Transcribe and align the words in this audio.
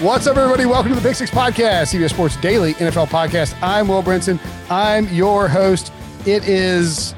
What's 0.00 0.26
up, 0.26 0.36
everybody? 0.36 0.66
Welcome 0.66 0.90
to 0.90 1.00
the 1.00 1.00
Pick 1.00 1.16
Six 1.16 1.30
Podcast, 1.30 1.94
CBS 1.94 2.10
Sports 2.10 2.36
Daily 2.36 2.74
NFL 2.74 3.06
Podcast. 3.06 3.56
I'm 3.62 3.88
Will 3.88 4.02
Brinson. 4.02 4.38
I'm 4.70 5.08
your 5.08 5.48
host. 5.48 5.90
It 6.26 6.46
is 6.46 7.12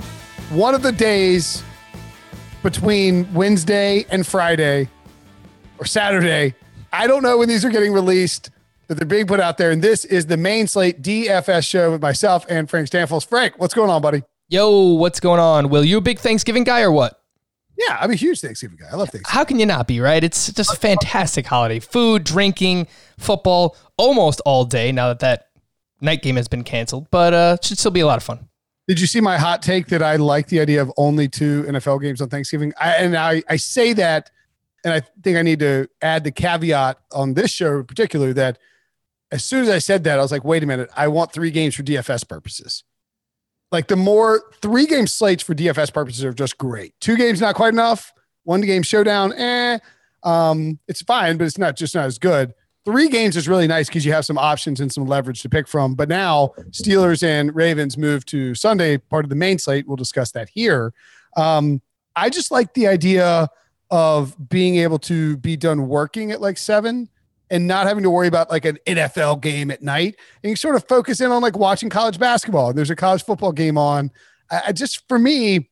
one 0.50 0.76
of 0.76 0.82
the 0.82 0.92
days 0.92 1.64
between 2.62 3.34
Wednesday 3.34 4.06
and 4.10 4.24
Friday 4.24 4.88
or 5.78 5.86
Saturday. 5.86 6.54
I 6.92 7.08
don't 7.08 7.24
know 7.24 7.38
when 7.38 7.48
these 7.48 7.64
are 7.64 7.68
getting 7.68 7.92
released, 7.92 8.50
but 8.86 8.96
they're 8.96 9.08
being 9.08 9.26
put 9.26 9.40
out 9.40 9.58
there. 9.58 9.72
And 9.72 9.82
this 9.82 10.04
is 10.04 10.26
the 10.26 10.36
main 10.36 10.68
slate 10.68 11.02
DFS 11.02 11.68
show 11.68 11.90
with 11.90 12.00
myself 12.00 12.46
and 12.48 12.70
Frank 12.70 12.88
Stampfl. 12.88 13.26
Frank, 13.26 13.58
what's 13.58 13.74
going 13.74 13.90
on, 13.90 14.00
buddy? 14.00 14.22
Yo, 14.50 14.92
what's 14.94 15.18
going 15.18 15.40
on? 15.40 15.68
Will 15.68 15.84
you 15.84 15.98
a 15.98 16.00
big 16.00 16.20
Thanksgiving 16.20 16.62
guy 16.62 16.82
or 16.82 16.92
what? 16.92 17.17
Yeah, 17.78 17.96
I'm 18.00 18.10
a 18.10 18.16
huge 18.16 18.40
Thanksgiving 18.40 18.76
guy. 18.76 18.88
I 18.90 18.96
love 18.96 19.08
Thanksgiving. 19.10 19.38
How 19.38 19.44
can 19.44 19.60
you 19.60 19.66
not 19.66 19.86
be, 19.86 20.00
right? 20.00 20.22
It's 20.22 20.52
just 20.52 20.72
a 20.72 20.76
fantastic 20.76 21.46
holiday. 21.46 21.78
Food, 21.78 22.24
drinking, 22.24 22.88
football, 23.18 23.76
almost 23.96 24.40
all 24.44 24.64
day 24.64 24.90
now 24.90 25.08
that 25.08 25.20
that 25.20 25.48
night 26.00 26.22
game 26.22 26.36
has 26.36 26.48
been 26.48 26.64
canceled, 26.64 27.08
but 27.10 27.32
uh 27.32 27.56
should 27.62 27.78
still 27.78 27.90
be 27.90 28.00
a 28.00 28.06
lot 28.06 28.16
of 28.16 28.22
fun. 28.24 28.48
Did 28.88 29.00
you 29.00 29.06
see 29.06 29.20
my 29.20 29.36
hot 29.36 29.62
take 29.62 29.88
that 29.88 30.02
I 30.02 30.16
like 30.16 30.48
the 30.48 30.60
idea 30.60 30.80
of 30.80 30.90
only 30.96 31.28
two 31.28 31.64
NFL 31.64 32.00
games 32.00 32.22
on 32.22 32.30
Thanksgiving? 32.30 32.72
I, 32.80 32.94
and 32.94 33.16
I, 33.16 33.42
I 33.46 33.56
say 33.56 33.92
that, 33.92 34.30
and 34.82 34.94
I 34.94 35.02
think 35.22 35.36
I 35.36 35.42
need 35.42 35.58
to 35.58 35.88
add 36.00 36.24
the 36.24 36.32
caveat 36.32 36.98
on 37.12 37.34
this 37.34 37.50
show 37.50 37.80
in 37.80 37.84
particular 37.84 38.32
that 38.32 38.58
as 39.30 39.44
soon 39.44 39.62
as 39.62 39.68
I 39.68 39.78
said 39.78 40.04
that, 40.04 40.18
I 40.18 40.22
was 40.22 40.32
like, 40.32 40.42
wait 40.42 40.62
a 40.62 40.66
minute, 40.66 40.88
I 40.96 41.08
want 41.08 41.32
three 41.32 41.50
games 41.50 41.74
for 41.74 41.82
DFS 41.82 42.26
purposes. 42.26 42.82
Like 43.70 43.88
the 43.88 43.96
more 43.96 44.42
three 44.62 44.86
game 44.86 45.06
slates 45.06 45.42
for 45.42 45.54
DFS 45.54 45.92
purposes 45.92 46.24
are 46.24 46.32
just 46.32 46.58
great. 46.58 46.98
Two 47.00 47.16
games 47.16 47.40
not 47.40 47.54
quite 47.54 47.72
enough. 47.72 48.12
One 48.44 48.62
game 48.62 48.82
showdown, 48.82 49.32
eh? 49.34 49.78
Um, 50.22 50.78
it's 50.88 51.02
fine, 51.02 51.36
but 51.36 51.46
it's 51.46 51.58
not 51.58 51.76
just 51.76 51.94
not 51.94 52.06
as 52.06 52.18
good. 52.18 52.54
Three 52.84 53.08
games 53.08 53.36
is 53.36 53.46
really 53.46 53.66
nice 53.66 53.88
because 53.88 54.06
you 54.06 54.12
have 54.12 54.24
some 54.24 54.38
options 54.38 54.80
and 54.80 54.90
some 54.90 55.04
leverage 55.04 55.42
to 55.42 55.50
pick 55.50 55.68
from. 55.68 55.94
But 55.94 56.08
now 56.08 56.52
Steelers 56.70 57.22
and 57.22 57.54
Ravens 57.54 57.98
move 57.98 58.24
to 58.26 58.54
Sunday, 58.54 58.96
part 58.96 59.26
of 59.26 59.28
the 59.28 59.36
main 59.36 59.58
slate. 59.58 59.86
We'll 59.86 59.96
discuss 59.96 60.32
that 60.32 60.48
here. 60.48 60.94
Um, 61.36 61.82
I 62.16 62.30
just 62.30 62.50
like 62.50 62.72
the 62.72 62.86
idea 62.86 63.48
of 63.90 64.34
being 64.48 64.76
able 64.76 64.98
to 65.00 65.36
be 65.36 65.56
done 65.56 65.88
working 65.88 66.30
at 66.30 66.40
like 66.40 66.56
seven 66.56 67.08
and 67.50 67.66
not 67.66 67.86
having 67.86 68.02
to 68.02 68.10
worry 68.10 68.28
about 68.28 68.50
like 68.50 68.64
an 68.64 68.78
NFL 68.86 69.40
game 69.40 69.70
at 69.70 69.82
night 69.82 70.16
and 70.42 70.50
you 70.50 70.56
sort 70.56 70.74
of 70.74 70.86
focus 70.86 71.20
in 71.20 71.30
on 71.30 71.42
like 71.42 71.56
watching 71.56 71.88
college 71.88 72.18
basketball. 72.18 72.68
And 72.68 72.78
there's 72.78 72.90
a 72.90 72.96
college 72.96 73.24
football 73.24 73.52
game 73.52 73.78
on. 73.78 74.10
I, 74.50 74.62
I 74.68 74.72
just 74.72 75.06
for 75.08 75.18
me, 75.18 75.70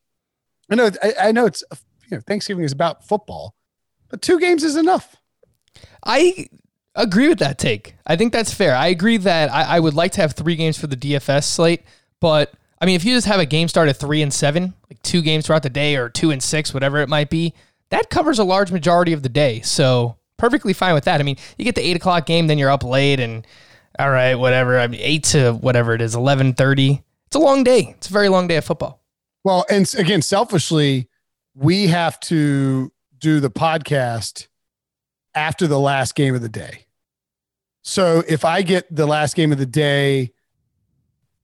I 0.71 0.75
know 0.75 0.91
I, 1.03 1.15
I 1.21 1.33
know 1.33 1.47
it's 1.47 1.63
you 2.11 2.17
know 2.17 2.21
Thanksgiving 2.21 2.65
is 2.65 2.73
about 2.73 3.07
football, 3.07 3.55
but 4.09 4.23
two 4.23 4.39
games 4.39 4.65
is 4.65 4.77
enough. 4.77 5.17
I 6.05 6.49
agree 6.95 7.29
with 7.29 7.39
that 7.41 7.59
take. 7.59 7.95
I 8.07 8.17
think 8.17 8.33
that's 8.33 8.55
fair. 8.55 8.75
I 8.75 8.87
agree 8.87 9.19
that 9.19 9.53
I, 9.53 9.77
I 9.77 9.81
would 9.81 9.95
like 9.95 10.13
to 10.13 10.23
have 10.23 10.33
three 10.33 10.57
games 10.57 10.79
for 10.79 10.87
the 10.87 10.97
DFS 10.97 11.45
slate, 11.45 11.83
but 12.21 12.55
I 12.81 12.87
mean, 12.87 12.97
if 12.97 13.05
you 13.05 13.15
just 13.15 13.27
have 13.27 13.41
a 13.41 13.47
game 13.47 13.69
start 13.69 13.89
at 13.89 13.97
three 13.97 14.23
and 14.23 14.33
seven, 14.33 14.75
like 14.91 15.01
two 15.03 15.23
games 15.23 15.47
throughout 15.47 15.63
the 15.63 15.71
day 15.71 15.97
or 15.97 16.09
two 16.09 16.31
and 16.31 16.43
six, 16.43 16.75
whatever 16.75 16.99
it 16.99 17.09
might 17.09 17.31
be, 17.31 17.55
that 17.91 18.11
covers 18.11 18.39
a 18.39 18.45
large 18.45 18.71
majority 18.71 19.13
of 19.13 19.23
the 19.23 19.29
day. 19.29 19.61
So 19.63 20.17
perfectly 20.37 20.73
fine 20.73 20.95
with 20.95 21.05
that. 21.05 21.21
I 21.21 21.25
mean, 21.25 21.37
you 21.59 21.65
get 21.65 21.75
the 21.75 21.87
eight 21.87 21.97
o'clock 21.97 22.27
game, 22.27 22.47
then 22.47 22.59
you're 22.59 22.71
up 22.71 22.85
late, 22.85 23.21
and 23.21 23.47
all 23.99 24.11
right, 24.11 24.35
whatever. 24.35 24.79
I 24.79 24.87
mean, 24.87 25.01
eight 25.03 25.25
to 25.25 25.53
whatever 25.53 25.95
it 25.95 26.01
is, 26.01 26.15
eleven 26.15 26.53
thirty. 26.53 27.03
It's 27.27 27.37
a 27.37 27.41
long 27.41 27.65
day. 27.65 27.95
It's 27.97 28.09
a 28.09 28.13
very 28.13 28.29
long 28.29 28.47
day 28.47 28.57
of 28.57 28.65
football. 28.65 29.03
Well, 29.45 29.65
and 29.71 29.93
again, 29.97 30.23
selfishly, 30.23 31.09
we 31.55 31.87
have 31.87 32.19
to 32.21 32.93
do 33.19 33.41
the 33.41 33.51
podcast 33.51 34.49
after 35.35 35.67
the 35.67 35.79
last 35.79 36.15
game 36.15 36.35
of 36.35 36.43
the 36.43 36.49
day. 36.49 36.87
So 37.83 38.25
if 38.27 38.45
I 38.45 38.63
get 38.63 38.95
the 38.95 39.07
last 39.07 39.37
game 39.37 39.53
of 39.53 39.59
the 39.59 39.67
day 39.67 40.33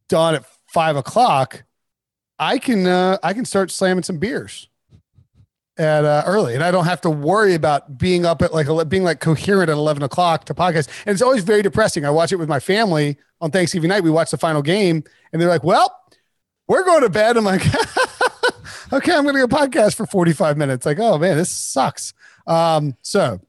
done 0.09 0.35
at 0.35 0.45
five 0.67 0.97
o'clock, 0.97 1.65
I 2.39 2.59
can 2.59 2.87
uh, 2.87 3.19
I 3.23 3.33
can 3.33 3.45
start 3.45 3.71
slamming 3.71 4.03
some 4.03 4.19
beers 4.19 4.69
at 5.79 6.05
uh, 6.05 6.23
early, 6.27 6.55
and 6.55 6.63
I 6.63 6.71
don't 6.71 6.85
have 6.85 7.01
to 7.03 7.11
worry 7.11 7.55
about 7.55 7.99
being 7.99 8.27
up 8.27 8.43
at 8.43 8.53
like 8.53 8.67
being 8.89 9.05
like 9.05 9.21
coherent 9.21 9.71
at 9.71 9.75
eleven 9.75 10.03
o'clock 10.03 10.45
to 10.47 10.55
podcast. 10.55 10.89
And 11.07 11.13
it's 11.13 11.23
always 11.23 11.45
very 11.45 11.63
depressing. 11.63 12.05
I 12.05 12.11
watch 12.11 12.33
it 12.33 12.37
with 12.37 12.49
my 12.49 12.61
family 12.61 13.17
on 13.41 13.51
Thanksgiving 13.51 13.89
night. 13.89 14.03
We 14.03 14.11
watch 14.11 14.31
the 14.31 14.39
final 14.39 14.63
game, 14.63 15.05
and 15.33 15.41
they're 15.41 15.49
like, 15.49 15.65
"Well, 15.65 15.95
we're 16.69 16.85
going 16.85 17.03
to 17.03 17.11
bed." 17.11 17.37
I'm 17.37 17.45
like, 17.45 17.63
"Okay, 18.93 19.13
I'm 19.13 19.23
going 19.23 19.35
to 19.35 19.47
go 19.47 19.49
podcast 19.49 19.95
for 19.95 20.07
forty 20.07 20.33
five 20.33 20.57
minutes." 20.57 20.85
Like, 20.85 20.99
oh 20.99 21.19
man, 21.19 21.37
this 21.37 21.51
sucks. 21.51 22.13
Um, 22.47 22.97
so 23.03 23.41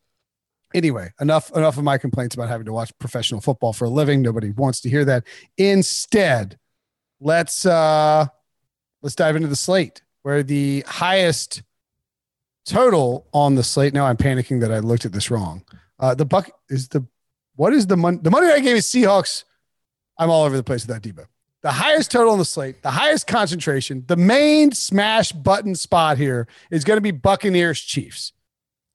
anyway, 0.74 1.12
enough 1.20 1.52
enough 1.56 1.78
of 1.78 1.84
my 1.84 1.98
complaints 1.98 2.36
about 2.36 2.50
having 2.50 2.66
to 2.66 2.74
watch 2.74 2.92
professional 3.00 3.42
football 3.42 3.74
for 3.74 3.86
a 3.86 3.90
living. 3.90 4.22
Nobody 4.22 4.52
wants 4.52 4.82
to 4.82 4.90
hear 4.90 5.06
that. 5.06 5.24
Instead, 5.58 6.58
let's 7.20 7.66
uh 7.66 8.28
let's 9.02 9.16
dive 9.16 9.36
into 9.36 9.48
the 9.48 9.56
slate 9.56 10.02
where 10.24 10.42
the 10.42 10.84
highest 10.88 11.64
total 12.66 13.28
on 13.34 13.56
the 13.56 13.64
slate. 13.64 13.94
Now 13.94 14.06
I'm 14.06 14.18
panicking 14.18 14.62
that 14.62 14.72
I 14.72 14.80
looked 14.80 15.06
at 15.06 15.12
this 15.12 15.30
wrong. 15.32 15.64
Uh, 16.00 16.16
the 16.16 16.26
buck 16.26 16.50
is 16.70 16.90
the 16.90 17.06
what 17.56 17.74
is 17.74 17.88
the 17.88 17.98
money? 17.98 18.18
The 18.22 18.32
money 18.32 18.48
I 18.48 18.60
gave 18.60 18.76
is 18.76 18.86
Seahawks. 18.86 19.44
I'm 20.18 20.30
all 20.30 20.44
over 20.44 20.56
the 20.56 20.64
place 20.64 20.86
with 20.86 21.02
that 21.02 21.08
Debo. 21.08 21.26
The 21.62 21.72
highest 21.72 22.12
total 22.12 22.34
on 22.34 22.40
the 22.40 22.46
slate, 22.46 22.84
the 22.84 22.92
highest 22.92 23.26
concentration, 23.26 24.04
the 24.08 24.18
main 24.18 24.74
smash 24.74 25.32
button 25.32 25.76
spot 25.76 26.18
here 26.18 26.48
is 26.70 26.84
going 26.84 26.98
to 26.98 27.02
be 27.02 27.12
Buccaneers 27.12 27.80
Chiefs. 27.80 28.34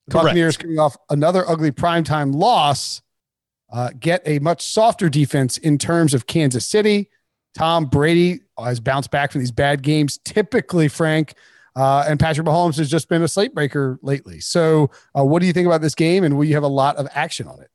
The 0.07 0.15
Buccaneers 0.15 0.57
coming 0.57 0.79
off 0.79 0.97
another 1.09 1.49
ugly 1.49 1.71
primetime 1.71 2.35
loss, 2.35 3.01
uh, 3.73 3.91
get 3.99 4.23
a 4.27 4.39
much 4.41 4.63
softer 4.63 5.09
defense 5.09 5.57
in 5.57 5.79
terms 5.79 6.13
of 6.13 6.27
Kansas 6.27 6.67
City. 6.67 7.09
Tom 7.55 7.87
Brady 7.87 8.41
has 8.59 8.81
bounced 8.81 9.11
back 9.11 9.33
from 9.33 9.41
these 9.41 9.51
bad 9.51 9.83
games. 9.83 10.19
Typically, 10.25 10.89
Frank, 10.89 11.35
uh, 11.79 12.05
and 12.09 12.19
Patrick 12.19 12.45
Mahomes 12.45 12.77
has 12.79 12.91
just 12.91 13.09
been 13.09 13.23
a 13.23 13.29
slate 13.29 13.55
breaker 13.55 14.01
lately. 14.03 14.41
So, 14.41 14.91
uh, 15.17 15.25
what 15.25 15.41
do 15.41 15.47
you 15.47 15.53
think 15.53 15.67
about 15.67 15.81
this 15.81 15.95
game? 15.95 16.25
And 16.25 16.37
will 16.37 16.45
you 16.45 16.55
have 16.55 16.65
a 16.65 16.69
lot 16.69 16.97
of 16.97 17.07
action 17.15 17.47
on 17.47 17.61
it? 17.61 17.71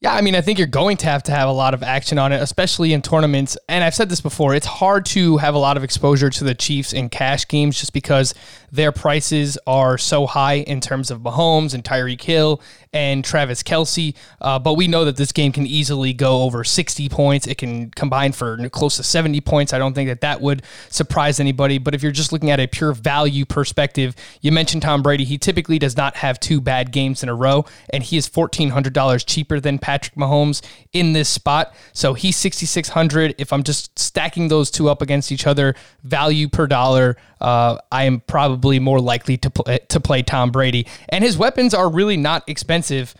Yeah, 0.00 0.14
I 0.14 0.20
mean, 0.20 0.36
I 0.36 0.42
think 0.42 0.58
you're 0.58 0.68
going 0.68 0.96
to 0.98 1.06
have 1.06 1.24
to 1.24 1.32
have 1.32 1.48
a 1.48 1.52
lot 1.52 1.74
of 1.74 1.82
action 1.82 2.18
on 2.18 2.30
it, 2.30 2.40
especially 2.40 2.92
in 2.92 3.02
tournaments. 3.02 3.58
And 3.68 3.82
I've 3.82 3.96
said 3.96 4.08
this 4.08 4.20
before, 4.20 4.54
it's 4.54 4.64
hard 4.64 5.04
to 5.06 5.38
have 5.38 5.56
a 5.56 5.58
lot 5.58 5.76
of 5.76 5.82
exposure 5.82 6.30
to 6.30 6.44
the 6.44 6.54
Chiefs 6.54 6.92
in 6.92 7.08
cash 7.08 7.48
games 7.48 7.80
just 7.80 7.92
because 7.92 8.32
their 8.70 8.92
prices 8.92 9.58
are 9.66 9.98
so 9.98 10.26
high 10.26 10.58
in 10.58 10.80
terms 10.80 11.10
of 11.10 11.22
Mahomes 11.22 11.74
and 11.74 11.82
Tyreek 11.82 12.22
Hill 12.22 12.62
and 12.92 13.24
Travis 13.24 13.64
Kelce. 13.64 14.14
Uh, 14.40 14.60
but 14.60 14.74
we 14.74 14.86
know 14.86 15.04
that 15.04 15.16
this 15.16 15.32
game 15.32 15.50
can 15.50 15.66
easily 15.66 16.12
go 16.12 16.42
over 16.42 16.62
60 16.62 17.08
points. 17.08 17.48
It 17.48 17.58
can 17.58 17.90
combine 17.90 18.30
for 18.30 18.68
close 18.68 18.96
to 18.98 19.02
70 19.02 19.40
points. 19.40 19.72
I 19.72 19.78
don't 19.78 19.94
think 19.94 20.08
that 20.08 20.20
that 20.20 20.40
would 20.40 20.62
surprise 20.90 21.40
anybody. 21.40 21.78
But 21.78 21.96
if 21.96 22.04
you're 22.04 22.12
just 22.12 22.32
looking 22.32 22.50
at 22.50 22.60
a 22.60 22.68
pure 22.68 22.92
value 22.92 23.44
perspective, 23.44 24.14
you 24.42 24.52
mentioned 24.52 24.82
Tom 24.82 25.02
Brady. 25.02 25.24
He 25.24 25.38
typically 25.38 25.80
does 25.80 25.96
not 25.96 26.16
have 26.16 26.38
two 26.38 26.60
bad 26.60 26.92
games 26.92 27.22
in 27.22 27.28
a 27.28 27.34
row, 27.34 27.64
and 27.90 28.04
he 28.04 28.16
is 28.16 28.28
$1,400 28.28 29.24
cheaper 29.26 29.58
than 29.58 29.78
Patrick 29.88 30.16
Mahomes 30.16 30.60
in 30.92 31.14
this 31.14 31.30
spot. 31.30 31.74
So 31.94 32.12
he's 32.12 32.36
6,600. 32.36 33.34
If 33.38 33.54
I'm 33.54 33.62
just 33.62 33.98
stacking 33.98 34.48
those 34.48 34.70
two 34.70 34.90
up 34.90 35.00
against 35.00 35.32
each 35.32 35.46
other, 35.46 35.74
value 36.02 36.46
per 36.46 36.66
dollar, 36.66 37.16
uh, 37.40 37.78
I 37.90 38.04
am 38.04 38.20
probably 38.20 38.80
more 38.80 39.00
likely 39.00 39.38
to 39.38 39.48
play, 39.48 39.78
to 39.88 39.98
play 39.98 40.20
Tom 40.20 40.50
Brady. 40.50 40.86
And 41.08 41.24
his 41.24 41.38
weapons 41.38 41.72
are 41.72 41.88
really 41.90 42.18
not 42.18 42.46
expensive. 42.46 43.14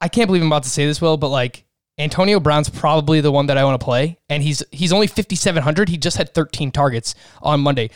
I 0.00 0.06
can't 0.06 0.28
believe 0.28 0.42
I'm 0.42 0.46
about 0.46 0.62
to 0.62 0.70
say 0.70 0.86
this, 0.86 1.00
Will, 1.00 1.16
but 1.16 1.30
like 1.30 1.64
Antonio 1.98 2.38
Brown's 2.38 2.70
probably 2.70 3.20
the 3.20 3.32
one 3.32 3.46
that 3.46 3.58
I 3.58 3.64
want 3.64 3.80
to 3.80 3.84
play, 3.84 4.18
and 4.28 4.44
he's 4.44 4.62
he's 4.70 4.92
only 4.92 5.08
5,700. 5.08 5.88
He 5.88 5.98
just 5.98 6.16
had 6.16 6.32
13 6.32 6.70
targets 6.70 7.16
on 7.42 7.58
Monday. 7.58 7.90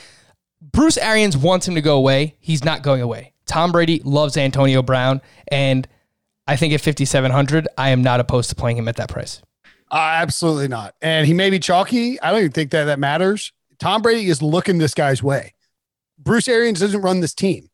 Bruce 0.61 0.99
Arians 0.99 1.37
wants 1.37 1.69
him 1.69 1.77
to 1.77 1.81
go 1.81 1.97
away. 1.97 2.35
He's 2.41 2.65
not 2.65 2.83
going 2.83 3.01
away. 3.01 3.33
Tom 3.47 3.71
Brady 3.71 4.03
loves 4.05 4.37
Antonio 4.37 4.83
Brown, 4.83 5.23
and 5.47 5.87
I 6.47 6.57
think 6.57 6.75
at 6.75 6.81
5,700, 6.81 7.69
I 7.79 7.91
am 7.91 8.03
not 8.03 8.21
opposed 8.21 8.51
to 8.51 8.57
playing 8.57 8.77
him 8.77 8.89
at 8.89 8.97
that 8.97 9.09
price. 9.09 9.41
Uh, 9.91 9.97
absolutely 9.97 10.69
not. 10.69 10.95
And 11.01 11.27
he 11.27 11.33
may 11.33 11.51
be 11.51 11.59
chalky. 11.59 12.21
I 12.21 12.31
don't 12.31 12.41
even 12.41 12.53
think 12.53 12.71
that 12.73 12.85
that 12.85 12.99
matters. 12.99 13.53
Tom 13.79 14.03
Brady 14.03 14.29
is 14.29 14.43
looking 14.43 14.79
this 14.79 14.95
guy's 14.95 15.23
way. 15.23 15.55
Bruce 16.19 16.49
Arians 16.49 16.81
doesn't 16.81 17.01
run 17.01 17.21
this 17.21 17.35
team. 17.35 17.69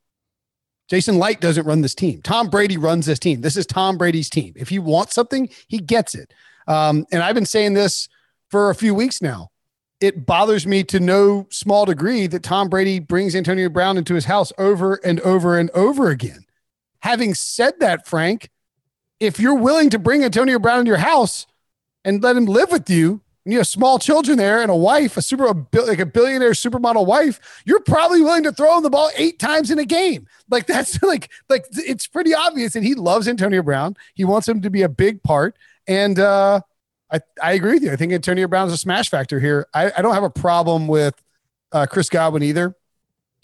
Jason 0.89 1.19
Licht 1.19 1.41
doesn't 1.41 1.67
run 1.67 1.83
this 1.83 1.95
team. 1.95 2.21
Tom 2.21 2.49
Brady 2.49 2.77
runs 2.77 3.07
this 3.07 3.21
team. 3.21 3.43
This 3.43 3.57
is 3.57 3.65
Tom 3.65 3.97
Brady's 3.97 4.29
team. 4.29 4.55
If 4.57 4.69
he 4.69 4.79
wants 4.79 5.15
something, 5.15 5.49
he 5.69 5.79
gets 5.79 6.15
it. 6.15 6.35
Um, 6.67 7.07
and 7.13 7.23
I've 7.23 7.35
been 7.35 7.47
saying 7.47 7.75
this 7.75 8.09
for 8.49 8.71
a 8.71 8.75
few 8.75 8.95
weeks 8.95 9.23
now. 9.23 9.51
It 10.01 10.27
bothers 10.27 10.67
me 10.67 10.83
to 10.85 10.99
no 10.99 11.47
small 11.51 11.85
degree 11.85 12.27
that 12.27 12.43
Tom 12.43 12.69
Brady 12.69 12.99
brings 12.99 13.37
Antonio 13.37 13.69
Brown 13.69 13.99
into 13.99 14.15
his 14.15 14.25
house 14.25 14.53
over 14.59 14.95
and 15.05 15.21
over 15.21 15.59
and 15.59 15.71
over 15.71 16.09
again. 16.09 16.45
Having 17.01 17.35
said 17.35 17.75
that, 17.81 18.07
Frank, 18.07 18.51
if 19.21 19.39
you're 19.39 19.55
willing 19.55 19.91
to 19.91 19.99
bring 19.99 20.25
Antonio 20.25 20.59
Brown 20.59 20.81
into 20.81 20.89
your 20.89 20.99
house 20.99 21.47
and 22.05 22.23
let 22.23 22.37
him 22.37 22.47
live 22.47 22.73
with 22.73 22.89
you, 22.91 23.21
and 23.45 23.53
you 23.53 23.59
have 23.59 23.69
small 23.69 23.99
children 23.99 24.37
there 24.37 24.61
and 24.61 24.71
a 24.71 24.77
wife, 24.77 25.17
a 25.17 25.23
super 25.23 25.47
like 25.47 25.99
a 25.99 26.07
billionaire 26.07 26.51
supermodel 26.51 27.07
wife, 27.07 27.63
you're 27.65 27.81
probably 27.81 28.21
willing 28.21 28.43
to 28.43 28.53
throw 28.53 28.77
him 28.77 28.83
the 28.83 28.91
ball 28.91 29.11
eight 29.17 29.39
times 29.39 29.71
in 29.71 29.79
a 29.79 29.85
game. 29.85 30.27
Like 30.51 30.67
that's 30.67 31.03
like 31.03 31.31
like 31.49 31.67
it's 31.73 32.07
pretty 32.07 32.35
obvious 32.35 32.73
that 32.75 32.83
he 32.83 32.95
loves 32.95 33.29
Antonio 33.29 33.63
Brown. 33.63 33.97
He 34.15 34.25
wants 34.25 34.49
him 34.49 34.61
to 34.63 34.71
be 34.71 34.83
a 34.83 34.89
big 34.89 35.23
part. 35.23 35.57
And 35.87 36.19
uh 36.19 36.61
I, 37.13 37.21
I 37.43 37.53
agree 37.53 37.75
with 37.75 37.83
you. 37.83 37.93
I 37.93 37.97
think 37.97 38.13
Antonio 38.13 38.47
Brown's 38.47 38.73
a 38.73 38.77
smash 38.77 39.11
factor 39.11 39.41
here. 39.41 39.67
I, 39.75 39.91
I 39.97 40.03
don't 40.03 40.15
have 40.15 40.23
a 40.23 40.31
problem 40.31 40.87
with 40.87 41.21
uh, 41.73 41.87
Chris 41.87 42.09
Godwin 42.09 42.43
either. 42.43 42.77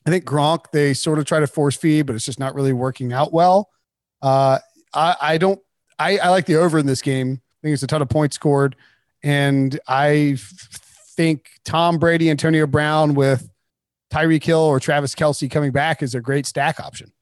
I 0.06 0.10
think 0.10 0.24
Gronk, 0.24 0.70
they 0.72 0.94
sort 0.94 1.18
of 1.18 1.24
try 1.24 1.40
to 1.40 1.48
force 1.48 1.76
feed, 1.76 2.06
but 2.06 2.14
it's 2.14 2.24
just 2.24 2.38
not 2.38 2.54
really 2.54 2.72
working 2.72 3.12
out 3.12 3.32
well. 3.32 3.70
Uh, 4.22 4.60
I, 4.94 5.16
I 5.20 5.38
don't, 5.38 5.58
I, 5.98 6.18
I 6.18 6.28
like 6.28 6.46
the 6.46 6.56
over 6.56 6.78
in 6.78 6.86
this 6.86 7.02
game. 7.02 7.40
I 7.42 7.58
think 7.62 7.74
it's 7.74 7.82
a 7.82 7.86
ton 7.86 8.02
of 8.02 8.08
points 8.08 8.36
scored. 8.36 8.76
And 9.22 9.78
I 9.88 10.36
think 11.16 11.48
Tom 11.64 11.98
Brady, 11.98 12.30
Antonio 12.30 12.66
Brown 12.66 13.14
with 13.14 13.50
Tyreek 14.12 14.44
Hill 14.44 14.60
or 14.60 14.78
Travis 14.78 15.14
Kelce 15.14 15.50
coming 15.50 15.72
back 15.72 16.02
is 16.02 16.14
a 16.14 16.20
great 16.20 16.46
stack 16.46 16.78
option. 16.80 17.12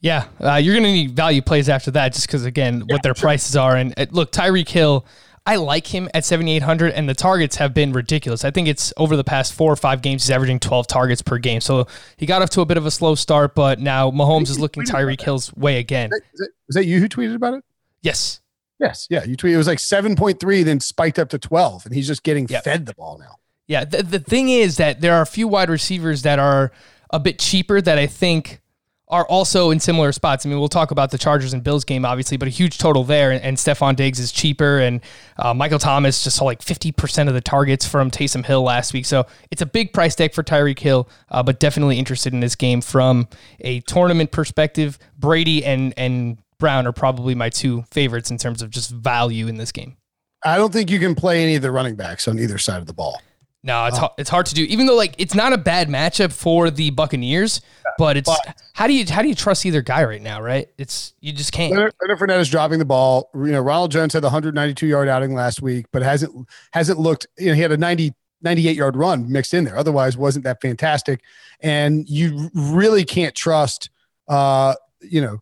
Yeah, 0.00 0.26
uh, 0.38 0.56
you're 0.56 0.74
going 0.74 0.84
to 0.84 0.92
need 0.92 1.16
value 1.16 1.40
plays 1.40 1.70
after 1.70 1.90
that, 1.92 2.12
just 2.12 2.26
because 2.26 2.44
again, 2.44 2.84
yeah, 2.86 2.94
what 2.94 3.02
their 3.02 3.14
sure. 3.14 3.22
prices 3.22 3.56
are. 3.56 3.74
And 3.74 3.94
uh, 3.96 4.04
look, 4.10 4.32
Tyreek 4.32 4.68
Hill, 4.68 5.06
I 5.46 5.56
like 5.56 5.86
him 5.86 6.10
at 6.12 6.26
7,800, 6.26 6.92
and 6.92 7.08
the 7.08 7.14
targets 7.14 7.56
have 7.56 7.72
been 7.72 7.92
ridiculous. 7.94 8.44
I 8.44 8.50
think 8.50 8.68
it's 8.68 8.92
over 8.98 9.16
the 9.16 9.24
past 9.24 9.54
four 9.54 9.72
or 9.72 9.76
five 9.76 10.02
games, 10.02 10.24
he's 10.24 10.30
averaging 10.30 10.60
12 10.60 10.86
targets 10.88 11.22
per 11.22 11.38
game. 11.38 11.62
So 11.62 11.86
he 12.18 12.26
got 12.26 12.42
off 12.42 12.50
to 12.50 12.60
a 12.60 12.66
bit 12.66 12.76
of 12.76 12.84
a 12.84 12.90
slow 12.90 13.14
start, 13.14 13.54
but 13.54 13.80
now 13.80 14.10
Mahomes 14.10 14.50
is 14.50 14.60
looking 14.60 14.82
Tyreek 14.82 15.22
Hill's 15.22 15.54
way 15.54 15.78
again. 15.78 16.10
Is 16.12 16.20
that, 16.34 16.48
is 16.68 16.74
that 16.74 16.84
you 16.84 17.00
who 17.00 17.08
tweeted 17.08 17.34
about 17.34 17.54
it? 17.54 17.64
Yes. 18.04 18.40
Yes. 18.78 19.06
Yeah. 19.10 19.24
You 19.24 19.36
tweeted 19.36 19.54
it 19.54 19.56
was 19.56 19.66
like 19.66 19.78
7.3, 19.78 20.64
then 20.64 20.78
spiked 20.78 21.18
up 21.18 21.30
to 21.30 21.38
12, 21.38 21.86
and 21.86 21.94
he's 21.94 22.06
just 22.06 22.22
getting 22.22 22.46
yep. 22.48 22.64
fed 22.64 22.86
the 22.86 22.94
ball 22.94 23.18
now. 23.18 23.36
Yeah. 23.66 23.84
The, 23.84 24.02
the 24.02 24.18
thing 24.18 24.50
is 24.50 24.76
that 24.76 25.00
there 25.00 25.14
are 25.14 25.22
a 25.22 25.26
few 25.26 25.48
wide 25.48 25.70
receivers 25.70 26.22
that 26.22 26.38
are 26.38 26.70
a 27.10 27.18
bit 27.18 27.38
cheaper 27.38 27.80
that 27.80 27.98
I 27.98 28.06
think 28.06 28.60
are 29.08 29.26
also 29.26 29.70
in 29.70 29.78
similar 29.78 30.12
spots. 30.12 30.44
I 30.44 30.48
mean, 30.48 30.58
we'll 30.58 30.68
talk 30.68 30.90
about 30.90 31.10
the 31.10 31.18
Chargers 31.18 31.52
and 31.52 31.62
Bills 31.62 31.84
game, 31.84 32.04
obviously, 32.04 32.36
but 32.36 32.48
a 32.48 32.50
huge 32.50 32.78
total 32.78 33.04
there. 33.04 33.30
And, 33.30 33.42
and 33.42 33.56
Stefon 33.56 33.96
Diggs 33.96 34.18
is 34.18 34.32
cheaper. 34.32 34.78
And 34.80 35.02
uh, 35.36 35.52
Michael 35.54 35.78
Thomas 35.78 36.24
just 36.24 36.36
saw 36.36 36.44
like 36.44 36.60
50% 36.60 37.28
of 37.28 37.34
the 37.34 37.40
targets 37.40 37.86
from 37.86 38.10
Taysom 38.10 38.44
Hill 38.44 38.62
last 38.62 38.92
week. 38.92 39.04
So 39.04 39.26
it's 39.50 39.62
a 39.62 39.66
big 39.66 39.92
price 39.92 40.14
tag 40.14 40.32
for 40.32 40.42
Tyreek 40.42 40.78
Hill, 40.78 41.08
uh, 41.28 41.42
but 41.42 41.60
definitely 41.60 41.98
interested 41.98 42.32
in 42.32 42.40
this 42.40 42.56
game 42.56 42.80
from 42.80 43.28
a 43.60 43.80
tournament 43.80 44.32
perspective. 44.32 44.98
Brady 45.18 45.64
and, 45.64 45.92
and 45.96 46.38
Brown 46.58 46.86
are 46.86 46.92
probably 46.92 47.34
my 47.34 47.48
two 47.48 47.82
favorites 47.90 48.30
in 48.30 48.38
terms 48.38 48.62
of 48.62 48.70
just 48.70 48.90
value 48.90 49.46
in 49.46 49.56
this 49.56 49.72
game. 49.72 49.96
I 50.44 50.56
don't 50.56 50.72
think 50.72 50.90
you 50.90 50.98
can 50.98 51.14
play 51.14 51.42
any 51.42 51.54
of 51.56 51.62
the 51.62 51.70
running 51.70 51.96
backs 51.96 52.28
on 52.28 52.38
either 52.38 52.58
side 52.58 52.78
of 52.78 52.86
the 52.86 52.92
ball. 52.92 53.20
No, 53.62 53.86
it's 53.86 53.98
uh, 53.98 54.08
it's 54.18 54.28
hard 54.28 54.44
to 54.46 54.54
do. 54.54 54.62
Even 54.64 54.84
though 54.84 54.94
like 54.94 55.14
it's 55.16 55.34
not 55.34 55.54
a 55.54 55.58
bad 55.58 55.88
matchup 55.88 56.32
for 56.34 56.70
the 56.70 56.90
Buccaneers, 56.90 57.62
yeah, 57.64 57.92
but 57.96 58.18
it's 58.18 58.28
but, 58.28 58.54
how 58.74 58.86
do 58.86 58.92
you 58.92 59.06
how 59.10 59.22
do 59.22 59.28
you 59.28 59.34
trust 59.34 59.64
either 59.64 59.80
guy 59.80 60.04
right 60.04 60.20
now? 60.20 60.42
Right? 60.42 60.68
It's 60.76 61.14
you 61.20 61.32
just 61.32 61.50
can't. 61.50 61.72
Leonard, 61.72 61.94
Leonard 62.02 62.18
Fournette 62.18 62.40
is 62.40 62.50
dropping 62.50 62.78
the 62.78 62.84
ball. 62.84 63.30
You 63.34 63.52
know, 63.52 63.62
Ronald 63.62 63.90
Jones 63.90 64.12
had 64.12 64.22
the 64.22 64.26
192 64.26 64.86
yard 64.86 65.08
outing 65.08 65.32
last 65.32 65.62
week, 65.62 65.86
but 65.92 66.02
hasn't 66.02 66.46
hasn't 66.72 66.98
looked. 66.98 67.26
You 67.38 67.48
know, 67.48 67.54
he 67.54 67.62
had 67.62 67.72
a 67.72 67.78
90 67.78 68.12
98 68.42 68.76
yard 68.76 68.96
run 68.96 69.32
mixed 69.32 69.54
in 69.54 69.64
there. 69.64 69.78
Otherwise, 69.78 70.14
wasn't 70.14 70.44
that 70.44 70.60
fantastic? 70.60 71.22
And 71.60 72.06
you 72.06 72.50
really 72.54 73.04
can't 73.04 73.34
trust. 73.34 73.88
Uh, 74.28 74.74
you 75.00 75.22
know, 75.22 75.38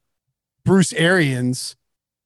Bruce 0.64 0.93
Arians 0.93 1.76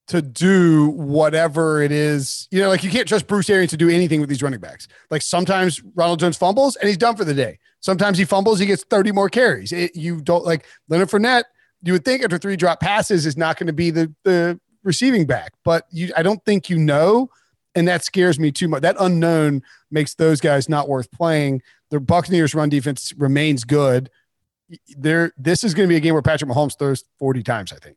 to 0.08 0.22
do 0.22 0.88
whatever 0.90 1.82
it 1.82 1.90
is. 1.90 2.48
You 2.50 2.60
know, 2.60 2.68
like 2.68 2.84
you 2.84 2.90
can't 2.90 3.08
trust 3.08 3.26
Bruce 3.26 3.50
Arians 3.50 3.70
to 3.70 3.76
do 3.76 3.88
anything 3.88 4.20
with 4.20 4.28
these 4.28 4.42
running 4.42 4.60
backs. 4.60 4.88
Like 5.10 5.22
sometimes 5.22 5.82
Ronald 5.94 6.20
Jones 6.20 6.36
fumbles 6.36 6.76
and 6.76 6.88
he's 6.88 6.98
done 6.98 7.16
for 7.16 7.24
the 7.24 7.34
day. 7.34 7.58
Sometimes 7.80 8.18
he 8.18 8.24
fumbles, 8.24 8.58
he 8.58 8.66
gets 8.66 8.84
30 8.84 9.12
more 9.12 9.28
carries. 9.28 9.72
It, 9.72 9.94
you 9.96 10.20
don't 10.20 10.44
like 10.44 10.66
Leonard 10.88 11.08
Fournette. 11.08 11.44
You 11.82 11.92
would 11.92 12.04
think 12.04 12.22
after 12.22 12.38
three 12.38 12.56
drop 12.56 12.80
passes 12.80 13.26
is 13.26 13.36
not 13.36 13.58
going 13.58 13.66
to 13.66 13.72
be 13.72 13.90
the 13.90 14.12
the 14.24 14.58
receiving 14.82 15.26
back, 15.26 15.52
but 15.64 15.86
you 15.90 16.10
I 16.16 16.22
don't 16.22 16.42
think 16.44 16.70
you 16.70 16.78
know, 16.78 17.30
and 17.74 17.86
that 17.86 18.02
scares 18.02 18.40
me 18.40 18.50
too 18.50 18.68
much. 18.68 18.82
That 18.82 18.96
unknown 18.98 19.62
makes 19.90 20.14
those 20.14 20.40
guys 20.40 20.68
not 20.68 20.88
worth 20.88 21.10
playing. 21.10 21.62
The 21.90 22.00
Buccaneers 22.00 22.54
run 22.54 22.68
defense 22.68 23.12
remains 23.16 23.64
good. 23.64 24.10
There, 24.96 25.32
this 25.36 25.62
is 25.62 25.74
going 25.74 25.88
to 25.88 25.92
be 25.92 25.96
a 25.96 26.00
game 26.00 26.14
where 26.14 26.22
Patrick 26.22 26.50
Mahomes 26.50 26.76
throws 26.76 27.04
40 27.20 27.44
times, 27.44 27.72
I 27.72 27.76
think. 27.76 27.96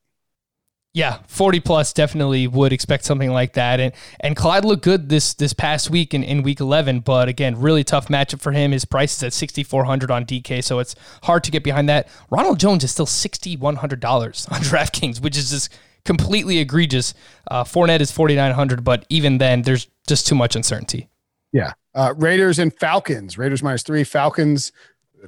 Yeah, 0.94 1.20
40 1.28 1.60
plus 1.60 1.94
definitely 1.94 2.48
would 2.48 2.74
expect 2.74 3.06
something 3.06 3.32
like 3.32 3.54
that. 3.54 3.80
And 3.80 3.94
and 4.22 4.36
Clyde 4.36 4.66
looked 4.66 4.84
good 4.84 5.10
this 5.10 5.36
this 5.36 5.54
past 5.54 5.90
week 5.92 6.16
in, 6.16 6.24
in 6.24 6.42
week 6.42 6.60
11, 6.60 7.02
but 7.02 7.30
again, 7.30 7.60
really 7.62 7.84
tough 7.84 8.08
matchup 8.08 8.42
for 8.42 8.52
him. 8.52 8.72
His 8.72 8.86
price 8.86 9.16
is 9.16 9.24
at 9.24 9.34
6400 9.34 10.10
on 10.10 10.26
DK, 10.26 10.64
so 10.64 10.80
it's 10.80 10.96
hard 11.24 11.44
to 11.44 11.52
get 11.52 11.64
behind 11.64 11.88
that. 11.90 12.08
Ronald 12.32 12.60
Jones 12.60 12.84
is 12.84 12.92
still 12.92 13.06
$6100 13.06 13.72
on 13.72 13.82
DraftKings, 14.62 15.22
which 15.22 15.38
is 15.38 15.52
just 15.52 15.72
completely 16.06 16.58
egregious. 16.58 17.14
Uh, 17.50 17.64
Fournette 17.64 18.02
is 18.02 18.12
4900, 18.12 18.84
but 18.84 19.06
even 19.10 19.38
then 19.38 19.62
there's 19.62 19.88
just 20.08 20.26
too 20.26 20.36
much 20.36 20.56
uncertainty. 20.56 21.08
Yeah. 21.52 21.74
Uh, 21.94 22.14
Raiders 22.18 22.58
and 22.58 22.74
Falcons. 22.74 23.38
Raiders 23.38 23.62
minus 23.62 23.84
3, 23.84 24.04
Falcons 24.04 24.72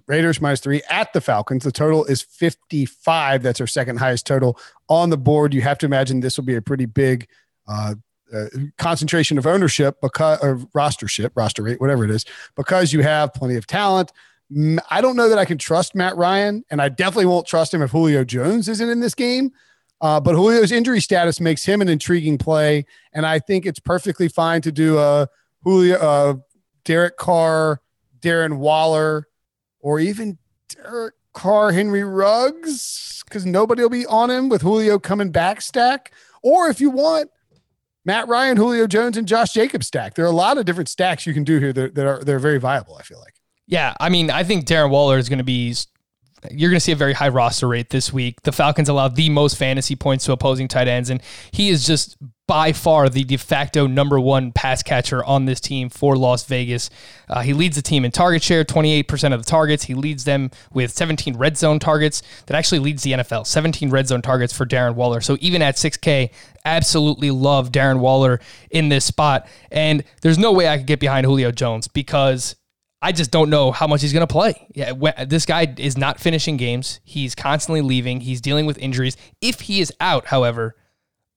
Raiders 0.08 0.42
minus 0.42 0.60
three 0.60 0.82
at 0.90 1.14
the 1.14 1.22
Falcons. 1.22 1.64
The 1.64 1.72
total 1.72 2.06
is 2.06 2.22
55. 2.22 3.44
That's 3.44 3.62
our 3.62 3.68
second 3.68 3.98
highest 3.98 4.26
total 4.26 4.60
on 4.90 5.10
the 5.10 5.18
board. 5.18 5.54
You 5.54 5.62
have 5.62 5.78
to 5.80 5.86
imagine 5.86 6.20
this 6.20 6.38
will 6.38 6.46
be 6.46 6.56
a 6.56 6.62
pretty 6.62 6.86
big 6.86 7.28
uh, 7.68 7.96
uh, 8.34 8.46
concentration 8.78 9.38
of 9.38 9.46
ownership 9.46 9.98
because 10.02 10.42
of 10.44 10.68
rostership, 10.72 11.32
roster 11.36 11.64
rate, 11.64 11.82
whatever 11.82 12.06
it 12.06 12.12
is, 12.12 12.26
because 12.56 12.94
you 12.94 13.02
have 13.02 13.34
plenty 13.34 13.56
of 13.56 13.68
talent. 13.68 14.12
I 14.90 15.02
don't 15.02 15.16
know 15.16 15.30
that 15.30 15.38
I 15.38 15.46
can 15.46 15.58
trust 15.58 15.96
Matt 15.96 16.18
Ryan, 16.18 16.64
and 16.70 16.82
I 16.82 16.90
definitely 16.90 17.26
won't 17.26 17.48
trust 17.48 17.74
him 17.74 17.82
if 17.82 17.92
Julio 17.92 18.24
Jones 18.24 18.68
isn't 18.68 18.90
in 18.90 19.00
this 19.00 19.16
game. 19.16 19.52
Uh, 20.02 20.20
but 20.20 20.34
Julio's 20.34 20.72
injury 20.72 21.00
status 21.00 21.40
makes 21.40 21.64
him 21.64 21.80
an 21.80 21.88
intriguing 21.88 22.38
play, 22.38 22.86
and 23.14 23.26
I 23.26 23.40
think 23.40 23.66
it's 23.66 23.80
perfectly 23.80 24.28
fine 24.28 24.62
to 24.62 24.72
do 24.72 24.98
a 24.98 25.28
Julio, 25.64 25.98
uh, 25.98 26.34
Derek 26.84 27.18
Carr, 27.18 27.82
Darren 28.20 28.58
Waller, 28.58 29.28
or 29.82 30.00
even 30.00 30.38
Derek 30.70 31.16
Carr, 31.34 31.72
Henry 31.72 32.04
Ruggs, 32.04 33.24
because 33.26 33.46
nobody 33.46 33.82
will 33.82 33.90
be 33.90 34.06
on 34.06 34.30
him 34.30 34.50
with 34.50 34.62
Julio 34.62 35.00
coming 35.00 35.32
back 35.32 35.62
stack. 35.62 36.12
Or 36.44 36.70
if 36.70 36.82
you 36.82 36.90
want 36.90 37.30
Matt 38.04 38.28
Ryan, 38.28 38.58
Julio 38.58 38.88
Jones, 38.88 39.18
and 39.18 39.28
Josh 39.28 39.54
Jacobs 39.54 39.88
stack. 39.88 40.16
There 40.16 40.26
are 40.26 40.30
a 40.30 40.32
lot 40.32 40.58
of 40.58 40.66
different 40.66 40.90
stacks 40.90 41.26
you 41.26 41.34
can 41.34 41.44
do 41.44 41.60
here 41.60 41.74
that, 41.74 41.96
that 41.96 42.06
are 42.06 42.24
they're 42.24 42.40
very 42.40 42.60
viable, 42.60 42.96
I 42.96 43.04
feel 43.04 43.20
like. 43.20 43.36
Yeah, 43.68 43.94
I 44.00 44.10
mean, 44.10 44.30
I 44.30 44.44
think 44.44 44.66
Darren 44.66 44.90
Waller 44.90 45.18
is 45.18 45.30
going 45.30 45.38
to 45.38 45.46
be 45.46 45.76
you're 46.50 46.70
going 46.70 46.78
to 46.78 46.84
see 46.84 46.92
a 46.92 46.96
very 46.96 47.14
high 47.14 47.30
roster 47.30 47.68
rate 47.68 47.90
this 47.90 48.12
week. 48.12 48.42
The 48.42 48.52
Falcons 48.52 48.90
allow 48.90 49.08
the 49.08 49.30
most 49.30 49.58
fantasy 49.58 49.96
points 49.96 50.26
to 50.26 50.32
opposing 50.32 50.68
tight 50.68 50.88
ends, 50.88 51.10
and 51.10 51.22
he 51.52 51.70
is 51.70 51.86
just 51.86 52.18
by 52.52 52.74
far 52.74 53.08
the 53.08 53.24
de 53.24 53.38
facto 53.38 53.88
number 53.88 54.20
one 54.20 54.52
pass 54.52 54.84
catcher 54.84 55.24
on 55.24 55.46
this 55.46 55.62
team 55.62 55.88
for 55.90 56.18
Las 56.18 56.44
Vegas. 56.44 56.90
Uh, 57.30 57.42
he 57.42 57.54
leads 57.54 57.78
the 57.78 57.82
team 57.82 58.04
in 58.04 58.12
target 58.12 58.44
share, 58.44 58.66
28% 58.66 59.34
of 59.34 59.42
the 59.42 59.50
targets. 59.50 59.84
He 59.84 59.94
leads 59.94 60.26
them 60.26 60.52
with 60.74 60.92
17 60.92 61.38
red 61.38 61.58
zone 61.58 61.80
targets. 61.80 62.22
That 62.48 62.58
actually 62.58 62.80
leads 62.80 63.04
the 63.04 63.14
NFL, 63.14 63.48
17 63.48 63.90
red 63.90 64.08
zone 64.08 64.22
targets 64.22 64.52
for 64.52 64.66
Darren 64.66 64.96
Waller. 64.96 65.22
So 65.22 65.38
even 65.40 65.62
at 65.62 65.76
6K, 65.76 66.32
absolutely 66.66 67.32
love 67.32 67.72
Darren 67.72 68.00
Waller 68.00 68.42
in 68.70 68.90
this 68.90 69.06
spot. 69.06 69.48
And 69.72 70.04
there's 70.22 70.38
no 70.38 70.52
way 70.52 70.68
I 70.68 70.78
could 70.78 70.88
get 70.88 71.00
behind 71.00 71.26
Julio 71.26 71.52
Jones 71.52 71.88
because 71.88 72.58
I 73.02 73.12
just 73.12 73.32
don't 73.32 73.50
know 73.50 73.72
how 73.72 73.88
much 73.88 74.02
he's 74.02 74.14
going 74.14 74.28
to 74.28 74.32
play. 74.32 74.68
Yeah, 74.76 74.94
this 75.26 75.46
guy 75.46 75.74
is 75.78 75.98
not 75.98 76.20
finishing 76.20 76.58
games. 76.58 77.00
He's 77.04 77.34
constantly 77.34 77.82
leaving. 77.82 78.22
He's 78.22 78.42
dealing 78.42 78.68
with 78.68 78.78
injuries. 78.78 79.18
If 79.42 79.62
he 79.62 79.82
is 79.82 79.92
out, 80.00 80.28
however, 80.28 80.76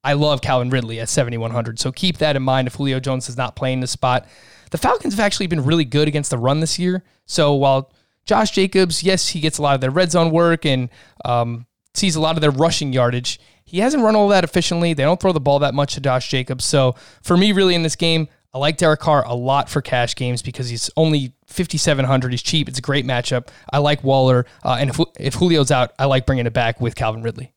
I 0.02 0.12
love 0.12 0.42
Calvin 0.42 0.68
Ridley 0.68 1.00
at 1.00 1.08
7,100. 1.08 1.80
So 1.80 1.90
keep 1.90 2.18
that 2.18 2.36
in 2.36 2.42
mind 2.42 2.68
if 2.68 2.74
Julio 2.74 3.00
Jones 3.00 3.30
is 3.30 3.38
not 3.38 3.56
playing 3.56 3.80
the 3.80 3.86
spot. 3.86 4.26
The 4.70 4.78
Falcons 4.78 5.14
have 5.14 5.20
actually 5.20 5.46
been 5.46 5.64
really 5.64 5.86
good 5.86 6.06
against 6.06 6.30
the 6.30 6.38
run 6.38 6.60
this 6.60 6.78
year. 6.78 7.02
So 7.24 7.54
while 7.54 7.90
Josh 8.26 8.50
Jacobs, 8.50 9.02
yes, 9.02 9.28
he 9.28 9.40
gets 9.40 9.56
a 9.56 9.62
lot 9.62 9.74
of 9.74 9.80
their 9.80 9.90
red 9.90 10.10
zone 10.10 10.30
work 10.30 10.66
and 10.66 10.90
um, 11.24 11.66
sees 11.94 12.16
a 12.16 12.20
lot 12.20 12.36
of 12.36 12.42
their 12.42 12.50
rushing 12.50 12.92
yardage, 12.92 13.40
he 13.64 13.78
hasn't 13.78 14.02
run 14.02 14.14
all 14.14 14.28
that 14.28 14.44
efficiently. 14.44 14.92
They 14.92 15.04
don't 15.04 15.18
throw 15.18 15.32
the 15.32 15.40
ball 15.40 15.60
that 15.60 15.74
much 15.74 15.94
to 15.94 16.00
Josh 16.00 16.28
Jacobs. 16.28 16.66
So 16.66 16.94
for 17.22 17.36
me, 17.38 17.52
really 17.52 17.74
in 17.74 17.82
this 17.82 17.96
game, 17.96 18.28
I 18.54 18.58
like 18.58 18.76
Derek 18.76 19.00
Carr 19.00 19.26
a 19.26 19.34
lot 19.34 19.68
for 19.68 19.82
cash 19.82 20.14
games 20.14 20.40
because 20.40 20.68
he's 20.68 20.88
only 20.96 21.32
5,700. 21.46 22.32
He's 22.32 22.42
cheap. 22.42 22.68
It's 22.68 22.78
a 22.78 22.82
great 22.82 23.04
matchup. 23.04 23.48
I 23.72 23.78
like 23.78 24.04
Waller. 24.04 24.46
Uh, 24.64 24.76
and 24.78 24.90
if, 24.90 25.00
if 25.18 25.38
Julio's 25.38 25.72
out, 25.72 25.92
I 25.98 26.04
like 26.04 26.24
bringing 26.24 26.46
it 26.46 26.52
back 26.52 26.80
with 26.80 26.94
Calvin 26.94 27.22
Ridley. 27.22 27.52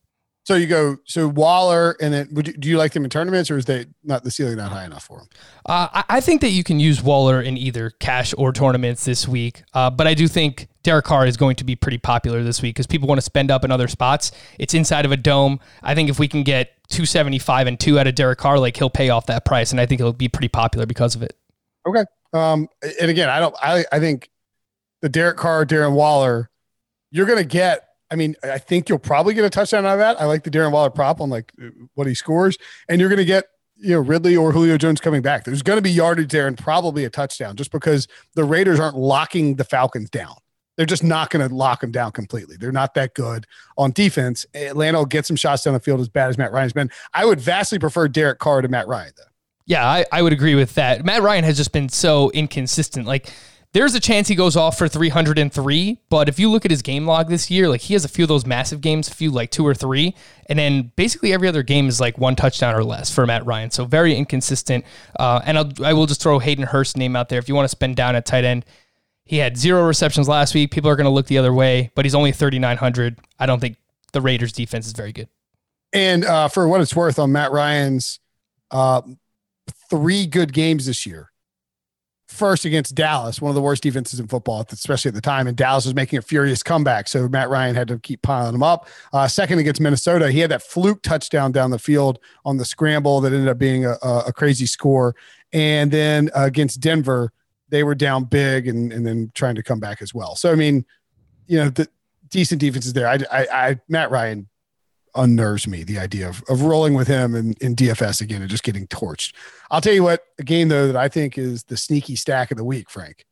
So 0.48 0.54
you 0.54 0.66
go 0.66 0.96
so 1.04 1.28
Waller, 1.28 1.94
and 2.00 2.14
then 2.14 2.28
would 2.32 2.46
you, 2.46 2.54
do 2.54 2.70
you 2.70 2.78
like 2.78 2.94
them 2.94 3.04
in 3.04 3.10
tournaments, 3.10 3.50
or 3.50 3.58
is 3.58 3.66
they 3.66 3.84
not 4.02 4.24
the 4.24 4.30
ceiling 4.30 4.56
not 4.56 4.72
high 4.72 4.86
enough 4.86 5.04
for 5.04 5.18
them? 5.18 5.28
Uh, 5.66 5.88
I, 5.92 6.04
I 6.08 6.20
think 6.22 6.40
that 6.40 6.52
you 6.52 6.64
can 6.64 6.80
use 6.80 7.02
Waller 7.02 7.42
in 7.42 7.58
either 7.58 7.90
cash 7.90 8.32
or 8.38 8.50
tournaments 8.54 9.04
this 9.04 9.28
week, 9.28 9.62
uh, 9.74 9.90
but 9.90 10.06
I 10.06 10.14
do 10.14 10.26
think 10.26 10.68
Derek 10.82 11.04
Carr 11.04 11.26
is 11.26 11.36
going 11.36 11.56
to 11.56 11.64
be 11.64 11.76
pretty 11.76 11.98
popular 11.98 12.42
this 12.42 12.62
week 12.62 12.76
because 12.76 12.86
people 12.86 13.06
want 13.06 13.18
to 13.18 13.22
spend 13.22 13.50
up 13.50 13.62
in 13.62 13.70
other 13.70 13.88
spots. 13.88 14.32
It's 14.58 14.72
inside 14.72 15.04
of 15.04 15.12
a 15.12 15.18
dome. 15.18 15.60
I 15.82 15.94
think 15.94 16.08
if 16.08 16.18
we 16.18 16.26
can 16.26 16.44
get 16.44 16.70
275 16.88 17.66
and 17.66 17.78
two 17.78 17.98
out 17.98 18.06
of 18.06 18.14
Derek 18.14 18.38
Carr, 18.38 18.58
like 18.58 18.74
he'll 18.74 18.88
pay 18.88 19.10
off 19.10 19.26
that 19.26 19.44
price, 19.44 19.70
and 19.70 19.78
I 19.78 19.84
think 19.84 20.00
he'll 20.00 20.14
be 20.14 20.28
pretty 20.28 20.48
popular 20.48 20.86
because 20.86 21.14
of 21.14 21.22
it. 21.22 21.36
Okay. 21.86 22.04
Um, 22.32 22.68
and 22.98 23.10
again, 23.10 23.28
I 23.28 23.38
don't. 23.38 23.54
I 23.62 23.84
I 23.92 24.00
think 24.00 24.30
the 25.02 25.10
Derek 25.10 25.36
Carr, 25.36 25.66
Darren 25.66 25.92
Waller, 25.92 26.48
you're 27.10 27.26
going 27.26 27.36
to 27.36 27.44
get 27.44 27.87
I 28.10 28.16
mean, 28.16 28.36
I 28.42 28.58
think 28.58 28.88
you'll 28.88 28.98
probably 28.98 29.34
get 29.34 29.44
a 29.44 29.50
touchdown 29.50 29.84
out 29.84 29.94
of 29.94 29.98
that. 29.98 30.20
I 30.20 30.24
like 30.24 30.44
the 30.44 30.50
Darren 30.50 30.72
Waller 30.72 30.90
prop 30.90 31.20
on 31.20 31.30
like 31.30 31.52
what 31.94 32.06
he 32.06 32.14
scores, 32.14 32.56
and 32.88 33.00
you're 33.00 33.10
going 33.10 33.18
to 33.18 33.24
get 33.24 33.46
you 33.76 33.94
know 33.94 34.00
Ridley 34.00 34.36
or 34.36 34.52
Julio 34.52 34.78
Jones 34.78 35.00
coming 35.00 35.22
back. 35.22 35.44
There's 35.44 35.62
going 35.62 35.76
to 35.76 35.82
be 35.82 35.90
yardage 35.90 36.30
there 36.32 36.46
and 36.46 36.56
probably 36.56 37.04
a 37.04 37.10
touchdown, 37.10 37.56
just 37.56 37.70
because 37.70 38.08
the 38.34 38.44
Raiders 38.44 38.80
aren't 38.80 38.96
locking 38.96 39.56
the 39.56 39.64
Falcons 39.64 40.10
down. 40.10 40.34
They're 40.76 40.86
just 40.86 41.02
not 41.02 41.30
going 41.30 41.46
to 41.46 41.52
lock 41.52 41.80
them 41.80 41.90
down 41.90 42.12
completely. 42.12 42.56
They're 42.56 42.70
not 42.70 42.94
that 42.94 43.14
good 43.14 43.46
on 43.76 43.90
defense. 43.90 44.46
Atlanta 44.54 44.98
will 44.98 45.06
get 45.06 45.26
some 45.26 45.34
shots 45.34 45.64
down 45.64 45.74
the 45.74 45.80
field 45.80 46.00
as 46.00 46.08
bad 46.08 46.28
as 46.28 46.38
Matt 46.38 46.52
Ryan's 46.52 46.72
been. 46.72 46.88
I 47.12 47.24
would 47.24 47.40
vastly 47.40 47.80
prefer 47.80 48.06
Derek 48.06 48.38
Carr 48.38 48.62
to 48.62 48.68
Matt 48.68 48.86
Ryan, 48.86 49.12
though. 49.16 49.24
Yeah, 49.66 49.86
I, 49.86 50.06
I 50.12 50.22
would 50.22 50.32
agree 50.32 50.54
with 50.54 50.74
that. 50.76 51.04
Matt 51.04 51.22
Ryan 51.22 51.42
has 51.42 51.56
just 51.56 51.72
been 51.72 51.88
so 51.88 52.30
inconsistent. 52.30 53.06
Like 53.06 53.32
there's 53.78 53.94
a 53.94 54.00
chance 54.00 54.26
he 54.26 54.34
goes 54.34 54.56
off 54.56 54.76
for 54.76 54.88
303, 54.88 56.00
but 56.08 56.28
if 56.28 56.40
you 56.40 56.50
look 56.50 56.64
at 56.64 56.70
his 56.72 56.82
game 56.82 57.06
log 57.06 57.28
this 57.28 57.48
year, 57.48 57.68
like 57.68 57.82
he 57.82 57.94
has 57.94 58.04
a 58.04 58.08
few 58.08 58.24
of 58.24 58.28
those 58.28 58.44
massive 58.44 58.80
games, 58.80 59.06
a 59.06 59.14
few 59.14 59.30
like 59.30 59.52
two 59.52 59.64
or 59.64 59.72
three, 59.72 60.16
and 60.46 60.58
then 60.58 60.90
basically 60.96 61.32
every 61.32 61.46
other 61.46 61.62
game 61.62 61.86
is 61.86 62.00
like 62.00 62.18
one 62.18 62.34
touchdown 62.34 62.74
or 62.74 62.82
less 62.82 63.14
for 63.14 63.24
Matt 63.24 63.46
Ryan. 63.46 63.70
So 63.70 63.84
very 63.84 64.16
inconsistent. 64.16 64.84
Uh, 65.16 65.42
and 65.44 65.56
I'll, 65.56 65.70
I 65.84 65.92
will 65.92 66.06
just 66.06 66.20
throw 66.20 66.40
Hayden 66.40 66.64
Hurst's 66.64 66.96
name 66.96 67.14
out 67.14 67.28
there 67.28 67.38
if 67.38 67.48
you 67.48 67.54
want 67.54 67.66
to 67.66 67.68
spend 67.68 67.94
down 67.94 68.16
at 68.16 68.26
tight 68.26 68.42
end. 68.42 68.64
He 69.24 69.36
had 69.36 69.56
zero 69.56 69.86
receptions 69.86 70.26
last 70.26 70.56
week. 70.56 70.72
People 70.72 70.90
are 70.90 70.96
going 70.96 71.04
to 71.04 71.10
look 71.10 71.26
the 71.26 71.38
other 71.38 71.54
way, 71.54 71.92
but 71.94 72.04
he's 72.04 72.16
only 72.16 72.32
3,900. 72.32 73.20
I 73.38 73.46
don't 73.46 73.60
think 73.60 73.76
the 74.12 74.20
Raiders 74.20 74.50
defense 74.50 74.88
is 74.88 74.92
very 74.92 75.12
good. 75.12 75.28
And 75.92 76.24
uh, 76.24 76.48
for 76.48 76.66
what 76.66 76.80
it's 76.80 76.96
worth 76.96 77.20
on 77.20 77.30
Matt 77.30 77.52
Ryan's 77.52 78.18
uh, 78.72 79.02
three 79.88 80.26
good 80.26 80.52
games 80.52 80.86
this 80.86 81.06
year, 81.06 81.30
first 82.28 82.64
against 82.64 82.94
Dallas, 82.94 83.40
one 83.40 83.48
of 83.48 83.54
the 83.54 83.62
worst 83.62 83.82
defenses 83.82 84.20
in 84.20 84.28
football, 84.28 84.64
especially 84.70 85.08
at 85.08 85.14
the 85.14 85.20
time. 85.20 85.46
And 85.46 85.56
Dallas 85.56 85.86
was 85.86 85.94
making 85.94 86.18
a 86.18 86.22
furious 86.22 86.62
comeback. 86.62 87.08
So 87.08 87.28
Matt 87.28 87.48
Ryan 87.48 87.74
had 87.74 87.88
to 87.88 87.98
keep 87.98 88.22
piling 88.22 88.52
them 88.52 88.62
up. 88.62 88.86
Uh, 89.12 89.26
second 89.26 89.58
against 89.58 89.80
Minnesota, 89.80 90.30
he 90.30 90.38
had 90.38 90.50
that 90.50 90.62
fluke 90.62 91.02
touchdown 91.02 91.52
down 91.52 91.70
the 91.70 91.78
field 91.78 92.18
on 92.44 92.58
the 92.58 92.64
scramble 92.64 93.20
that 93.22 93.32
ended 93.32 93.48
up 93.48 93.58
being 93.58 93.86
a, 93.86 93.96
a 94.02 94.32
crazy 94.32 94.66
score. 94.66 95.16
And 95.52 95.90
then 95.90 96.30
uh, 96.36 96.44
against 96.44 96.80
Denver, 96.80 97.32
they 97.70 97.82
were 97.82 97.94
down 97.94 98.24
big 98.24 98.68
and, 98.68 98.92
and 98.92 99.06
then 99.06 99.30
trying 99.34 99.54
to 99.54 99.62
come 99.62 99.80
back 99.80 100.02
as 100.02 100.14
well. 100.14 100.36
So, 100.36 100.52
I 100.52 100.54
mean, 100.54 100.84
you 101.46 101.58
know, 101.58 101.70
the 101.70 101.88
decent 102.28 102.60
defenses 102.60 102.92
there. 102.92 103.08
I, 103.08 103.18
I, 103.32 103.46
I 103.50 103.80
Matt 103.88 104.10
Ryan 104.10 104.48
unnerves 105.14 105.66
me 105.66 105.82
the 105.82 105.98
idea 105.98 106.28
of, 106.28 106.42
of 106.48 106.62
rolling 106.62 106.94
with 106.94 107.08
him 107.08 107.34
in, 107.34 107.54
in 107.60 107.74
DFS 107.74 108.20
again 108.20 108.40
and 108.40 108.50
just 108.50 108.62
getting 108.62 108.86
torched. 108.86 109.34
I'll 109.70 109.80
tell 109.80 109.92
you 109.92 110.02
what, 110.02 110.24
a 110.38 110.42
game 110.42 110.68
though 110.68 110.86
that 110.86 110.96
I 110.96 111.08
think 111.08 111.38
is 111.38 111.64
the 111.64 111.76
sneaky 111.76 112.16
stack 112.16 112.50
of 112.50 112.56
the 112.56 112.64
week, 112.64 112.90
Frank. 112.90 113.24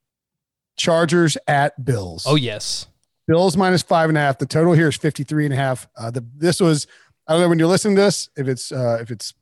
Chargers 0.76 1.38
at 1.49 1.85
Bills. 1.85 2.25
Oh, 2.26 2.35
yes. 2.35 2.87
Bills 3.26 3.56
minus 3.56 3.83
five 3.83 4.09
and 4.09 4.18
a 4.18 4.21
half. 4.21 4.38
The 4.38 4.47
total 4.47 4.73
here 4.73 4.88
is 4.88 4.97
53 4.97 5.47
and 5.47 5.54
a 5.54 5.56
half. 5.56 5.88
Uh, 5.97 6.11
the, 6.11 6.25
this 6.37 6.61
was, 6.61 6.87
I 7.26 7.33
don't 7.33 7.42
know 7.42 7.49
when 7.49 7.59
you're 7.59 7.68
listening 7.68 7.97
to 7.97 8.02
this, 8.02 8.28
if 8.37 8.47
it's, 8.47 8.71
uh, 8.71 8.99
if 9.00 9.11
it's 9.11 9.35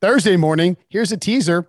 Thursday 0.00 0.36
morning, 0.36 0.76
here's 0.88 1.12
a 1.12 1.16
teaser 1.16 1.68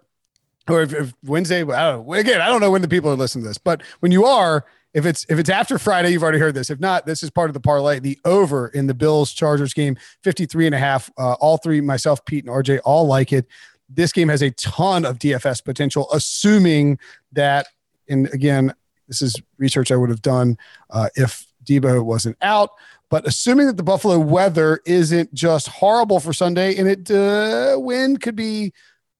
or 0.68 0.82
if, 0.82 0.94
if 0.94 1.14
Wednesday, 1.24 1.62
I 1.62 1.92
don't 1.92 2.08
know. 2.08 2.14
Again, 2.14 2.42
I 2.42 2.48
don't 2.48 2.62
know 2.62 2.72
when 2.72 2.82
the 2.82 2.88
people 2.88 3.12
are 3.12 3.16
listening 3.16 3.44
to 3.44 3.50
this, 3.50 3.58
but 3.58 3.82
when 4.00 4.12
you 4.12 4.26
are, 4.26 4.66
if 4.96 5.06
it's 5.06 5.26
if 5.28 5.38
it's 5.38 5.50
after 5.50 5.78
Friday, 5.78 6.12
you've 6.12 6.24
already 6.24 6.40
heard 6.40 6.56
this. 6.56 6.70
If 6.70 6.80
not, 6.80 7.06
this 7.06 7.22
is 7.22 7.30
part 7.30 7.50
of 7.50 7.54
the 7.54 7.60
parlay. 7.60 8.00
The 8.00 8.18
over 8.24 8.70
in 8.70 8.88
the 8.88 8.94
Bills 8.94 9.34
Chargers 9.34 9.74
game, 9.74 9.98
53 10.24 10.68
and 10.68 10.74
a 10.74 10.78
half. 10.78 11.12
Uh, 11.18 11.34
all 11.34 11.58
three, 11.58 11.82
myself, 11.82 12.24
Pete, 12.24 12.46
and 12.46 12.54
RJ, 12.54 12.80
all 12.86 13.06
like 13.06 13.34
it. 13.34 13.46
This 13.90 14.14
game 14.14 14.30
has 14.30 14.42
a 14.42 14.52
ton 14.52 15.04
of 15.04 15.20
DFS 15.20 15.64
potential, 15.64 16.08
assuming 16.14 16.98
that, 17.34 17.68
and 18.08 18.34
again, 18.34 18.74
this 19.10 19.22
is 19.22 19.36
research 19.58 19.92
I 19.92 19.98
would 19.98 20.10
have 20.10 20.22
done 20.22 20.58
uh, 20.90 21.10
if 21.16 21.46
Debo 21.66 22.04
wasn't 22.04 22.38
out. 22.42 22.70
But 23.10 23.28
assuming 23.28 23.68
that 23.68 23.78
the 23.78 23.84
Buffalo 23.84 24.18
weather 24.18 24.80
isn't 24.86 25.34
just 25.34 25.68
horrible 25.68 26.22
for 26.22 26.32
Sunday, 26.32 26.74
and 26.78 26.88
it 26.88 27.12
uh, 27.12 27.78
wind 27.78 28.22
could 28.22 28.38
be 28.38 28.72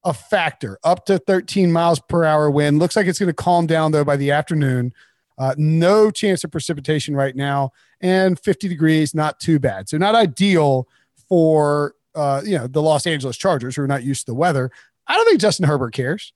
a 0.06 0.14
factor, 0.14 0.80
up 0.86 1.06
to 1.08 1.20
13 1.20 1.70
miles 1.70 2.00
per 2.00 2.24
hour 2.24 2.50
wind. 2.50 2.80
Looks 2.80 2.96
like 2.96 3.08
it's 3.08 3.20
going 3.20 3.28
to 3.28 3.34
calm 3.34 3.68
down 3.68 3.92
though 3.92 4.06
by 4.06 4.16
the 4.16 4.32
afternoon. 4.32 4.94
Uh, 5.38 5.54
no 5.58 6.12
chance 6.12 6.44
of 6.44 6.52
precipitation 6.52 7.16
right 7.16 7.36
now, 7.36 7.72
and 8.02 8.40
50 8.40 8.68
degrees, 8.68 9.14
not 9.14 9.40
too 9.40 9.60
bad. 9.60 9.90
So 9.90 9.98
not 9.98 10.16
ideal 10.16 10.88
for 11.28 11.96
uh, 12.14 12.42
you 12.46 12.58
know 12.58 12.68
the 12.68 12.82
Los 12.82 13.06
Angeles 13.06 13.38
Chargers 13.38 13.76
who 13.76 13.82
are 13.82 13.88
not 13.88 14.04
used 14.04 14.22
to 14.22 14.32
the 14.32 14.36
weather. 14.36 14.72
I 15.08 15.16
don't 15.16 15.26
think 15.26 15.42
Justin 15.42 15.68
Herbert 15.68 15.94
cares, 15.94 16.34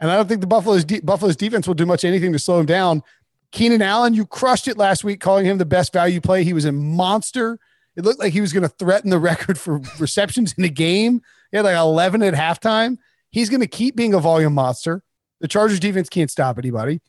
and 0.00 0.10
I 0.10 0.16
don't 0.16 0.28
think 0.28 0.40
the 0.40 0.46
Buffalo's 0.46 0.84
de- 0.84 1.00
Buffalo's 1.00 1.36
defense 1.36 1.66
will 1.66 1.74
do 1.74 1.86
much 1.86 2.04
anything 2.04 2.32
to 2.32 2.38
slow 2.38 2.60
him 2.60 2.66
down. 2.66 3.02
Keenan 3.50 3.82
Allen, 3.82 4.14
you 4.14 4.26
crushed 4.26 4.68
it 4.68 4.76
last 4.76 5.04
week, 5.04 5.20
calling 5.20 5.46
him 5.46 5.58
the 5.58 5.64
best 5.64 5.92
value 5.92 6.20
play. 6.20 6.44
He 6.44 6.52
was 6.52 6.64
a 6.64 6.72
monster. 6.72 7.58
It 7.96 8.04
looked 8.04 8.20
like 8.20 8.32
he 8.32 8.40
was 8.40 8.52
going 8.52 8.62
to 8.62 8.68
threaten 8.68 9.10
the 9.10 9.18
record 9.18 9.58
for 9.58 9.80
receptions 9.98 10.54
in 10.56 10.62
the 10.62 10.68
game. 10.68 11.22
He 11.50 11.56
had 11.56 11.64
like 11.64 11.76
11 11.76 12.22
at 12.22 12.34
halftime. 12.34 12.98
He's 13.30 13.48
going 13.48 13.60
to 13.60 13.66
keep 13.66 13.96
being 13.96 14.14
a 14.14 14.20
volume 14.20 14.54
monster. 14.54 15.02
The 15.40 15.48
Chargers 15.48 15.80
defense 15.80 16.08
can't 16.08 16.30
stop 16.30 16.58
anybody 16.58 17.00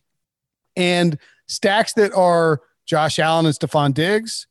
and 0.80 1.18
stacks 1.48 1.94
that 1.94 2.14
are 2.14 2.62
Josh 2.86 3.20
Allen 3.20 3.46
and 3.46 3.54
Stefon 3.54 3.94
Diggs 3.94 4.48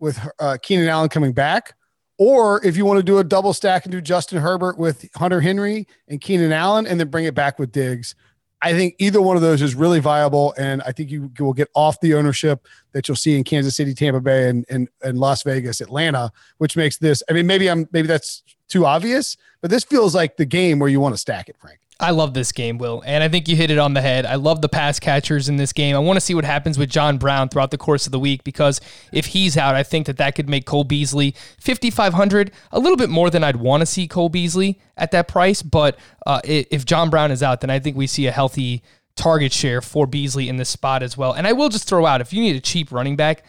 with 0.00 0.18
uh, 0.38 0.58
Keenan 0.60 0.88
Allen 0.88 1.08
coming 1.08 1.32
back. 1.32 1.74
Or 2.18 2.64
if 2.64 2.76
you 2.76 2.84
want 2.84 2.98
to 2.98 3.02
do 3.02 3.18
a 3.18 3.24
double 3.24 3.52
stack 3.52 3.84
and 3.84 3.92
do 3.92 4.00
Justin 4.00 4.40
Herbert 4.40 4.78
with 4.78 5.08
Hunter 5.16 5.40
Henry 5.40 5.88
and 6.08 6.20
Keenan 6.20 6.52
Allen 6.52 6.86
and 6.86 7.00
then 7.00 7.08
bring 7.08 7.24
it 7.24 7.34
back 7.34 7.58
with 7.58 7.72
Diggs. 7.72 8.14
I 8.62 8.72
think 8.72 8.94
either 8.98 9.20
one 9.20 9.36
of 9.36 9.42
those 9.42 9.60
is 9.60 9.74
really 9.74 10.00
viable. 10.00 10.54
And 10.56 10.80
I 10.82 10.92
think 10.92 11.10
you 11.10 11.30
will 11.38 11.52
get 11.52 11.68
off 11.74 12.00
the 12.00 12.14
ownership 12.14 12.66
that 12.92 13.08
you'll 13.08 13.16
see 13.16 13.36
in 13.36 13.44
Kansas 13.44 13.76
City, 13.76 13.94
Tampa 13.94 14.20
Bay, 14.20 14.48
and, 14.48 14.64
and, 14.70 14.88
and 15.02 15.18
Las 15.18 15.42
Vegas, 15.42 15.80
Atlanta, 15.80 16.32
which 16.58 16.76
makes 16.76 16.98
this, 16.98 17.22
I 17.28 17.32
mean, 17.32 17.46
maybe 17.46 17.68
I'm, 17.68 17.88
maybe 17.92 18.08
that's 18.08 18.42
too 18.74 18.84
obvious, 18.84 19.36
but 19.60 19.70
this 19.70 19.84
feels 19.84 20.16
like 20.16 20.36
the 20.36 20.44
game 20.44 20.80
where 20.80 20.88
you 20.88 20.98
want 20.98 21.14
to 21.14 21.18
stack 21.18 21.48
it, 21.48 21.56
Frank. 21.56 21.78
I 22.00 22.10
love 22.10 22.34
this 22.34 22.50
game, 22.50 22.76
Will. 22.78 23.04
And 23.06 23.22
I 23.22 23.28
think 23.28 23.46
you 23.46 23.54
hit 23.54 23.70
it 23.70 23.78
on 23.78 23.94
the 23.94 24.00
head. 24.00 24.26
I 24.26 24.34
love 24.34 24.62
the 24.62 24.68
pass 24.68 24.98
catchers 24.98 25.48
in 25.48 25.58
this 25.58 25.72
game. 25.72 25.94
I 25.94 26.00
want 26.00 26.16
to 26.16 26.20
see 26.20 26.34
what 26.34 26.44
happens 26.44 26.76
with 26.76 26.90
John 26.90 27.18
Brown 27.18 27.48
throughout 27.48 27.70
the 27.70 27.78
course 27.78 28.04
of 28.04 28.10
the 28.10 28.18
week 28.18 28.42
because 28.42 28.80
if 29.12 29.26
he's 29.26 29.56
out, 29.56 29.76
I 29.76 29.84
think 29.84 30.06
that 30.06 30.16
that 30.16 30.34
could 30.34 30.48
make 30.48 30.66
Cole 30.66 30.82
Beasley 30.82 31.36
5,500, 31.60 32.50
a 32.72 32.80
little 32.80 32.96
bit 32.96 33.10
more 33.10 33.30
than 33.30 33.44
I'd 33.44 33.56
want 33.56 33.82
to 33.82 33.86
see 33.86 34.08
Cole 34.08 34.28
Beasley 34.28 34.80
at 34.96 35.12
that 35.12 35.28
price. 35.28 35.62
But 35.62 35.96
uh, 36.26 36.40
if 36.42 36.84
John 36.84 37.10
Brown 37.10 37.30
is 37.30 37.44
out, 37.44 37.60
then 37.60 37.70
I 37.70 37.78
think 37.78 37.96
we 37.96 38.08
see 38.08 38.26
a 38.26 38.32
healthy 38.32 38.82
target 39.14 39.52
share 39.52 39.80
for 39.80 40.08
Beasley 40.08 40.48
in 40.48 40.56
this 40.56 40.68
spot 40.68 41.04
as 41.04 41.16
well. 41.16 41.32
And 41.32 41.46
I 41.46 41.52
will 41.52 41.68
just 41.68 41.88
throw 41.88 42.06
out 42.06 42.20
if 42.20 42.32
you 42.32 42.40
need 42.40 42.56
a 42.56 42.60
cheap 42.60 42.90
running 42.90 43.14
back, 43.14 43.44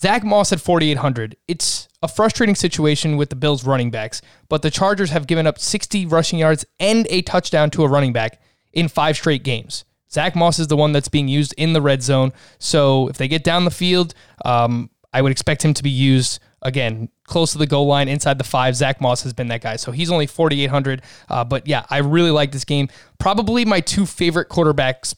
Zach 0.00 0.22
Moss 0.22 0.52
at 0.52 0.60
4,800. 0.60 1.36
It's 1.48 1.88
a 2.02 2.08
frustrating 2.08 2.54
situation 2.54 3.16
with 3.16 3.30
the 3.30 3.36
Bills 3.36 3.64
running 3.64 3.90
backs, 3.90 4.22
but 4.48 4.62
the 4.62 4.70
Chargers 4.70 5.10
have 5.10 5.26
given 5.26 5.46
up 5.46 5.58
60 5.58 6.06
rushing 6.06 6.38
yards 6.38 6.64
and 6.78 7.06
a 7.10 7.22
touchdown 7.22 7.70
to 7.70 7.82
a 7.82 7.88
running 7.88 8.12
back 8.12 8.40
in 8.72 8.86
five 8.86 9.16
straight 9.16 9.42
games. 9.42 9.84
Zach 10.10 10.36
Moss 10.36 10.60
is 10.60 10.68
the 10.68 10.76
one 10.76 10.92
that's 10.92 11.08
being 11.08 11.26
used 11.26 11.52
in 11.58 11.72
the 11.72 11.82
red 11.82 12.02
zone. 12.02 12.32
So 12.58 13.08
if 13.08 13.18
they 13.18 13.26
get 13.26 13.42
down 13.42 13.64
the 13.64 13.72
field, 13.72 14.14
um, 14.44 14.88
I 15.12 15.20
would 15.20 15.32
expect 15.32 15.64
him 15.64 15.74
to 15.74 15.82
be 15.82 15.90
used 15.90 16.38
again 16.62 17.08
close 17.24 17.52
to 17.52 17.58
the 17.58 17.66
goal 17.66 17.86
line 17.86 18.08
inside 18.08 18.38
the 18.38 18.44
five. 18.44 18.76
Zach 18.76 19.00
Moss 19.00 19.22
has 19.24 19.32
been 19.32 19.48
that 19.48 19.62
guy. 19.62 19.76
So 19.76 19.90
he's 19.90 20.12
only 20.12 20.26
4,800. 20.26 21.02
Uh, 21.28 21.44
but 21.44 21.66
yeah, 21.66 21.84
I 21.90 21.98
really 21.98 22.30
like 22.30 22.52
this 22.52 22.64
game. 22.64 22.88
Probably 23.18 23.64
my 23.64 23.80
two 23.80 24.06
favorite 24.06 24.48
quarterbacks, 24.48 25.14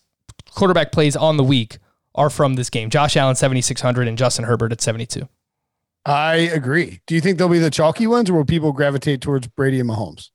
quarterback 0.55 0.91
plays 0.91 1.17
on 1.17 1.37
the 1.37 1.45
week 1.45 1.79
are 2.15 2.31
from 2.31 2.55
this 2.55 2.71
game. 2.71 2.91
Josh 2.91 3.17
Allen 3.17 3.37
7600 3.37 4.09
and 4.09 4.19
Justin 4.19 4.45
Herbert 4.45 4.73
at 4.73 4.81
72. 4.81 5.29
I 6.07 6.35
agree. 6.35 7.01
Do 7.07 7.15
you 7.15 7.21
think 7.21 7.39
they'll 7.39 7.49
be 7.49 7.59
the 7.59 7.71
chalky 7.71 8.07
ones 8.07 8.31
or 8.31 8.35
will 8.35 8.45
people 8.45 8.73
gravitate 8.73 9.21
towards 9.21 9.47
Brady 9.47 9.81
and 9.81 9.89
Mahomes? 9.89 10.31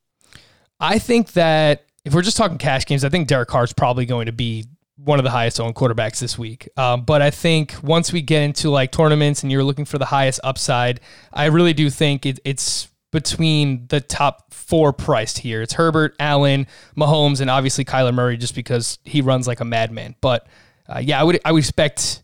I 0.78 0.98
think 0.98 1.32
that 1.32 1.84
if 2.04 2.14
we're 2.14 2.22
just 2.22 2.36
talking 2.36 2.58
cash 2.58 2.86
games, 2.86 3.04
I 3.04 3.08
think 3.08 3.26
Derek 3.28 3.48
Carr 3.48 3.64
is 3.64 3.72
probably 3.72 4.06
going 4.06 4.26
to 4.26 4.32
be 4.32 4.66
one 4.96 5.18
of 5.18 5.24
the 5.24 5.30
highest 5.30 5.60
owned 5.60 5.74
quarterbacks 5.74 6.20
this 6.20 6.38
week. 6.38 6.68
Um, 6.76 7.02
but 7.02 7.20
I 7.20 7.30
think 7.30 7.74
once 7.82 8.12
we 8.12 8.22
get 8.22 8.42
into 8.42 8.70
like 8.70 8.92
tournaments 8.92 9.42
and 9.42 9.52
you're 9.52 9.64
looking 9.64 9.84
for 9.84 9.98
the 9.98 10.06
highest 10.06 10.40
upside, 10.44 11.00
I 11.32 11.46
really 11.46 11.74
do 11.74 11.90
think 11.90 12.24
it, 12.24 12.40
it's 12.44 12.88
between 13.12 13.86
the 13.88 14.00
top 14.00 14.52
four 14.52 14.92
priced 14.92 15.38
here. 15.38 15.62
It's 15.62 15.74
Herbert, 15.74 16.14
Allen, 16.18 16.66
Mahomes, 16.96 17.40
and 17.40 17.50
obviously 17.50 17.84
Kyler 17.84 18.14
Murray, 18.14 18.36
just 18.36 18.54
because 18.54 18.98
he 19.04 19.20
runs 19.20 19.46
like 19.46 19.60
a 19.60 19.64
madman. 19.64 20.14
But 20.20 20.46
uh, 20.88 20.98
yeah, 20.98 21.20
I 21.20 21.24
would 21.24 21.40
I 21.44 21.52
would 21.52 21.58
expect 21.58 22.22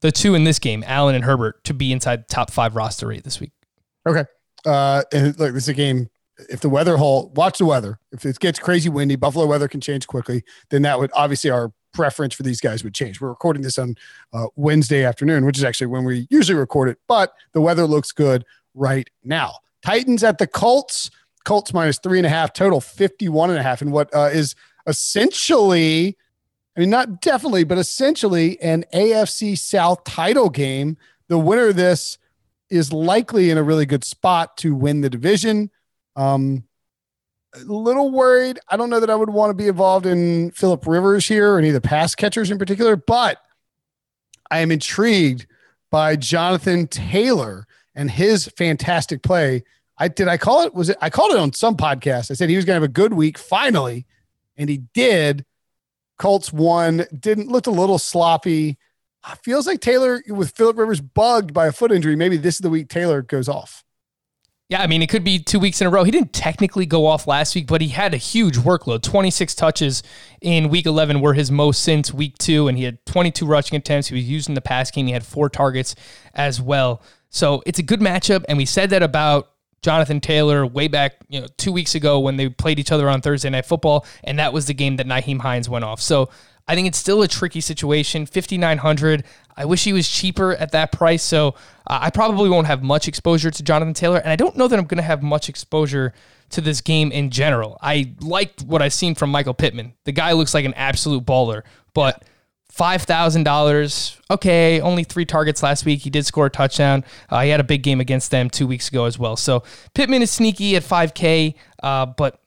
the 0.00 0.12
two 0.12 0.34
in 0.34 0.44
this 0.44 0.58
game, 0.58 0.82
Allen 0.86 1.14
and 1.14 1.24
Herbert, 1.24 1.62
to 1.64 1.74
be 1.74 1.92
inside 1.92 2.28
top 2.28 2.50
five 2.50 2.76
roster 2.76 3.06
rate 3.06 3.24
this 3.24 3.40
week. 3.40 3.52
Okay. 4.06 4.24
Uh, 4.64 5.02
and 5.12 5.38
look, 5.38 5.54
this 5.54 5.64
is 5.64 5.68
a 5.68 5.74
game. 5.74 6.08
If 6.48 6.60
the 6.60 6.70
weather 6.70 6.96
hold, 6.96 7.36
watch 7.36 7.58
the 7.58 7.66
weather. 7.66 7.98
If 8.12 8.24
it 8.24 8.38
gets 8.38 8.58
crazy 8.58 8.88
windy, 8.88 9.16
Buffalo 9.16 9.46
weather 9.46 9.68
can 9.68 9.80
change 9.80 10.06
quickly. 10.06 10.42
Then 10.70 10.82
that 10.82 10.98
would 10.98 11.10
obviously 11.14 11.50
our 11.50 11.72
preference 11.92 12.34
for 12.34 12.44
these 12.44 12.60
guys 12.60 12.82
would 12.82 12.94
change. 12.94 13.20
We're 13.20 13.28
recording 13.28 13.62
this 13.62 13.78
on 13.78 13.96
uh, 14.32 14.46
Wednesday 14.56 15.04
afternoon, 15.04 15.44
which 15.44 15.58
is 15.58 15.64
actually 15.64 15.88
when 15.88 16.04
we 16.04 16.26
usually 16.30 16.58
record 16.58 16.88
it, 16.88 16.98
but 17.08 17.32
the 17.52 17.60
weather 17.60 17.86
looks 17.86 18.12
good 18.12 18.44
right 18.74 19.08
now. 19.22 19.54
Titans 19.84 20.24
at 20.24 20.38
the 20.38 20.46
Colts. 20.46 21.10
Colts 21.44 21.72
minus 21.72 21.98
three 21.98 22.18
and 22.18 22.26
a 22.26 22.30
half, 22.30 22.52
total 22.52 22.82
51 22.82 23.48
and 23.48 23.58
a 23.58 23.62
half. 23.62 23.80
And 23.80 23.92
what 23.92 24.14
uh, 24.14 24.28
is 24.30 24.54
essentially, 24.86 26.16
I 26.80 26.82
mean, 26.82 26.88
not 26.88 27.20
definitely, 27.20 27.64
but 27.64 27.76
essentially 27.76 28.58
an 28.62 28.86
AFC 28.94 29.58
South 29.58 30.02
title 30.04 30.48
game. 30.48 30.96
The 31.28 31.36
winner 31.36 31.68
of 31.68 31.76
this 31.76 32.16
is 32.70 32.90
likely 32.90 33.50
in 33.50 33.58
a 33.58 33.62
really 33.62 33.84
good 33.84 34.02
spot 34.02 34.56
to 34.58 34.74
win 34.74 35.02
the 35.02 35.10
division. 35.10 35.70
Um, 36.16 36.64
a 37.54 37.58
little 37.58 38.10
worried. 38.10 38.60
I 38.66 38.78
don't 38.78 38.88
know 38.88 38.98
that 38.98 39.10
I 39.10 39.14
would 39.14 39.28
want 39.28 39.50
to 39.50 39.54
be 39.54 39.68
involved 39.68 40.06
in 40.06 40.52
Philip 40.52 40.86
Rivers 40.86 41.28
here 41.28 41.52
or 41.52 41.58
any 41.58 41.68
of 41.68 41.74
the 41.74 41.82
pass 41.82 42.14
catchers 42.14 42.50
in 42.50 42.56
particular, 42.56 42.96
but 42.96 43.42
I 44.50 44.60
am 44.60 44.72
intrigued 44.72 45.46
by 45.90 46.16
Jonathan 46.16 46.86
Taylor 46.86 47.66
and 47.94 48.10
his 48.10 48.46
fantastic 48.56 49.22
play. 49.22 49.64
I 49.98 50.08
did 50.08 50.28
I 50.28 50.38
call 50.38 50.62
it? 50.62 50.72
Was 50.72 50.88
it 50.88 50.96
I 51.02 51.10
called 51.10 51.32
it 51.32 51.38
on 51.38 51.52
some 51.52 51.76
podcast? 51.76 52.30
I 52.30 52.34
said 52.36 52.48
he 52.48 52.56
was 52.56 52.64
going 52.64 52.78
to 52.78 52.80
have 52.80 52.90
a 52.90 52.92
good 52.92 53.12
week 53.12 53.36
finally, 53.36 54.06
and 54.56 54.70
he 54.70 54.78
did. 54.94 55.44
Colts 56.20 56.52
won. 56.52 57.06
Didn't 57.18 57.48
looked 57.48 57.66
a 57.66 57.72
little 57.72 57.98
sloppy. 57.98 58.76
Uh, 59.24 59.34
feels 59.42 59.66
like 59.66 59.80
Taylor 59.80 60.22
with 60.28 60.50
Philip 60.50 60.76
Rivers 60.76 61.00
bugged 61.00 61.54
by 61.54 61.66
a 61.66 61.72
foot 61.72 61.90
injury. 61.90 62.14
Maybe 62.14 62.36
this 62.36 62.56
is 62.56 62.60
the 62.60 62.68
week 62.68 62.88
Taylor 62.90 63.22
goes 63.22 63.48
off. 63.48 63.84
Yeah, 64.68 64.82
I 64.82 64.86
mean, 64.86 65.00
it 65.02 65.08
could 65.08 65.24
be 65.24 65.38
two 65.38 65.58
weeks 65.58 65.80
in 65.80 65.86
a 65.86 65.90
row. 65.90 66.04
He 66.04 66.10
didn't 66.10 66.34
technically 66.34 66.84
go 66.84 67.06
off 67.06 67.26
last 67.26 67.54
week, 67.54 67.66
but 67.66 67.80
he 67.80 67.88
had 67.88 68.12
a 68.12 68.18
huge 68.18 68.56
workload. 68.58 69.02
26 69.02 69.54
touches 69.54 70.02
in 70.42 70.68
week 70.68 70.84
11 70.86 71.22
were 71.22 71.32
his 71.32 71.50
most 71.50 71.82
since 71.82 72.12
week 72.12 72.36
two, 72.36 72.68
and 72.68 72.76
he 72.76 72.84
had 72.84 73.04
22 73.06 73.46
rushing 73.46 73.76
attempts. 73.76 74.08
He 74.08 74.14
was 74.14 74.28
using 74.28 74.54
the 74.54 74.60
pass 74.60 74.90
game. 74.90 75.06
He 75.06 75.12
had 75.12 75.24
four 75.24 75.48
targets 75.48 75.94
as 76.34 76.60
well. 76.60 77.02
So 77.30 77.62
it's 77.64 77.78
a 77.78 77.82
good 77.82 78.00
matchup. 78.00 78.44
And 78.46 78.58
we 78.58 78.66
said 78.66 78.90
that 78.90 79.02
about 79.02 79.50
Jonathan 79.82 80.20
Taylor 80.20 80.66
way 80.66 80.88
back, 80.88 81.14
you 81.28 81.40
know, 81.40 81.46
two 81.56 81.72
weeks 81.72 81.94
ago 81.94 82.20
when 82.20 82.36
they 82.36 82.48
played 82.48 82.78
each 82.78 82.92
other 82.92 83.08
on 83.08 83.20
Thursday 83.20 83.50
Night 83.50 83.66
Football, 83.66 84.04
and 84.24 84.38
that 84.38 84.52
was 84.52 84.66
the 84.66 84.74
game 84.74 84.96
that 84.96 85.06
Nyheim 85.06 85.40
Hines 85.40 85.68
went 85.68 85.84
off. 85.84 86.00
So 86.00 86.28
I 86.68 86.74
think 86.74 86.86
it's 86.86 86.98
still 86.98 87.22
a 87.22 87.28
tricky 87.28 87.60
situation. 87.60 88.26
5900 88.26 89.24
I 89.60 89.66
wish 89.66 89.84
he 89.84 89.92
was 89.92 90.08
cheaper 90.08 90.54
at 90.54 90.72
that 90.72 90.90
price. 90.90 91.22
So 91.22 91.48
uh, 91.86 91.98
I 92.00 92.08
probably 92.08 92.48
won't 92.48 92.66
have 92.66 92.82
much 92.82 93.08
exposure 93.08 93.50
to 93.50 93.62
Jonathan 93.62 93.92
Taylor. 93.92 94.18
And 94.18 94.30
I 94.30 94.36
don't 94.36 94.56
know 94.56 94.66
that 94.68 94.78
I'm 94.78 94.86
going 94.86 94.96
to 94.96 95.02
have 95.02 95.22
much 95.22 95.50
exposure 95.50 96.14
to 96.50 96.62
this 96.62 96.80
game 96.80 97.12
in 97.12 97.28
general. 97.28 97.76
I 97.82 98.14
liked 98.20 98.62
what 98.62 98.80
I've 98.80 98.94
seen 98.94 99.14
from 99.14 99.30
Michael 99.30 99.52
Pittman. 99.52 99.92
The 100.04 100.12
guy 100.12 100.32
looks 100.32 100.54
like 100.54 100.64
an 100.64 100.72
absolute 100.74 101.26
baller, 101.26 101.62
but 101.92 102.24
$5,000. 102.72 104.20
Okay, 104.30 104.80
only 104.80 105.04
three 105.04 105.24
targets 105.24 105.62
last 105.62 105.84
week. 105.84 106.00
He 106.00 106.10
did 106.10 106.24
score 106.26 106.46
a 106.46 106.50
touchdown. 106.50 107.04
Uh, 107.28 107.42
he 107.42 107.50
had 107.50 107.60
a 107.60 107.64
big 107.64 107.82
game 107.82 108.00
against 108.00 108.30
them 108.30 108.48
two 108.48 108.66
weeks 108.66 108.88
ago 108.88 109.04
as 109.04 109.18
well. 109.18 109.36
So 109.36 109.62
Pittman 109.94 110.22
is 110.22 110.30
sneaky 110.30 110.76
at 110.76 110.82
5K, 110.82 111.54
uh, 111.82 112.06
but 112.06 112.40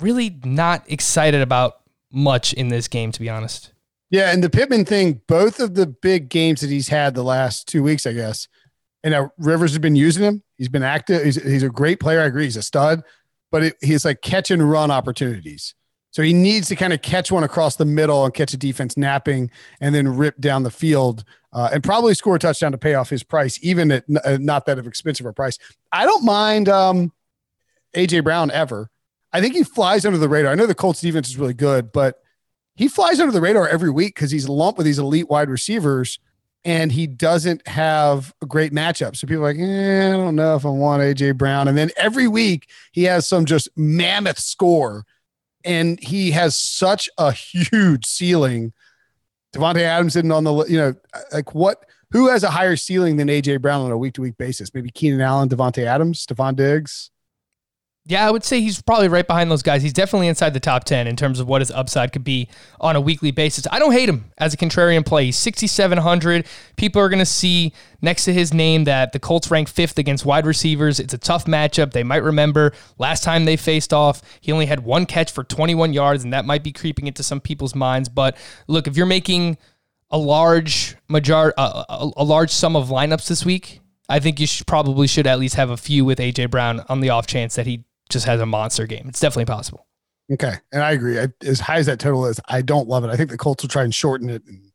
really 0.00 0.38
not 0.44 0.84
excited 0.90 1.40
about 1.40 1.80
much 2.10 2.52
in 2.52 2.68
this 2.68 2.88
game, 2.88 3.12
to 3.12 3.20
be 3.20 3.28
honest. 3.28 3.72
Yeah, 4.10 4.32
and 4.32 4.42
the 4.42 4.48
Pittman 4.48 4.86
thing, 4.86 5.20
both 5.26 5.60
of 5.60 5.74
the 5.74 5.86
big 5.86 6.30
games 6.30 6.62
that 6.62 6.70
he's 6.70 6.88
had 6.88 7.14
the 7.14 7.22
last 7.22 7.68
two 7.68 7.82
weeks, 7.82 8.06
I 8.06 8.14
guess, 8.14 8.48
and 9.04 9.12
now 9.12 9.32
Rivers 9.38 9.72
has 9.72 9.78
been 9.78 9.96
using 9.96 10.24
him. 10.24 10.42
He's 10.56 10.68
been 10.68 10.82
active. 10.82 11.22
He's, 11.22 11.42
he's 11.42 11.62
a 11.62 11.68
great 11.68 12.00
player. 12.00 12.20
I 12.20 12.24
agree. 12.24 12.44
He's 12.44 12.56
a 12.56 12.62
stud, 12.62 13.02
but 13.50 13.62
it, 13.62 13.76
he's 13.80 14.04
like 14.04 14.22
catch 14.22 14.50
and 14.50 14.68
run 14.68 14.90
opportunities. 14.90 15.74
So 16.18 16.24
he 16.24 16.32
needs 16.32 16.66
to 16.66 16.74
kind 16.74 16.92
of 16.92 17.00
catch 17.00 17.30
one 17.30 17.44
across 17.44 17.76
the 17.76 17.84
middle 17.84 18.24
and 18.24 18.34
catch 18.34 18.52
a 18.52 18.56
defense 18.56 18.96
napping 18.96 19.52
and 19.80 19.94
then 19.94 20.16
rip 20.16 20.36
down 20.40 20.64
the 20.64 20.70
field 20.72 21.22
uh, 21.52 21.70
and 21.72 21.80
probably 21.80 22.12
score 22.14 22.34
a 22.34 22.40
touchdown 22.40 22.72
to 22.72 22.78
pay 22.78 22.94
off 22.94 23.08
his 23.08 23.22
price, 23.22 23.56
even 23.62 23.92
at 23.92 24.02
n- 24.10 24.18
uh, 24.24 24.36
not 24.40 24.66
that 24.66 24.80
expensive 24.80 25.26
a 25.26 25.32
price. 25.32 25.58
I 25.92 26.06
don't 26.06 26.24
mind 26.24 26.68
um, 26.68 27.12
AJ 27.94 28.24
Brown 28.24 28.50
ever. 28.50 28.90
I 29.32 29.40
think 29.40 29.54
he 29.54 29.62
flies 29.62 30.04
under 30.04 30.18
the 30.18 30.28
radar. 30.28 30.50
I 30.50 30.56
know 30.56 30.66
the 30.66 30.74
Colts 30.74 31.00
defense 31.00 31.28
is 31.28 31.38
really 31.38 31.54
good, 31.54 31.92
but 31.92 32.20
he 32.74 32.88
flies 32.88 33.20
under 33.20 33.32
the 33.32 33.40
radar 33.40 33.68
every 33.68 33.90
week 33.90 34.16
because 34.16 34.32
he's 34.32 34.48
lumped 34.48 34.76
with 34.76 34.86
these 34.86 34.98
elite 34.98 35.30
wide 35.30 35.48
receivers 35.48 36.18
and 36.64 36.90
he 36.90 37.06
doesn't 37.06 37.64
have 37.68 38.34
a 38.42 38.46
great 38.46 38.72
matchup. 38.72 39.14
So 39.14 39.28
people 39.28 39.44
are 39.44 39.52
like, 39.52 39.60
eh, 39.60 40.08
I 40.08 40.16
don't 40.16 40.34
know 40.34 40.56
if 40.56 40.66
I 40.66 40.70
want 40.70 41.00
AJ 41.00 41.36
Brown. 41.36 41.68
And 41.68 41.78
then 41.78 41.92
every 41.96 42.26
week 42.26 42.68
he 42.90 43.04
has 43.04 43.28
some 43.28 43.44
just 43.44 43.68
mammoth 43.76 44.40
score 44.40 45.06
and 45.64 45.98
he 46.00 46.30
has 46.32 46.56
such 46.56 47.08
a 47.18 47.32
huge 47.32 48.06
ceiling. 48.06 48.72
Davante 49.52 49.80
Adams 49.80 50.12
sitting 50.12 50.32
on 50.32 50.44
the, 50.44 50.64
you 50.64 50.76
know, 50.76 50.94
like 51.32 51.54
what, 51.54 51.84
who 52.10 52.28
has 52.28 52.42
a 52.42 52.50
higher 52.50 52.76
ceiling 52.76 53.16
than 53.16 53.28
AJ 53.28 53.60
Brown 53.60 53.84
on 53.84 53.90
a 53.90 53.98
week 53.98 54.14
to 54.14 54.22
week 54.22 54.36
basis? 54.36 54.72
Maybe 54.72 54.90
Keenan 54.90 55.20
Allen, 55.20 55.48
Davante 55.48 55.84
Adams, 55.84 56.24
Stefon 56.24 56.56
Diggs. 56.56 57.10
Yeah, 58.08 58.26
I 58.26 58.30
would 58.30 58.42
say 58.42 58.62
he's 58.62 58.80
probably 58.80 59.08
right 59.08 59.26
behind 59.26 59.50
those 59.50 59.62
guys. 59.62 59.82
He's 59.82 59.92
definitely 59.92 60.28
inside 60.28 60.54
the 60.54 60.60
top 60.60 60.84
10 60.84 61.06
in 61.06 61.14
terms 61.14 61.40
of 61.40 61.46
what 61.46 61.60
his 61.60 61.70
upside 61.70 62.10
could 62.10 62.24
be 62.24 62.48
on 62.80 62.96
a 62.96 63.02
weekly 63.02 63.32
basis. 63.32 63.66
I 63.70 63.78
don't 63.78 63.92
hate 63.92 64.08
him 64.08 64.32
as 64.38 64.54
a 64.54 64.56
contrarian 64.56 65.04
play. 65.04 65.26
He's 65.26 65.36
6,700. 65.36 66.46
People 66.76 67.02
are 67.02 67.10
going 67.10 67.18
to 67.18 67.26
see 67.26 67.74
next 68.00 68.24
to 68.24 68.32
his 68.32 68.54
name 68.54 68.84
that 68.84 69.12
the 69.12 69.18
Colts 69.18 69.50
rank 69.50 69.68
fifth 69.68 69.98
against 69.98 70.24
wide 70.24 70.46
receivers. 70.46 70.98
It's 70.98 71.12
a 71.12 71.18
tough 71.18 71.44
matchup. 71.44 71.92
They 71.92 72.02
might 72.02 72.22
remember 72.22 72.72
last 72.96 73.24
time 73.24 73.44
they 73.44 73.58
faced 73.58 73.92
off, 73.92 74.22
he 74.40 74.52
only 74.52 74.64
had 74.64 74.84
one 74.84 75.04
catch 75.04 75.30
for 75.30 75.44
21 75.44 75.92
yards, 75.92 76.24
and 76.24 76.32
that 76.32 76.46
might 76.46 76.64
be 76.64 76.72
creeping 76.72 77.08
into 77.08 77.22
some 77.22 77.42
people's 77.42 77.74
minds. 77.74 78.08
But 78.08 78.38
look, 78.68 78.86
if 78.86 78.96
you're 78.96 79.04
making 79.04 79.58
a 80.10 80.16
large 80.16 80.96
major, 81.10 81.52
uh, 81.58 81.84
a, 81.90 82.10
a 82.16 82.24
large 82.24 82.52
sum 82.52 82.74
of 82.74 82.88
lineups 82.88 83.28
this 83.28 83.44
week, 83.44 83.80
I 84.08 84.18
think 84.18 84.40
you 84.40 84.46
should 84.46 84.66
probably 84.66 85.06
should 85.06 85.26
at 85.26 85.38
least 85.38 85.56
have 85.56 85.68
a 85.68 85.76
few 85.76 86.06
with 86.06 86.18
AJ 86.18 86.50
Brown 86.50 86.82
on 86.88 87.00
the 87.00 87.10
off 87.10 87.26
chance 87.26 87.56
that 87.56 87.66
he 87.66 87.84
just 88.08 88.26
has 88.26 88.40
a 88.40 88.46
monster 88.46 88.86
game. 88.86 89.06
It's 89.08 89.20
definitely 89.20 89.46
possible. 89.46 89.86
Okay, 90.30 90.54
and 90.72 90.82
I 90.82 90.92
agree. 90.92 91.18
I, 91.18 91.28
as 91.42 91.60
high 91.60 91.78
as 91.78 91.86
that 91.86 91.98
total 91.98 92.26
is, 92.26 92.38
I 92.48 92.60
don't 92.60 92.88
love 92.88 93.04
it. 93.04 93.08
I 93.08 93.16
think 93.16 93.30
the 93.30 93.38
Colts 93.38 93.62
will 93.62 93.68
try 93.68 93.82
and 93.82 93.94
shorten 93.94 94.28
it 94.28 94.42
and 94.46 94.68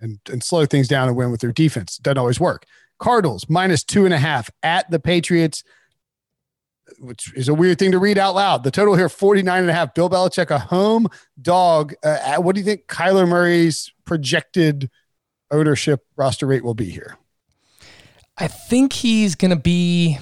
and, 0.00 0.18
and 0.30 0.42
slow 0.42 0.66
things 0.66 0.88
down 0.88 1.08
and 1.08 1.16
win 1.16 1.30
with 1.30 1.40
their 1.40 1.52
defense. 1.52 1.98
Doesn't 1.98 2.18
always 2.18 2.40
work. 2.40 2.66
Cardinals 2.98 3.46
minus 3.48 3.84
two 3.84 4.04
and 4.04 4.14
a 4.14 4.18
half 4.18 4.50
at 4.62 4.90
the 4.90 4.98
Patriots, 4.98 5.62
which 6.98 7.32
is 7.34 7.48
a 7.48 7.54
weird 7.54 7.78
thing 7.78 7.92
to 7.92 7.98
read 7.98 8.18
out 8.18 8.34
loud. 8.34 8.64
The 8.64 8.70
total 8.70 8.94
here 8.94 9.08
49 9.08 9.60
and 9.60 9.70
a 9.70 9.72
half. 9.72 9.94
Bill 9.94 10.08
Belichick, 10.08 10.50
a 10.50 10.58
home 10.58 11.08
dog. 11.40 11.94
Uh, 12.02 12.36
what 12.36 12.54
do 12.54 12.60
you 12.60 12.64
think 12.64 12.86
Kyler 12.86 13.28
Murray's 13.28 13.92
projected 14.04 14.90
ownership 15.50 16.04
roster 16.16 16.46
rate 16.46 16.64
will 16.64 16.74
be 16.74 16.90
here? 16.90 17.16
I 18.38 18.48
think 18.48 18.92
he's 18.92 19.34
going 19.34 19.50
to 19.50 19.56
be 19.56 20.18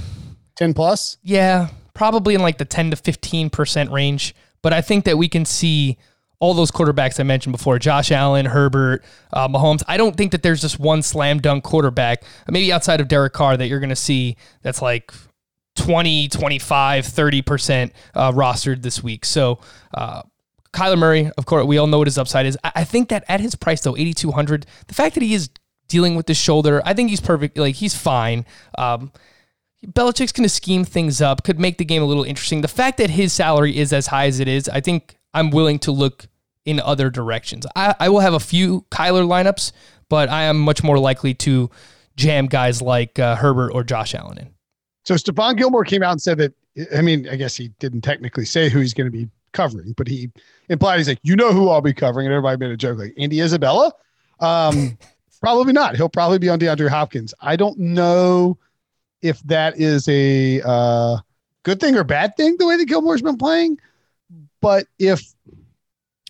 10 0.57 0.75
plus. 0.75 1.19
Yeah, 1.23 1.69
probably 1.95 2.35
in 2.35 2.43
like 2.43 2.59
the 2.59 2.65
10 2.65 2.91
to 2.91 2.97
15% 2.97 3.91
range. 3.91 4.35
But 4.63 4.73
I 4.73 4.81
think 4.81 5.05
that 5.05 5.17
we 5.19 5.29
can 5.29 5.45
see 5.45 5.99
all 6.41 6.53
those 6.55 6.71
quarterbacks 6.71 7.19
I 7.19 7.23
mentioned 7.23 7.53
before 7.53 7.79
Josh 7.79 8.11
Allen, 8.11 8.47
Herbert, 8.47 9.05
uh, 9.33 9.49
Mahomes. 9.49 9.83
I 9.89 9.97
don't 9.97 10.17
think 10.17 10.33
that 10.33 10.43
there's 10.43 10.61
just 10.61 10.79
one 10.79 11.03
slam 11.03 11.41
dunk 11.41 11.65
quarterback, 11.65 12.25
maybe 12.49 12.73
outside 12.73 13.01
of 13.01 13.09
Derek 13.09 13.33
Carr, 13.33 13.57
that 13.57 13.69
you're 13.69 13.81
going 13.81 13.91
to 13.91 13.97
see 13.97 14.37
that's 14.63 14.83
like 14.83 15.13
20, 15.77 16.29
25, 16.29 17.07
30% 17.07 17.91
uh, 18.15 18.33
rostered 18.33 18.83
this 18.83 19.03
week. 19.03 19.25
So, 19.25 19.61
uh, 19.95 20.23
Kyler 20.73 20.99
Murray, 20.99 21.31
of 21.39 21.47
course, 21.47 21.65
we 21.65 21.79
all 21.79 21.87
know 21.87 21.99
what 21.99 22.09
his 22.09 22.19
upside 22.19 22.47
is. 22.47 22.59
I, 22.65 22.83
think 22.83 23.09
that 23.11 23.25
at 23.29 23.41
his 23.41 23.55
price, 23.55 23.81
though, 23.81 23.97
8,200, 23.97 24.67
the 24.89 24.95
fact 24.95 25.15
that 25.15 25.23
he 25.23 25.33
is 25.33 25.49
dealing 25.87 26.17
with 26.17 26.27
the 26.27 26.35
shoulder, 26.35 26.83
I 26.85 26.95
think 26.95 27.11
he's 27.11 27.21
perfect. 27.21 27.57
Like, 27.57 27.77
he's 27.77 27.95
fine. 27.95 28.45
Um, 28.77 29.13
Belichick's 29.87 30.33
going 30.33 30.45
to 30.45 30.49
scheme 30.49 30.85
things 30.85 31.21
up, 31.21 31.45
could 31.45 31.59
make 31.59 31.79
the 31.79 31.85
game 31.85 32.03
a 32.03 32.07
little 32.07 32.25
interesting. 32.25 32.61
The 32.61 32.69
fact 32.69 32.99
that 32.99 33.11
his 33.11 33.33
salary 33.33 33.77
is 33.77 33.93
as 33.93 34.07
high 34.07 34.27
as 34.27 34.41
it 34.41 34.49
is, 34.49 34.69
I 34.69 34.81
think 34.81 35.17
I'm 35.33 35.51
willing 35.51 35.79
to 35.81 35.93
look 35.93 36.27
in 36.65 36.81
other 36.81 37.11
directions. 37.11 37.67
I, 37.77 37.95
I 38.01 38.09
will 38.09 38.21
have 38.21 38.35
a 38.35 38.41
few 38.41 38.87
Kyler 38.91 39.27
lineups, 39.27 39.73
but 40.09 40.29
I 40.29 40.45
am 40.45 40.61
much 40.61 40.83
more 40.83 40.99
likely 40.99 41.35
to 41.35 41.71
jam 42.17 42.47
guys 42.47 42.81
like 42.81 43.19
uh, 43.19 43.37
Herbert 43.37 43.71
or 43.73 43.85
Josh 43.85 44.15
Allen 44.15 44.39
in. 44.39 44.55
So 45.05 45.15
Stephon 45.15 45.57
Gilmore 45.57 45.85
came 45.85 46.03
out 46.03 46.13
and 46.13 46.23
said 46.23 46.39
that, 46.39 46.55
I 46.97 47.03
mean, 47.03 47.29
I 47.29 47.37
guess 47.37 47.55
he 47.57 47.69
didn't 47.79 48.01
technically 48.01 48.45
say 48.47 48.69
who 48.69 48.81
he's 48.81 48.95
going 48.95 49.07
to 49.07 49.17
be 49.17 49.29
covering, 49.53 49.93
but 49.97 50.09
he 50.09 50.31
implied 50.69 50.99
he's 50.99 51.09
like, 51.09 51.21
you 51.23 51.37
know 51.37 51.53
who 51.53 51.69
I'll 51.69 51.83
be 51.83 51.93
covering. 51.93 52.27
And 52.27 52.33
everybody 52.33 52.59
made 52.59 52.71
a 52.73 52.77
joke 52.77 52.99
like 52.99 53.15
Andy 53.19 53.41
Isabella. 53.41 53.93
Um, 54.41 54.97
probably 55.41 55.73
not. 55.73 55.97
He'll 55.97 56.09
probably 56.09 56.39
be 56.39 56.49
on 56.49 56.59
DeAndre 56.59 56.89
Hopkins. 56.89 57.35
I 57.41 57.57
don't 57.57 57.79
know 57.79 58.59
if 59.25 59.43
that 59.45 59.81
is 59.81 60.07
a 60.07 60.61
uh, 60.61 61.17
good 61.63 61.81
thing 61.81 61.97
or 61.97 62.05
bad 62.05 62.37
thing 62.37 62.57
the 62.59 62.67
way 62.67 62.77
that 62.77 62.85
Gilmore's 62.85 63.23
been 63.23 63.39
playing. 63.39 63.81
But 64.61 64.87
if 64.99 65.23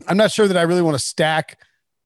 I'm 0.06 0.16
not 0.16 0.30
sure 0.30 0.46
that 0.46 0.56
I 0.56 0.62
really 0.62 0.80
want 0.80 0.94
to 0.96 1.04
stack 1.04 1.58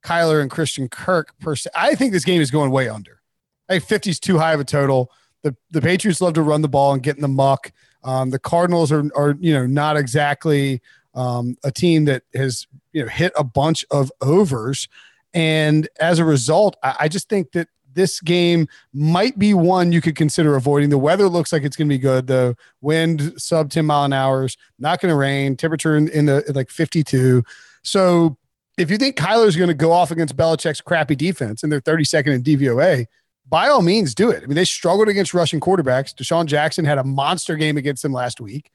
Kyler 0.03 0.41
and 0.41 0.51
Christian 0.51 0.89
Kirk 0.89 1.39
per 1.41 1.55
se, 1.55 1.69
I 1.77 1.95
think 1.95 2.13
this 2.13 2.25
game 2.25 2.41
is 2.41 2.51
going 2.51 2.71
way 2.71 2.89
under. 2.89 3.21
I 3.69 3.75
think 3.75 3.85
50 3.85 4.11
is 4.11 4.19
too 4.19 4.39
high 4.39 4.55
of 4.55 4.61
a 4.61 4.65
total. 4.65 5.13
The 5.43 5.55
the 5.71 5.83
Patriots 5.83 6.23
love 6.23 6.33
to 6.35 6.43
run 6.43 6.63
the 6.63 6.69
ball 6.69 6.95
and 6.95 7.03
get 7.03 7.17
in 7.17 7.23
the 7.23 7.29
muck. 7.29 7.71
Um, 8.03 8.31
the 8.31 8.39
Cardinals 8.39 8.91
are 8.91 9.05
are 9.15 9.37
you 9.39 9.53
know 9.53 9.67
not 9.67 9.99
exactly 9.99 10.81
um, 11.15 11.57
a 11.65 11.71
team 11.71 12.07
that 12.07 12.23
has 12.35 12.67
you 12.93 13.03
know 13.03 13.09
hit 13.09 13.33
a 13.37 13.45
bunch 13.45 13.85
of 13.91 14.11
overs, 14.23 14.89
and 15.35 15.87
as 16.01 16.19
a 16.19 16.25
result, 16.25 16.77
I, 16.83 16.97
I 17.01 17.09
just 17.09 17.29
think 17.29 17.53
that 17.53 17.69
this 17.99 18.21
game 18.21 18.69
might 18.93 19.37
be 19.41 19.55
one 19.55 19.91
you 19.91 20.01
could 20.01 20.15
consider 20.15 20.55
avoiding. 20.55 20.89
The 20.89 20.97
weather 20.97 21.29
looks 21.29 21.53
like 21.53 21.65
it's 21.65 21.75
going 21.75 21.89
to 21.89 21.93
be 21.93 21.99
good. 21.99 22.29
The 22.29 22.57
wind 22.81 23.33
sub 23.37 23.71
10 23.71 23.85
mile 23.85 24.05
an 24.05 24.13
hours, 24.13 24.57
not 24.79 25.01
going 25.01 25.11
to 25.11 25.17
rain, 25.17 25.57
temperature 25.57 25.97
in, 25.97 26.09
in 26.11 26.27
the 26.27 26.45
like 26.55 26.71
52. 26.71 27.43
So 27.83 28.39
if 28.77 28.89
you 28.89 28.99
think 28.99 29.17
Kyler's 29.17 29.57
going 29.57 29.69
to 29.69 29.75
go 29.75 29.91
off 29.91 30.13
against 30.13 30.37
Belichick's 30.37 30.81
crappy 30.81 31.17
defense 31.17 31.65
and 31.65 31.73
they're 31.73 31.81
32nd 31.81 32.35
in 32.35 32.43
DVOA, 32.45 33.07
by 33.49 33.67
all 33.67 33.83
means 33.83 34.15
do 34.15 34.31
it. 34.31 34.45
I 34.45 34.47
mean, 34.47 34.55
they 34.55 34.65
struggled 34.65 35.09
against 35.09 35.35
rushing 35.35 35.59
quarterbacks. 35.59 36.15
Deshaun 36.15 36.47
Jackson 36.47 36.85
had 36.85 36.99
a 36.99 37.05
monster 37.05 37.57
game 37.57 37.77
against 37.77 38.05
them 38.05 38.13
last 38.13 38.41
week. 38.41 38.71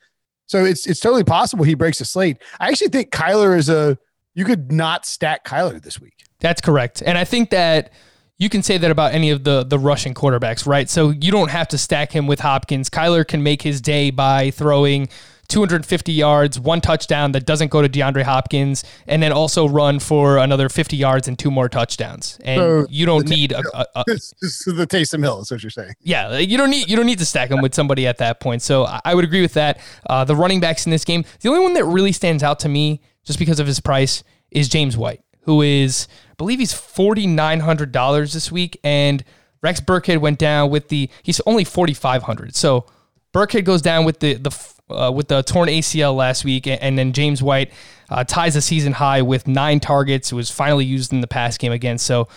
So 0.48 0.66
it's 0.66 0.86
it's 0.86 1.00
totally 1.00 1.24
possible 1.24 1.64
he 1.64 1.76
breaks 1.76 2.00
the 2.00 2.06
slate. 2.06 2.42
I 2.60 2.68
actually 2.68 2.90
think 2.90 3.12
Kyler 3.12 3.58
is 3.58 3.70
a 3.70 3.98
you 4.36 4.44
could 4.44 4.70
not 4.70 5.06
stack 5.06 5.46
Kyler 5.46 5.82
this 5.82 6.02
week. 6.02 6.26
That's 6.42 6.60
correct. 6.60 7.02
And 7.06 7.18
I 7.18 7.24
think 7.24 7.52
that 7.52 7.94
you 8.38 8.50
can 8.50 8.63
say 8.63 8.78
that 8.78 8.91
about 8.91 9.13
any 9.13 9.30
of 9.30 9.43
the 9.43 9.63
the 9.63 9.80
rushing 9.80 10.13
quarterbacks, 10.13 10.65
right? 10.65 10.89
So 10.89 11.10
you 11.10 11.32
don't 11.32 11.52
have 11.52 11.67
to 11.69 11.78
stack 11.78 12.12
him 12.12 12.28
with 12.28 12.39
Hopkins. 12.39 12.89
Kyler 12.89 13.28
can 13.28 13.43
make 13.43 13.62
his 13.62 13.82
day 13.82 14.10
by 14.12 14.52
throwing 14.52 15.10
250 15.50 16.12
yards, 16.12 16.60
one 16.60 16.82
touchdown 16.82 17.34
that 17.34 17.46
doesn't 17.46 17.69
go 17.69 17.82
to 17.82 17.89
DeAndre 17.89 18.24
Hopkins, 18.24 18.84
and 19.08 19.22
then 19.22 19.32
also 19.32 19.67
run 19.67 20.00
for 20.00 20.38
another 20.38 20.69
50 20.69 20.96
yards 20.96 21.28
and 21.28 21.38
two 21.38 21.52
more 21.52 21.69
touchdowns. 21.69 22.39
And 22.43 22.60
so 22.60 22.88
you 22.89 23.06
don't 23.06 23.28
need 23.28 23.52
a, 23.52 23.62
a, 23.74 23.86
a 23.96 24.04
this 24.08 24.34
is 24.41 24.60
the 24.65 24.88
Taysom 24.88 25.22
Hill, 25.22 25.41
is 25.41 25.52
what 25.52 25.62
you're 25.62 25.69
saying. 25.69 25.93
Yeah, 26.02 26.38
you 26.38 26.58
don't 26.58 26.69
need 26.69 26.89
you 26.89 26.96
don't 26.96 27.06
need 27.06 27.19
to 27.19 27.26
stack 27.26 27.52
him 27.52 27.62
with 27.62 27.76
somebody 27.76 28.08
at 28.08 28.17
that 28.17 28.39
point. 28.39 28.62
So 28.62 28.88
I 29.06 29.13
would 29.13 29.26
agree 29.26 29.41
with 29.41 29.54
that. 29.54 29.80
Uh, 30.10 30.24
the 30.24 30.36
running 30.36 30.60
backs 30.60 30.86
in 30.86 30.91
this 30.91 31.06
game, 31.06 31.24
the 31.41 31.50
only 31.50 31.62
one 31.62 31.74
that 31.74 31.86
really 31.86 32.12
stands 32.12 32.41
out 32.41 32.60
to 32.62 32.69
me, 32.69 33.02
just 33.24 33.38
because 33.38 33.60
of 33.60 33.67
his 33.67 33.80
price, 33.80 34.24
is 34.52 34.69
James 34.69 34.96
White, 34.98 35.23
who 35.43 35.62
is 35.62 36.08
I 36.32 36.36
believe 36.38 36.60
he's 36.60 36.73
forty 36.73 37.27
nine 37.27 37.62
hundred 37.62 37.91
dollars 37.91 38.34
this 38.34 38.51
week, 38.51 38.79
and 38.84 39.23
Rex 39.62 39.79
Burkhead 39.79 40.19
went 40.19 40.39
down 40.39 40.69
with 40.69 40.89
the 40.89 41.10
he's 41.21 41.39
only 41.45 41.63
forty 41.63 41.93
five 41.93 42.23
hundred. 42.23 42.56
So 42.56 42.86
Burkhead 43.34 43.65
goes 43.65 43.82
down 43.82 44.06
with 44.06 44.19
the 44.19 44.36
the 44.36 44.73
uh, 44.89 45.12
with 45.12 45.27
the 45.27 45.41
torn 45.43 45.69
ACL 45.69 46.15
last 46.15 46.45
week, 46.45 46.67
and 46.67 46.97
then 46.97 47.13
James 47.13 47.41
White 47.41 47.71
uh, 48.10 48.23
ties 48.23 48.53
the 48.53 48.62
season 48.62 48.93
high 48.93 49.21
with 49.21 49.47
nine 49.47 49.79
targets. 49.79 50.32
It 50.32 50.36
was 50.36 50.51
finally 50.51 50.86
used 50.86 51.13
in 51.13 51.21
the 51.21 51.27
pass 51.27 51.58
game 51.58 51.71
again. 51.71 51.97
So, 51.97 52.27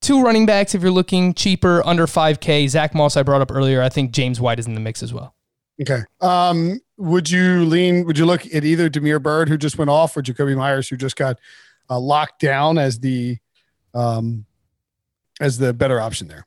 two 0.00 0.22
running 0.22 0.46
backs 0.46 0.74
if 0.74 0.82
you're 0.82 0.90
looking 0.90 1.34
cheaper, 1.34 1.84
under 1.86 2.06
5K. 2.06 2.68
Zach 2.68 2.94
Moss, 2.94 3.16
I 3.16 3.22
brought 3.22 3.42
up 3.42 3.50
earlier. 3.52 3.82
I 3.82 3.88
think 3.88 4.12
James 4.12 4.40
White 4.40 4.58
is 4.58 4.66
in 4.66 4.74
the 4.74 4.80
mix 4.80 5.02
as 5.02 5.12
well. 5.12 5.34
Okay. 5.80 6.02
Um, 6.20 6.80
would 6.96 7.30
you 7.30 7.64
lean? 7.64 8.04
Would 8.06 8.18
you 8.18 8.26
look 8.26 8.46
at 8.54 8.64
either 8.64 8.88
Damiere 8.88 9.18
Byrd, 9.18 9.48
who 9.48 9.56
just 9.56 9.78
went 9.78 9.90
off, 9.90 10.16
or 10.16 10.22
Jakobi 10.22 10.56
Meyers, 10.56 10.88
who 10.88 10.96
just 10.96 11.16
got 11.16 11.38
uh, 11.90 11.98
locked 11.98 12.40
down 12.40 12.78
as 12.78 13.00
the 13.00 13.38
um, 13.92 14.46
as 15.40 15.58
the 15.58 15.74
better 15.74 16.00
option 16.00 16.28
there? 16.28 16.46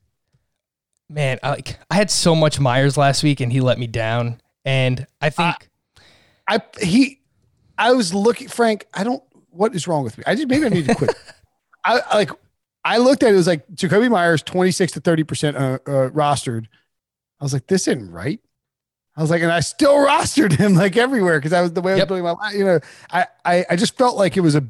Man, 1.10 1.38
I, 1.44 1.50
like 1.50 1.80
I 1.92 1.96
had 1.96 2.10
so 2.10 2.34
much 2.36 2.60
Meyers 2.60 2.98
last 2.98 3.24
week, 3.24 3.40
and 3.40 3.52
he 3.52 3.62
let 3.62 3.78
me 3.78 3.88
down. 3.88 4.42
And 4.66 5.06
I 5.22 5.30
think 5.30 5.70
I, 6.48 6.56
I 6.56 6.62
he 6.82 7.20
I 7.78 7.92
was 7.92 8.14
looking 8.14 8.48
Frank, 8.48 8.88
I 8.94 9.04
don't 9.04 9.22
what 9.50 9.76
is 9.76 9.88
wrong 9.88 10.04
with 10.04 10.18
me? 10.18 10.24
I 10.26 10.36
just 10.36 10.48
maybe 10.48 10.66
I 10.66 10.70
need 10.70 10.86
to 10.86 10.96
quit. 10.96 11.16
I 11.86 12.02
like 12.16 12.32
I 12.86 12.98
looked 12.98 13.24
at 13.24 13.30
it, 13.30 13.34
it 13.34 13.38
was 13.38 13.48
like 13.48 13.68
Jakobi 13.70 14.10
Meyers 14.10 14.44
26 14.44 14.94
to 14.94 15.02
30% 15.02 15.56
uh, 15.56 15.58
uh, 15.58 16.10
rostered. 16.10 16.66
I 17.40 17.44
was 17.44 17.54
like, 17.54 17.68
this 17.68 17.88
isn't 17.88 18.12
right. 18.12 18.40
I 19.16 19.22
was 19.22 19.30
like, 19.30 19.42
and 19.42 19.52
I 19.52 19.62
still 19.62 19.94
rostered 20.08 20.54
him 20.54 20.76
like 20.76 20.98
everywhere 20.98 21.40
because 21.40 21.54
I 21.54 21.62
was 21.62 21.74
the 21.74 21.82
way 21.82 21.92
I 21.92 21.96
was 21.96 22.00
yep. 22.00 22.08
doing 22.10 22.24
my, 22.24 22.36
you 22.54 22.66
know, 22.66 22.80
I, 23.10 23.28
I, 23.46 23.66
I 23.72 23.76
just 23.76 23.98
felt 23.98 24.18
like 24.18 24.38
it 24.38 24.42
was 24.42 24.56
a, 24.56 24.66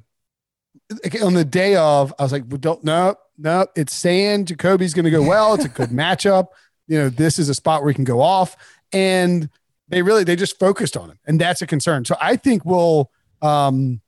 on 1.23 1.33
the 1.33 1.45
day 1.45 1.75
of, 1.75 2.13
I 2.19 2.23
was 2.23 2.31
like, 2.31 2.43
well, 2.47 2.57
don't, 2.57 2.83
no, 2.83 3.15
no, 3.37 3.67
it's 3.75 3.93
saying 3.93 4.45
Jakobi's 4.45 4.93
going 4.93 5.05
to 5.05 5.11
go 5.11 5.21
well. 5.21 5.53
It's 5.53 5.65
a 5.65 5.69
good 5.69 5.89
matchup. 5.91 6.47
You 6.87 6.99
know, 6.99 7.09
this 7.09 7.39
is 7.39 7.49
a 7.49 7.53
spot 7.53 7.81
where 7.81 7.91
he 7.91 7.95
can 7.95 8.03
go 8.03 8.21
off. 8.21 8.55
And 8.91 9.49
they 9.87 10.01
really 10.01 10.23
they 10.23 10.35
just 10.35 10.59
focused 10.59 10.97
on 10.97 11.09
him, 11.09 11.19
and 11.25 11.39
that's 11.39 11.61
a 11.61 11.67
concern. 11.67 12.05
So 12.05 12.15
I 12.19 12.35
think 12.35 12.65
we'll 12.65 13.11
um, 13.41 14.01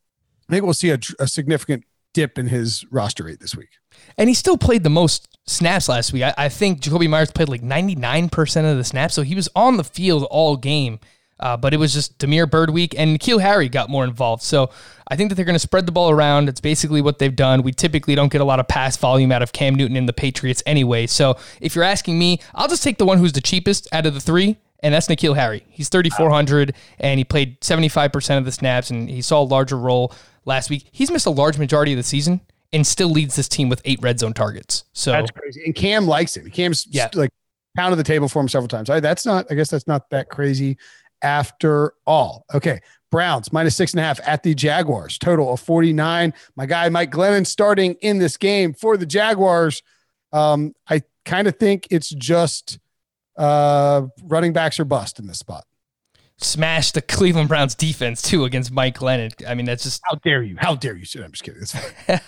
I 0.49 0.53
think 0.53 0.63
we'll 0.63 0.73
see 0.73 0.91
a, 0.91 0.99
a 1.19 1.27
significant 1.27 1.83
dip 2.13 2.37
in 2.37 2.47
his 2.47 2.85
roster 2.91 3.23
rate 3.23 3.39
this 3.39 3.55
week. 3.55 3.69
And 4.17 4.29
he 4.29 4.35
still 4.35 4.57
played 4.57 4.83
the 4.83 4.89
most 4.89 5.27
snaps 5.45 5.89
last 5.89 6.13
week. 6.13 6.23
I, 6.23 6.33
I 6.37 6.49
think 6.49 6.81
Jakobi 6.81 7.09
Meyers 7.09 7.31
played 7.31 7.49
like 7.49 7.61
99% 7.61 8.71
of 8.71 8.77
the 8.77 8.83
snaps. 8.83 9.13
So 9.13 9.21
he 9.21 9.35
was 9.35 9.49
on 9.55 9.77
the 9.77 9.83
field 9.83 10.23
all 10.31 10.55
game. 10.55 10.99
Uh, 11.39 11.57
but 11.57 11.73
it 11.73 11.77
was 11.77 11.93
just 11.93 12.17
Damiere 12.17 12.45
Byrd 12.45 12.69
week, 12.69 12.95
and 12.97 13.19
N'Keal 13.19 13.41
Harry 13.41 13.67
got 13.67 13.89
more 13.89 14.05
involved. 14.05 14.41
So 14.41 14.69
I 15.07 15.15
think 15.15 15.29
that 15.29 15.35
they're 15.35 15.45
going 15.45 15.55
to 15.55 15.59
spread 15.59 15.85
the 15.85 15.91
ball 15.91 16.09
around. 16.09 16.47
It's 16.47 16.61
basically 16.61 17.01
what 17.01 17.19
they've 17.19 17.35
done. 17.35 17.61
We 17.61 17.73
typically 17.73 18.15
don't 18.15 18.31
get 18.31 18.41
a 18.41 18.45
lot 18.45 18.59
of 18.59 18.67
pass 18.67 18.95
volume 18.95 19.31
out 19.31 19.41
of 19.41 19.51
Cam 19.51 19.75
Newton 19.75 19.97
and 19.97 20.07
the 20.07 20.13
Patriots 20.13 20.63
anyway. 20.65 21.07
So 21.07 21.37
if 21.59 21.75
you're 21.75 21.83
asking 21.83 22.17
me, 22.17 22.39
I'll 22.53 22.69
just 22.69 22.83
take 22.83 22.97
the 22.97 23.05
one 23.05 23.17
who's 23.17 23.33
the 23.33 23.41
cheapest 23.41 23.87
out 23.91 24.05
of 24.05 24.13
the 24.13 24.21
three, 24.21 24.57
and 24.81 24.93
that's 24.93 25.07
N'Keal 25.07 25.35
Harry. 25.35 25.65
He's 25.69 25.89
3,400, 25.89 26.73
and 26.99 27.17
he 27.17 27.25
played 27.25 27.59
75% 27.61 28.37
of 28.37 28.45
the 28.45 28.51
snaps, 28.51 28.89
and 28.89 29.09
he 29.09 29.21
saw 29.21 29.41
a 29.41 29.43
larger 29.43 29.77
role 29.77 30.13
last 30.45 30.69
week. 30.69 30.87
He's 30.91 31.11
missed 31.11 31.25
a 31.25 31.31
large 31.31 31.57
majority 31.57 31.91
of 31.91 31.97
the 31.97 32.03
season 32.03 32.39
and 32.71 32.85
still 32.85 33.09
leads 33.09 33.35
this 33.35 33.47
team 33.47 33.69
with 33.69 33.81
eight 33.85 33.99
red 34.01 34.19
zone 34.19 34.33
targets. 34.33 34.85
So 34.93 35.11
that's 35.11 35.31
crazy. 35.31 35.63
And 35.65 35.75
Cam 35.75 36.07
likes 36.07 36.35
him. 36.35 36.49
Cam's 36.49 36.87
yeah. 36.89 37.09
like 37.13 37.29
pounded 37.75 37.99
the 37.99 38.03
table 38.03 38.27
for 38.27 38.41
him 38.41 38.49
several 38.49 38.67
times. 38.67 38.89
I, 38.89 38.99
that's 38.99 39.25
not, 39.25 39.45
I 39.49 39.55
guess 39.55 39.69
that's 39.69 39.87
not 39.87 40.09
that 40.09 40.29
crazy 40.29 40.77
after 41.25 41.93
all. 42.05 42.45
Okay. 42.53 42.79
Browns 43.09 43.51
minus 43.51 43.75
six 43.75 43.93
and 43.93 43.99
a 43.99 44.03
half 44.03 44.19
at 44.27 44.43
the 44.43 44.53
Jaguars, 44.53 45.17
total 45.17 45.51
of 45.53 45.59
49. 45.59 46.33
My 46.55 46.65
guy, 46.65 46.89
Mike 46.89 47.11
Glennon, 47.11 47.47
starting 47.47 47.95
in 48.01 48.19
this 48.19 48.37
game 48.37 48.73
for 48.73 48.97
the 48.97 49.05
Jaguars. 49.05 49.81
Um, 50.31 50.75
I 50.87 51.01
kind 51.23 51.47
of 51.47 51.57
think 51.57 51.87
it's 51.89 52.09
just 52.09 52.77
uh, 53.37 54.03
running 54.23 54.53
backs 54.53 54.79
are 54.79 54.85
bust 54.85 55.17
in 55.17 55.27
this 55.27 55.39
spot. 55.39 55.65
Smash 56.37 56.91
the 56.91 57.01
Cleveland 57.01 57.47
Browns 57.47 57.73
defense 57.73 58.21
too 58.21 58.43
against 58.43 58.71
Mike 58.71 58.97
Glennon. 58.97 59.31
I 59.47 59.55
mean, 59.55 59.65
that's 59.65 59.83
just 59.83 60.01
how 60.03 60.15
dare 60.15 60.43
you? 60.43 60.57
How 60.59 60.75
dare 60.75 60.97
you? 60.97 61.05
I'm 61.23 61.31
just 61.31 61.43
kidding. 61.43 61.61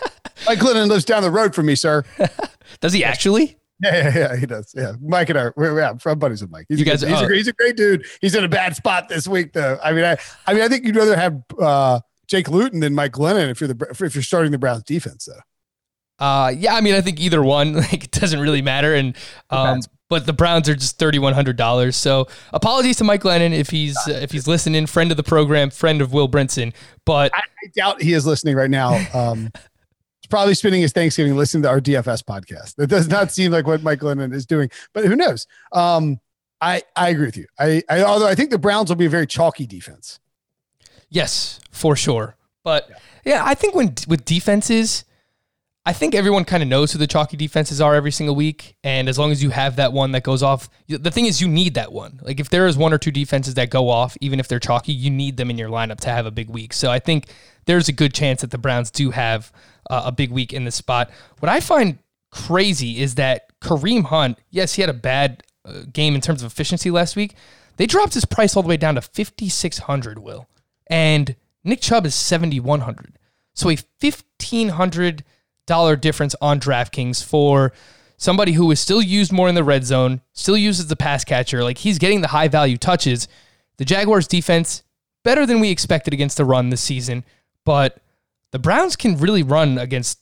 Mike 0.45 0.59
Glennon 0.59 0.87
lives 0.87 1.03
down 1.03 1.21
the 1.21 1.31
road 1.31 1.53
from 1.53 1.65
me, 1.65 1.75
sir. 1.75 2.05
Does 2.79 2.93
he 2.93 3.03
actually? 3.03 3.57
Yeah, 3.79 3.95
yeah, 3.95 4.17
yeah, 4.17 4.35
he 4.35 4.45
does. 4.45 4.73
Yeah, 4.75 4.93
Mike 5.01 5.29
and 5.29 5.37
I, 5.37 5.49
we're, 5.55 5.79
yeah, 5.79 5.91
I'm 5.91 5.99
from 5.99 6.17
buddies 6.17 6.41
with 6.41 6.49
Mike. 6.49 6.65
He's, 6.67 6.79
you 6.79 6.85
guys, 6.85 7.01
he's, 7.01 7.11
a, 7.11 7.27
he's 7.27 7.47
a 7.47 7.53
great 7.53 7.77
dude. 7.77 8.05
He's 8.21 8.33
in 8.33 8.43
a 8.43 8.49
bad 8.49 8.75
spot 8.75 9.07
this 9.07 9.27
week, 9.27 9.53
though. 9.53 9.77
I 9.83 9.91
mean, 9.93 10.03
I, 10.03 10.17
I 10.47 10.53
mean, 10.53 10.63
I 10.63 10.67
think 10.67 10.85
you'd 10.85 10.95
rather 10.95 11.15
have 11.15 11.43
uh, 11.61 11.99
Jake 12.27 12.49
Luton 12.49 12.79
than 12.79 12.95
Mike 12.95 13.13
Glennon 13.13 13.49
if 13.49 13.61
you're 13.61 13.71
the 13.71 13.87
if 14.03 14.15
you're 14.15 14.23
starting 14.23 14.51
the 14.51 14.57
Browns 14.57 14.83
defense, 14.83 15.25
though. 15.25 16.25
Uh, 16.25 16.49
yeah, 16.49 16.75
I 16.75 16.81
mean, 16.81 16.95
I 16.95 17.01
think 17.01 17.19
either 17.19 17.43
one, 17.43 17.73
like, 17.75 18.05
it 18.05 18.11
doesn't 18.11 18.39
really 18.39 18.61
matter. 18.61 18.95
And 18.95 19.15
um, 19.49 19.81
but 20.09 20.25
the 20.25 20.33
Browns 20.33 20.67
are 20.69 20.75
just 20.75 20.97
thirty 20.97 21.19
one 21.19 21.33
hundred 21.33 21.57
dollars. 21.57 21.95
So 21.95 22.27
apologies 22.53 22.97
to 22.97 23.03
Mike 23.03 23.21
Glennon 23.21 23.53
if 23.53 23.69
he's 23.69 23.97
uh, 24.07 24.13
if 24.13 24.31
he's 24.31 24.47
listening, 24.47 24.85
friend 24.85 25.11
of 25.11 25.17
the 25.17 25.23
program, 25.23 25.69
friend 25.69 26.01
of 26.01 26.13
Will 26.13 26.29
Brinson. 26.29 26.73
But 27.05 27.33
I, 27.33 27.39
I 27.39 27.67
doubt 27.75 28.01
he 28.01 28.13
is 28.13 28.25
listening 28.25 28.55
right 28.55 28.69
now. 28.69 29.05
Um, 29.13 29.51
probably 30.29 30.53
spending 30.53 30.81
his 30.81 30.91
Thanksgiving 30.91 31.35
listening 31.35 31.63
to 31.63 31.69
our 31.69 31.81
DFS 31.81 32.23
podcast. 32.23 32.75
That 32.75 32.87
does 32.87 33.07
not 33.07 33.31
seem 33.31 33.51
like 33.51 33.67
what 33.67 33.83
Mike 33.83 33.99
Glennon 33.99 34.33
is 34.33 34.45
doing, 34.45 34.69
but 34.93 35.05
who 35.05 35.15
knows? 35.15 35.47
Um, 35.71 36.19
I 36.61 36.81
I 36.95 37.09
agree 37.09 37.25
with 37.25 37.37
you. 37.37 37.47
I, 37.59 37.83
I 37.89 38.03
although 38.03 38.27
I 38.27 38.35
think 38.35 38.49
the 38.49 38.57
Browns 38.57 38.89
will 38.89 38.95
be 38.95 39.05
a 39.05 39.09
very 39.09 39.27
chalky 39.27 39.67
defense. 39.67 40.19
Yes, 41.09 41.59
for 41.71 41.95
sure. 41.95 42.35
But 42.63 42.87
yeah, 42.89 42.97
yeah 43.25 43.41
I 43.45 43.53
think 43.53 43.75
when 43.75 43.93
with 44.07 44.25
defenses 44.25 45.05
I 45.87 45.93
think 45.93 46.15
everyone 46.15 46.43
kind 46.43 46.61
of 46.61 46.67
knows 46.67 46.91
who 46.91 46.99
the 46.99 47.07
chalky 47.07 47.37
defenses 47.37 47.79
are 47.79 47.95
every 47.95 48.11
single 48.11 48.35
week. 48.35 48.75
And 48.83 49.07
as 49.07 49.17
long 49.17 49.31
as 49.31 49.41
you 49.41 49.51
have 49.51 49.77
that 49.77 49.93
one 49.93 50.11
that 50.11 50.23
goes 50.23 50.43
off, 50.43 50.67
the 50.89 51.09
thing 51.09 51.27
is, 51.27 51.39
you 51.39 51.47
need 51.47 51.75
that 51.75 51.93
one. 51.93 52.19
Like 52.23 52.41
if 52.41 52.49
there 52.49 52.67
is 52.67 52.75
one 52.75 52.91
or 52.91 52.97
two 52.97 53.09
defenses 53.09 53.53
that 53.53 53.69
go 53.69 53.87
off, 53.87 54.17
even 54.19 54.41
if 54.41 54.49
they're 54.49 54.59
chalky, 54.59 54.91
you 54.91 55.09
need 55.09 55.37
them 55.37 55.49
in 55.49 55.57
your 55.57 55.69
lineup 55.69 56.01
to 56.01 56.09
have 56.09 56.25
a 56.25 56.31
big 56.31 56.49
week. 56.49 56.73
So 56.73 56.91
I 56.91 56.99
think 56.99 57.27
there's 57.67 57.87
a 57.87 57.93
good 57.93 58.13
chance 58.13 58.41
that 58.41 58.51
the 58.51 58.57
Browns 58.57 58.91
do 58.91 59.11
have 59.11 59.49
uh, 59.89 60.03
a 60.05 60.11
big 60.11 60.31
week 60.31 60.53
in 60.53 60.65
this 60.65 60.75
spot. 60.75 61.09
What 61.39 61.49
I 61.49 61.59
find 61.59 61.99
crazy 62.31 62.99
is 62.99 63.15
that 63.15 63.59
Kareem 63.59 64.05
Hunt, 64.05 64.37
yes, 64.49 64.73
he 64.73 64.81
had 64.81 64.89
a 64.89 64.93
bad 64.93 65.43
uh, 65.65 65.83
game 65.91 66.15
in 66.15 66.21
terms 66.21 66.43
of 66.43 66.51
efficiency 66.51 66.91
last 66.91 67.15
week. 67.15 67.33
They 67.77 67.85
dropped 67.85 68.13
his 68.13 68.25
price 68.25 68.55
all 68.55 68.63
the 68.63 68.69
way 68.69 68.77
down 68.77 68.95
to 68.95 69.01
5600 69.01 70.19
will. 70.19 70.47
And 70.87 71.35
Nick 71.63 71.81
Chubb 71.81 72.05
is 72.05 72.15
7100. 72.15 73.17
So 73.53 73.69
a 73.69 73.77
1500 73.99 75.23
dollar 75.65 75.95
difference 75.95 76.33
on 76.41 76.59
DraftKings 76.59 77.23
for 77.23 77.73
somebody 78.17 78.53
who 78.53 78.71
is 78.71 78.79
still 78.79 79.01
used 79.01 79.31
more 79.31 79.49
in 79.49 79.55
the 79.55 79.63
red 79.63 79.83
zone, 79.83 80.21
still 80.33 80.57
uses 80.57 80.87
the 80.87 80.95
pass 80.95 81.23
catcher. 81.23 81.63
Like 81.63 81.79
he's 81.79 81.99
getting 81.99 82.21
the 82.21 82.29
high 82.29 82.47
value 82.47 82.77
touches. 82.77 83.27
The 83.77 83.85
Jaguars 83.85 84.27
defense 84.27 84.83
better 85.23 85.45
than 85.45 85.59
we 85.59 85.69
expected 85.69 86.13
against 86.13 86.37
the 86.37 86.45
run 86.45 86.69
this 86.69 86.81
season, 86.81 87.23
but 87.63 87.99
the 88.51 88.59
Browns 88.59 88.95
can 88.95 89.17
really 89.17 89.43
run 89.43 89.77
against 89.77 90.19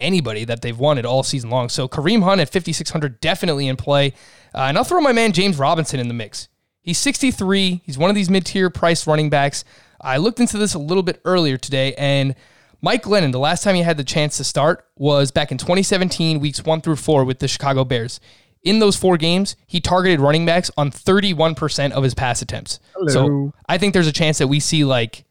anybody 0.00 0.44
that 0.44 0.62
they've 0.62 0.78
wanted 0.78 1.04
all 1.04 1.22
season 1.22 1.50
long. 1.50 1.68
So 1.68 1.88
Kareem 1.88 2.22
Hunt 2.22 2.40
at 2.40 2.50
5600 2.50 3.20
definitely 3.20 3.66
in 3.66 3.76
play. 3.76 4.14
Uh, 4.54 4.62
and 4.62 4.78
I'll 4.78 4.84
throw 4.84 5.00
my 5.00 5.12
man 5.12 5.32
James 5.32 5.58
Robinson 5.58 6.00
in 6.00 6.08
the 6.08 6.14
mix. 6.14 6.48
He's 6.80 6.98
63. 6.98 7.82
He's 7.84 7.98
one 7.98 8.08
of 8.08 8.16
these 8.16 8.30
mid-tier 8.30 8.70
price 8.70 9.06
running 9.06 9.28
backs. 9.28 9.64
I 10.00 10.18
looked 10.18 10.40
into 10.40 10.56
this 10.56 10.74
a 10.74 10.78
little 10.78 11.02
bit 11.02 11.20
earlier 11.24 11.56
today 11.56 11.94
and 11.94 12.34
Mike 12.80 13.02
Glennon, 13.02 13.32
the 13.32 13.40
last 13.40 13.64
time 13.64 13.74
he 13.74 13.82
had 13.82 13.96
the 13.96 14.04
chance 14.04 14.36
to 14.36 14.44
start 14.44 14.86
was 14.96 15.32
back 15.32 15.50
in 15.50 15.58
2017, 15.58 16.38
weeks 16.38 16.62
one 16.62 16.80
through 16.80 16.96
four 16.96 17.24
with 17.24 17.40
the 17.40 17.48
Chicago 17.48 17.84
Bears. 17.84 18.20
In 18.62 18.78
those 18.78 18.96
four 18.96 19.16
games, 19.16 19.56
he 19.66 19.80
targeted 19.80 20.20
running 20.20 20.46
backs 20.46 20.70
on 20.76 20.90
31% 20.90 21.90
of 21.92 22.04
his 22.04 22.14
pass 22.14 22.40
attempts. 22.40 22.78
Hello. 22.94 23.08
So 23.08 23.52
I 23.68 23.78
think 23.78 23.94
there's 23.94 24.06
a 24.06 24.12
chance 24.12 24.38
that 24.38 24.46
we 24.46 24.60
see 24.60 24.84
like 24.84 25.24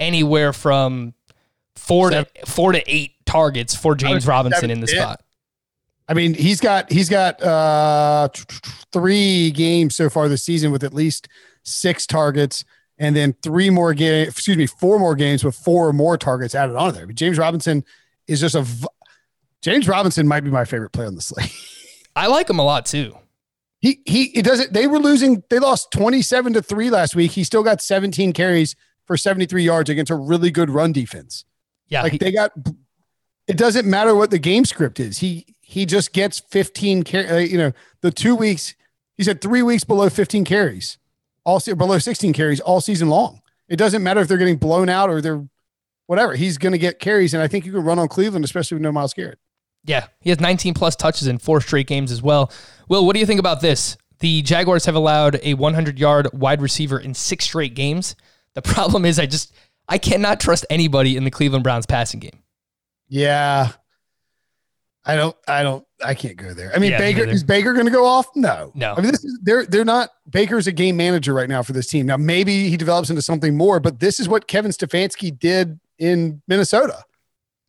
anywhere 0.00 0.52
from 0.52 1.14
four 1.78 2.10
Seven. 2.10 2.30
to 2.34 2.46
four 2.50 2.72
to 2.72 2.82
eight 2.86 3.12
targets 3.26 3.74
for 3.74 3.94
James 3.94 4.26
Robinson 4.26 4.70
in 4.70 4.80
the 4.80 4.86
spot. 4.86 5.22
I 6.08 6.14
mean, 6.14 6.34
he's 6.34 6.60
got 6.60 6.90
he's 6.90 7.08
got 7.08 7.42
uh, 7.42 8.28
three 8.92 9.50
games 9.50 9.94
so 9.94 10.08
far 10.08 10.28
this 10.28 10.42
season 10.42 10.72
with 10.72 10.82
at 10.82 10.94
least 10.94 11.28
six 11.64 12.06
targets 12.06 12.64
and 12.98 13.14
then 13.14 13.34
three 13.42 13.70
more 13.70 13.94
games, 13.94 14.28
excuse 14.28 14.56
me, 14.56 14.66
four 14.66 14.98
more 14.98 15.14
games 15.14 15.44
with 15.44 15.54
four 15.54 15.88
or 15.88 15.92
more 15.92 16.16
targets 16.16 16.54
added 16.54 16.76
on 16.76 16.94
there. 16.94 17.02
I 17.02 17.06
mean, 17.06 17.16
James 17.16 17.38
Robinson 17.38 17.84
is 18.26 18.40
just 18.40 18.54
a 18.54 18.66
James 19.62 19.88
Robinson 19.88 20.26
might 20.26 20.44
be 20.44 20.50
my 20.50 20.64
favorite 20.64 20.90
player 20.90 21.08
on 21.08 21.14
the 21.14 21.20
slate. 21.20 21.52
I 22.16 22.26
like 22.26 22.48
him 22.48 22.58
a 22.58 22.64
lot 22.64 22.86
too. 22.86 23.16
He 23.80 24.00
he 24.06 24.24
it 24.36 24.44
doesn't 24.44 24.72
they 24.72 24.86
were 24.86 24.98
losing, 24.98 25.42
they 25.50 25.58
lost 25.58 25.92
27 25.92 26.54
to 26.54 26.62
3 26.62 26.90
last 26.90 27.14
week. 27.14 27.32
He 27.32 27.44
still 27.44 27.62
got 27.62 27.80
17 27.80 28.32
carries 28.32 28.74
for 29.06 29.16
73 29.16 29.62
yards 29.62 29.90
against 29.90 30.10
a 30.10 30.16
really 30.16 30.50
good 30.50 30.70
run 30.70 30.92
defense. 30.92 31.44
Yeah. 31.88 32.02
Like 32.02 32.12
he, 32.12 32.18
they 32.18 32.32
got 32.32 32.52
it 33.46 33.56
doesn't 33.56 33.88
matter 33.88 34.14
what 34.14 34.30
the 34.30 34.38
game 34.38 34.64
script 34.64 35.00
is. 35.00 35.18
He 35.18 35.56
he 35.60 35.86
just 35.86 36.12
gets 36.12 36.40
15 36.40 37.02
carries. 37.02 37.30
Uh, 37.30 37.36
you 37.36 37.58
know, 37.58 37.72
the 38.00 38.10
two 38.10 38.34
weeks 38.34 38.74
he 39.16 39.24
said 39.24 39.40
three 39.40 39.62
weeks 39.62 39.84
below 39.84 40.08
15 40.08 40.44
carries 40.44 40.98
all 41.48 41.60
below 41.76 41.98
16 41.98 42.34
carries 42.34 42.60
all 42.60 42.80
season 42.82 43.08
long. 43.08 43.40
It 43.68 43.76
doesn't 43.76 44.02
matter 44.02 44.20
if 44.20 44.28
they're 44.28 44.36
getting 44.36 44.58
blown 44.58 44.90
out 44.90 45.08
or 45.08 45.22
they're 45.22 45.42
whatever. 46.06 46.34
He's 46.34 46.58
going 46.58 46.72
to 46.72 46.78
get 46.78 46.98
carries, 46.98 47.32
and 47.32 47.42
I 47.42 47.48
think 47.48 47.64
you 47.64 47.72
can 47.72 47.84
run 47.84 47.98
on 47.98 48.06
Cleveland, 48.06 48.44
especially 48.44 48.76
with 48.76 48.82
no 48.82 48.92
Myles 48.92 49.14
Garrett. 49.14 49.38
Yeah, 49.84 50.08
he 50.20 50.28
has 50.28 50.40
19 50.40 50.74
plus 50.74 50.94
touches 50.94 51.26
in 51.26 51.38
four 51.38 51.62
straight 51.62 51.86
games 51.86 52.12
as 52.12 52.20
well. 52.20 52.52
Will, 52.88 53.06
what 53.06 53.14
do 53.14 53.20
you 53.20 53.26
think 53.26 53.40
about 53.40 53.62
this? 53.62 53.96
The 54.18 54.42
Jaguars 54.42 54.84
have 54.84 54.94
allowed 54.94 55.40
a 55.42 55.54
100 55.54 55.98
yard 55.98 56.28
wide 56.34 56.60
receiver 56.60 56.98
in 56.98 57.14
six 57.14 57.46
straight 57.46 57.74
games. 57.74 58.14
The 58.54 58.62
problem 58.74 59.06
is, 59.06 59.18
I 59.18 59.24
just 59.24 59.54
I 59.88 59.98
cannot 59.98 60.40
trust 60.40 60.66
anybody 60.68 61.16
in 61.16 61.24
the 61.24 61.30
Cleveland 61.30 61.64
Browns 61.64 61.86
passing 61.86 62.20
game. 62.20 62.42
Yeah, 63.08 63.72
I 65.04 65.16
don't, 65.16 65.34
I 65.48 65.62
don't, 65.62 65.86
I 66.04 66.12
can't 66.12 66.36
go 66.36 66.52
there. 66.52 66.70
I 66.74 66.78
mean, 66.78 66.90
yeah, 66.90 66.98
Baker 66.98 67.24
is 67.24 67.42
Baker 67.42 67.72
going 67.72 67.86
to 67.86 67.90
go 67.90 68.04
off? 68.04 68.26
No, 68.36 68.70
no. 68.74 68.92
I 68.92 69.00
mean, 69.00 69.10
this 69.10 69.24
is 69.24 69.38
they're 69.42 69.64
they're 69.64 69.84
not. 69.84 70.10
Baker's 70.28 70.66
a 70.66 70.72
game 70.72 70.98
manager 70.98 71.32
right 71.32 71.48
now 71.48 71.62
for 71.62 71.72
this 71.72 71.86
team. 71.86 72.04
Now, 72.04 72.18
maybe 72.18 72.68
he 72.68 72.76
develops 72.76 73.08
into 73.08 73.22
something 73.22 73.56
more, 73.56 73.80
but 73.80 73.98
this 74.00 74.20
is 74.20 74.28
what 74.28 74.46
Kevin 74.46 74.70
Stefanski 74.70 75.36
did 75.36 75.80
in 75.98 76.42
Minnesota. 76.46 77.02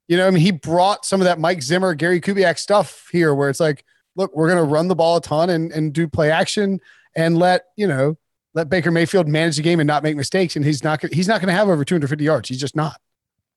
You 0.10 0.18
know, 0.18 0.28
I 0.28 0.32
mean, 0.32 0.42
he 0.42 0.52
brought 0.52 1.06
some 1.06 1.22
of 1.22 1.26
that 1.26 1.40
Mike 1.40 1.62
Zimmer, 1.62 1.94
Gary 1.94 2.20
Kubiak 2.20 2.60
stuff 2.60 3.08
here, 3.12 3.34
where 3.34 3.50
it's 3.50 3.62
like, 3.62 3.86
look, 4.18 4.36
we're 4.36 4.50
going 4.50 4.58
to 4.58 4.70
run 4.70 4.90
the 4.90 4.96
ball 4.96 5.16
a 5.18 5.22
ton 5.22 5.50
and 5.50 5.72
and 5.72 5.94
do 5.94 6.08
play 6.08 6.30
action 6.30 6.82
and 7.16 7.38
let 7.38 7.68
you 7.78 7.88
know 7.88 8.18
let 8.54 8.70
Baker 8.70 8.92
Mayfield 8.92 9.28
manage 9.28 9.58
the 9.58 9.62
game 9.62 9.80
and 9.80 9.88
not 9.88 10.04
make 10.04 10.16
mistakes. 10.16 10.56
And 10.56 10.66
he's 10.66 10.84
not 10.84 11.04
he's 11.14 11.28
not 11.28 11.42
going 11.42 11.48
to 11.48 11.54
have 11.54 11.70
over 11.70 11.86
250 11.86 12.24
yards. 12.24 12.50
He's 12.50 12.60
just 12.60 12.76
not. 12.76 13.00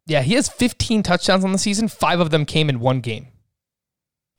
Yeah, 0.07 0.23
he 0.23 0.35
has 0.35 0.49
15 0.49 1.03
touchdowns 1.03 1.45
on 1.45 1.53
the 1.53 1.59
season. 1.59 1.89
Five 1.89 2.21
of 2.21 2.31
them 2.31 2.45
came 2.45 2.69
in 2.69 2.81
one 2.81 3.01
game. 3.01 3.29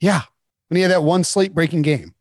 Yeah. 0.00 0.22
When 0.68 0.76
he 0.76 0.82
had 0.82 0.90
that 0.90 1.02
one 1.02 1.24
slate 1.24 1.54
breaking 1.54 1.82
game. 1.82 2.14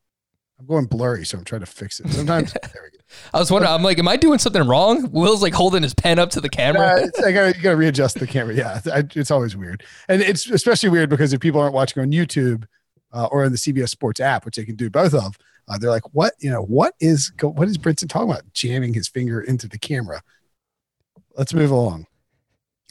I'm 0.60 0.66
going 0.68 0.86
blurry, 0.86 1.26
so 1.26 1.38
I'm 1.38 1.44
trying 1.44 1.62
to 1.62 1.68
fix 1.68 2.00
it. 2.00 2.10
Sometimes 2.10 2.54
there 2.74 2.84
we 2.84 2.98
go. 2.98 3.04
I 3.34 3.40
was 3.40 3.52
wondering, 3.52 3.74
I'm 3.74 3.84
like, 3.84 4.00
am 4.00 4.08
I 4.08 4.16
doing 4.16 4.40
something 4.40 4.66
wrong? 4.66 5.12
Will's 5.12 5.42
like 5.42 5.54
holding 5.54 5.84
his 5.84 5.94
pen 5.94 6.20
up 6.20 6.30
to 6.32 6.42
the 6.42 6.50
camera. 6.50 7.02
Uh, 7.02 7.26
I 7.26 7.32
gotta, 7.32 7.56
you 7.56 7.62
gotta 7.62 7.76
readjust 7.76 8.20
the 8.20 8.28
camera. 8.28 8.56
Yeah, 8.56 8.80
I, 8.92 9.04
it's 9.14 9.30
always 9.30 9.58
weird, 9.58 9.84
and 10.08 10.22
it's 10.22 10.50
especially 10.50 10.90
weird 10.90 11.10
because 11.10 11.34
if 11.34 11.42
people 11.42 11.60
aren't 11.60 11.74
watching 11.74 12.02
on 12.02 12.12
YouTube 12.12 12.66
uh, 13.12 13.26
or 13.26 13.44
in 13.44 13.52
the 13.52 13.58
CBS 13.58 13.90
Sports 13.90 14.20
app, 14.20 14.46
which 14.46 14.56
they 14.56 14.66
can 14.66 14.76
do 14.76 14.90
both 14.90 15.14
of, 15.14 15.38
uh, 15.68 15.78
they're 15.78 15.90
like, 15.90 16.14
"What? 16.14 16.34
You 16.40 16.52
know, 16.52 16.64
what 16.64 16.94
is 17.00 17.32
what 17.42 17.68
is 17.68 17.78
Brinson 17.78 18.10
talking 18.10 18.30
about? 18.30 18.52
Jamming 18.54 18.94
his 18.94 19.08
finger 19.08 19.42
into 19.42 19.68
the 19.68 19.80
camera." 19.80 20.22
Let's 21.36 21.54
move 21.54 21.72
along 21.72 22.06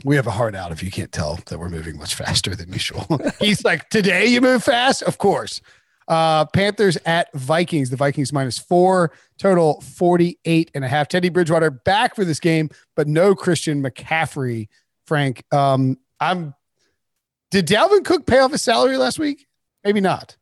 we 0.05 0.17
have 0.17 0.27
a 0.27 0.33
heart 0.33 0.55
out 0.55 0.73
if 0.73 0.83
you 0.83 0.91
can't 0.91 1.13
tell 1.13 1.39
that 1.47 1.59
we're 1.59 1.69
moving 1.69 1.97
much 1.97 2.15
faster 2.15 2.55
than 2.55 2.73
usual. 2.73 3.07
He's 3.41 3.65
like, 3.65 3.89
today 3.89 4.27
you 4.27 4.41
move 4.41 4.65
fast? 4.65 5.03
Of 5.03 5.19
course. 5.19 5.61
Uh, 6.09 6.45
Panthers 6.47 6.99
at 7.07 7.33
Vikings. 7.35 7.91
The 7.91 7.97
Vikings 7.97 8.33
minus 8.33 8.59
four, 8.59 9.13
total 9.39 9.81
48 9.81 10.71
and 10.75 10.85
a 10.85 10.89
half. 10.89 11.09
Teddy 11.09 11.29
Bridgewater 11.29 11.71
back 11.71 12.17
for 12.17 12.25
this 12.25 12.41
game, 12.41 12.71
but 12.97 13.07
no 13.07 13.35
Christian 13.35 13.83
McCaffrey, 13.83 14.69
Frank. 15.07 15.45
Um, 15.53 15.99
I'm 16.21 16.55
did 17.51 17.67
Dalvin 17.67 18.05
Cook 18.05 18.27
pay 18.27 18.39
off 18.39 18.53
his 18.53 18.63
salary 18.63 18.97
last 18.97 19.19
week? 19.19 19.47
Maybe 19.85 20.01
not. 20.01 20.37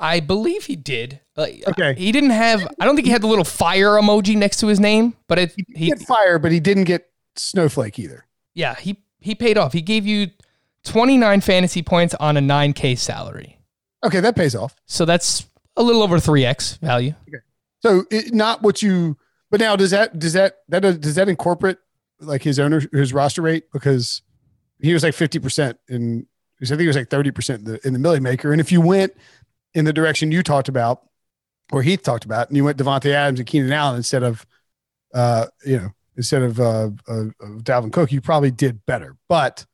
I 0.00 0.20
believe 0.20 0.64
he 0.64 0.76
did. 0.76 1.20
Uh, 1.36 1.46
okay. 1.68 1.94
He 1.94 2.12
didn't 2.12 2.30
have, 2.30 2.66
I 2.80 2.84
don't 2.84 2.94
think 2.94 3.06
he 3.06 3.12
had 3.12 3.22
the 3.22 3.26
little 3.26 3.44
fire 3.44 3.90
emoji 3.90 4.36
next 4.36 4.58
to 4.58 4.68
his 4.68 4.78
name, 4.78 5.14
but 5.26 5.38
it, 5.38 5.54
he, 5.74 5.86
he 5.86 5.94
fire, 5.94 6.38
but 6.38 6.52
he 6.52 6.60
didn't 6.60 6.84
get 6.84 7.10
snowflake 7.36 7.98
either. 7.98 8.24
Yeah, 8.54 8.74
he 8.74 9.02
he 9.20 9.34
paid 9.34 9.58
off. 9.58 9.72
He 9.72 9.82
gave 9.82 10.06
you 10.06 10.30
29 10.84 11.40
fantasy 11.40 11.82
points 11.82 12.14
on 12.14 12.36
a 12.36 12.40
9k 12.40 12.96
salary. 12.96 13.58
Okay, 14.04 14.20
that 14.20 14.36
pays 14.36 14.54
off. 14.54 14.76
So 14.86 15.04
that's 15.04 15.46
a 15.76 15.82
little 15.82 16.02
over 16.02 16.18
3x 16.18 16.78
value. 16.78 17.14
Okay. 17.28 17.38
So 17.80 18.04
it, 18.10 18.34
not 18.34 18.62
what 18.62 18.82
you 18.82 19.16
but 19.50 19.60
now 19.60 19.76
does 19.76 19.90
that 19.90 20.18
does 20.18 20.32
that 20.32 20.58
that 20.68 20.80
does 20.80 21.14
that 21.14 21.28
incorporate 21.28 21.78
like 22.20 22.42
his 22.42 22.58
owner 22.58 22.82
his 22.92 23.12
roster 23.12 23.42
rate 23.42 23.64
because 23.72 24.22
he 24.80 24.92
was 24.92 25.02
like 25.02 25.14
50% 25.14 25.76
in 25.88 26.26
I 26.60 26.66
think 26.66 26.80
he 26.80 26.86
was 26.88 26.96
like 26.96 27.08
30% 27.08 27.58
in 27.58 27.64
the 27.64 27.86
in 27.86 27.92
the 27.92 27.98
Milly 27.98 28.20
Maker 28.20 28.52
and 28.52 28.60
if 28.60 28.72
you 28.72 28.80
went 28.80 29.12
in 29.74 29.84
the 29.84 29.92
direction 29.92 30.32
you 30.32 30.42
talked 30.42 30.68
about 30.68 31.02
or 31.72 31.82
Heath 31.82 32.02
talked 32.02 32.24
about 32.24 32.48
and 32.48 32.56
you 32.56 32.64
went 32.64 32.78
Davante 32.78 33.10
Adams 33.12 33.40
and 33.40 33.46
Keenan 33.46 33.72
Allen 33.72 33.96
instead 33.96 34.22
of 34.22 34.46
uh 35.14 35.46
you 35.64 35.78
know 35.78 35.90
instead 36.18 36.42
of 36.42 36.60
uh, 36.60 36.90
uh, 37.08 37.24
Dalvin 37.62 37.92
Cook, 37.92 38.12
you 38.12 38.20
probably 38.20 38.50
did 38.50 38.84
better. 38.84 39.16
But 39.28 39.64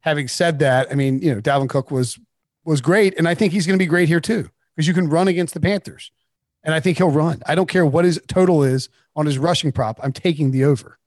having 0.00 0.28
said 0.28 0.58
that, 0.58 0.88
I 0.90 0.96
mean, 0.96 1.22
you 1.22 1.32
know, 1.32 1.40
Dalvin 1.40 1.70
Cook 1.70 1.90
was 1.90 2.18
was 2.64 2.82
great, 2.82 3.16
and 3.16 3.26
I 3.26 3.34
think 3.34 3.52
he's 3.52 3.66
going 3.66 3.78
to 3.78 3.82
be 3.82 3.88
great 3.88 4.08
here 4.08 4.20
too 4.20 4.50
because 4.74 4.88
you 4.88 4.92
can 4.92 5.08
run 5.08 5.28
against 5.28 5.54
the 5.54 5.60
Panthers, 5.60 6.10
and 6.62 6.74
I 6.74 6.80
think 6.80 6.98
he'll 6.98 7.10
run. 7.10 7.42
I 7.46 7.54
don't 7.54 7.68
care 7.68 7.86
what 7.86 8.04
his 8.04 8.20
total 8.26 8.62
is 8.62 8.90
on 9.16 9.24
his 9.24 9.38
rushing 9.38 9.72
prop. 9.72 10.00
I'm 10.02 10.12
taking 10.12 10.50
the 10.50 10.64
over. 10.64 10.98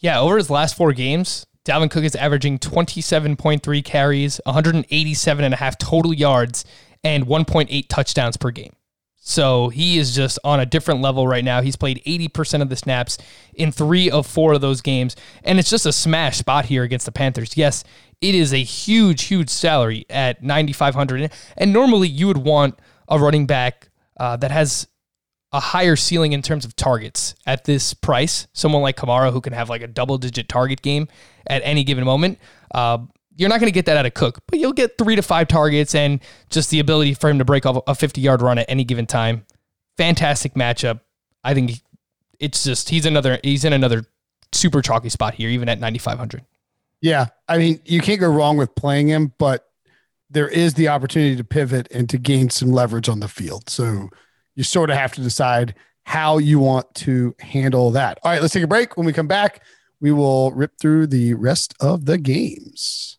Yeah, 0.00 0.18
over 0.18 0.36
his 0.36 0.50
last 0.50 0.76
four 0.76 0.92
games, 0.92 1.46
Dalvin 1.64 1.90
Cook 1.90 2.04
is 2.04 2.16
averaging 2.16 2.58
27.3 2.58 3.84
carries, 3.84 4.40
187 4.46 5.44
and 5.44 5.54
a 5.54 5.56
half 5.58 5.76
total 5.76 6.14
yards, 6.14 6.64
and 7.04 7.26
1.8 7.26 7.88
touchdowns 7.88 8.36
per 8.36 8.50
game. 8.50 8.74
So 9.22 9.68
he 9.68 9.98
is 9.98 10.14
just 10.14 10.38
on 10.44 10.60
a 10.60 10.66
different 10.66 11.02
level 11.02 11.28
right 11.28 11.44
now. 11.44 11.60
He's 11.60 11.76
played 11.76 12.02
80% 12.06 12.62
of 12.62 12.70
the 12.70 12.76
snaps 12.76 13.18
in 13.54 13.70
three 13.70 14.10
of 14.10 14.26
four 14.26 14.54
of 14.54 14.62
those 14.62 14.80
games. 14.80 15.14
And 15.44 15.58
it's 15.58 15.68
just 15.68 15.84
a 15.84 15.92
smash 15.92 16.38
spot 16.38 16.64
here 16.64 16.82
against 16.82 17.06
the 17.06 17.12
Panthers. 17.12 17.56
Yes, 17.56 17.84
it 18.20 18.34
is 18.34 18.52
a 18.54 18.62
huge, 18.62 19.24
huge 19.24 19.50
salary 19.50 20.06
at 20.08 20.42
9,500. 20.42 21.30
And 21.56 21.72
normally 21.72 22.08
you 22.08 22.26
would 22.28 22.38
want 22.38 22.78
a 23.08 23.18
running 23.18 23.46
back 23.46 23.90
uh, 24.16 24.36
that 24.38 24.50
has 24.50 24.88
a 25.52 25.60
higher 25.60 25.96
ceiling 25.96 26.32
in 26.32 26.42
terms 26.42 26.64
of 26.64 26.74
targets 26.76 27.34
at 27.46 27.64
this 27.64 27.92
price. 27.92 28.46
Someone 28.52 28.82
like 28.82 28.96
Kamara 28.96 29.32
who 29.32 29.40
can 29.40 29.52
have 29.52 29.68
like 29.68 29.82
a 29.82 29.86
double 29.86 30.16
digit 30.16 30.48
target 30.48 30.80
game 30.80 31.08
at 31.46 31.60
any 31.64 31.84
given 31.84 32.04
moment. 32.04 32.38
Uh, 32.72 32.98
you're 33.36 33.48
not 33.48 33.60
going 33.60 33.68
to 33.68 33.74
get 33.74 33.86
that 33.86 33.96
out 33.96 34.06
of 34.06 34.14
Cook, 34.14 34.40
but 34.48 34.58
you'll 34.58 34.72
get 34.72 34.98
three 34.98 35.16
to 35.16 35.22
five 35.22 35.48
targets 35.48 35.94
and 35.94 36.20
just 36.50 36.70
the 36.70 36.80
ability 36.80 37.14
for 37.14 37.30
him 37.30 37.38
to 37.38 37.44
break 37.44 37.64
off 37.66 37.82
a 37.86 37.94
50 37.94 38.20
yard 38.20 38.42
run 38.42 38.58
at 38.58 38.66
any 38.68 38.84
given 38.84 39.06
time. 39.06 39.46
Fantastic 39.96 40.54
matchup. 40.54 41.00
I 41.44 41.54
think 41.54 41.80
it's 42.38 42.64
just 42.64 42.88
he's 42.88 43.06
another 43.06 43.38
he's 43.42 43.64
in 43.64 43.72
another 43.72 44.04
super 44.52 44.82
chalky 44.82 45.08
spot 45.08 45.34
here, 45.34 45.48
even 45.48 45.68
at 45.68 45.78
9,500. 45.78 46.44
Yeah, 47.00 47.26
I 47.48 47.58
mean 47.58 47.80
you 47.84 48.00
can't 48.00 48.20
go 48.20 48.28
wrong 48.28 48.56
with 48.56 48.74
playing 48.74 49.08
him, 49.08 49.32
but 49.38 49.66
there 50.28 50.48
is 50.48 50.74
the 50.74 50.88
opportunity 50.88 51.36
to 51.36 51.44
pivot 51.44 51.88
and 51.90 52.08
to 52.08 52.18
gain 52.18 52.50
some 52.50 52.70
leverage 52.70 53.08
on 53.08 53.20
the 53.20 53.28
field. 53.28 53.68
So 53.68 54.10
you 54.54 54.64
sort 54.64 54.90
of 54.90 54.96
have 54.96 55.12
to 55.14 55.20
decide 55.20 55.74
how 56.04 56.38
you 56.38 56.58
want 56.58 56.92
to 56.94 57.34
handle 57.40 57.90
that. 57.92 58.18
All 58.22 58.32
right, 58.32 58.40
let's 58.40 58.54
take 58.54 58.64
a 58.64 58.68
break. 58.68 58.96
When 58.96 59.06
we 59.06 59.12
come 59.12 59.28
back, 59.28 59.62
we 60.00 60.12
will 60.12 60.52
rip 60.52 60.72
through 60.80 61.08
the 61.08 61.34
rest 61.34 61.74
of 61.80 62.06
the 62.06 62.18
games. 62.18 63.18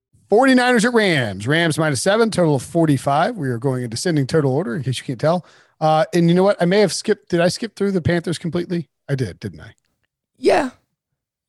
49ers 0.31 0.85
at 0.85 0.93
Rams. 0.93 1.45
Rams 1.47 1.77
minus 1.77 2.01
seven, 2.01 2.31
total 2.31 2.55
of 2.55 2.63
45. 2.63 3.35
We 3.37 3.49
are 3.49 3.57
going 3.57 3.83
in 3.83 3.89
descending 3.89 4.25
total 4.27 4.53
order 4.53 4.75
in 4.75 4.83
case 4.83 4.97
you 4.99 5.03
can't 5.03 5.19
tell. 5.19 5.45
Uh, 5.79 6.05
and 6.13 6.29
you 6.29 6.35
know 6.35 6.43
what? 6.43 6.61
I 6.61 6.65
may 6.65 6.79
have 6.79 6.93
skipped. 6.93 7.29
Did 7.29 7.41
I 7.41 7.47
skip 7.49 7.75
through 7.75 7.91
the 7.91 8.01
Panthers 8.01 8.37
completely? 8.37 8.89
I 9.09 9.15
did, 9.15 9.39
didn't 9.39 9.59
I? 9.61 9.73
Yeah, 10.37 10.69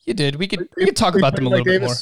you 0.05 0.15
did. 0.15 0.37
We 0.37 0.49
could 0.49 0.69
we 0.77 0.85
could 0.85 0.97
talk 0.97 1.15
about 1.17 1.37
them 1.37 1.47
a 1.47 1.51
little 1.51 1.65
bit 1.65 1.83
more. 1.83 1.95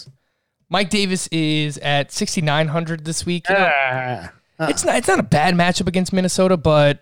Mike 0.69 0.89
Davis 0.91 1.27
is 1.29 1.79
at 1.79 2.13
6,900 2.13 3.05
this 3.05 3.27
week. 3.27 3.49
You 3.49 3.57
know, 3.57 3.71
Ah, 3.75 4.33
ah. 4.61 4.69
it's 4.69 4.85
not 4.85 4.97
it's 4.97 5.09
not 5.09 5.19
a 5.21 5.25
bad 5.25 5.55
matchup 5.55 5.87
against 5.89 6.13
Minnesota, 6.13 6.57
but 6.57 7.01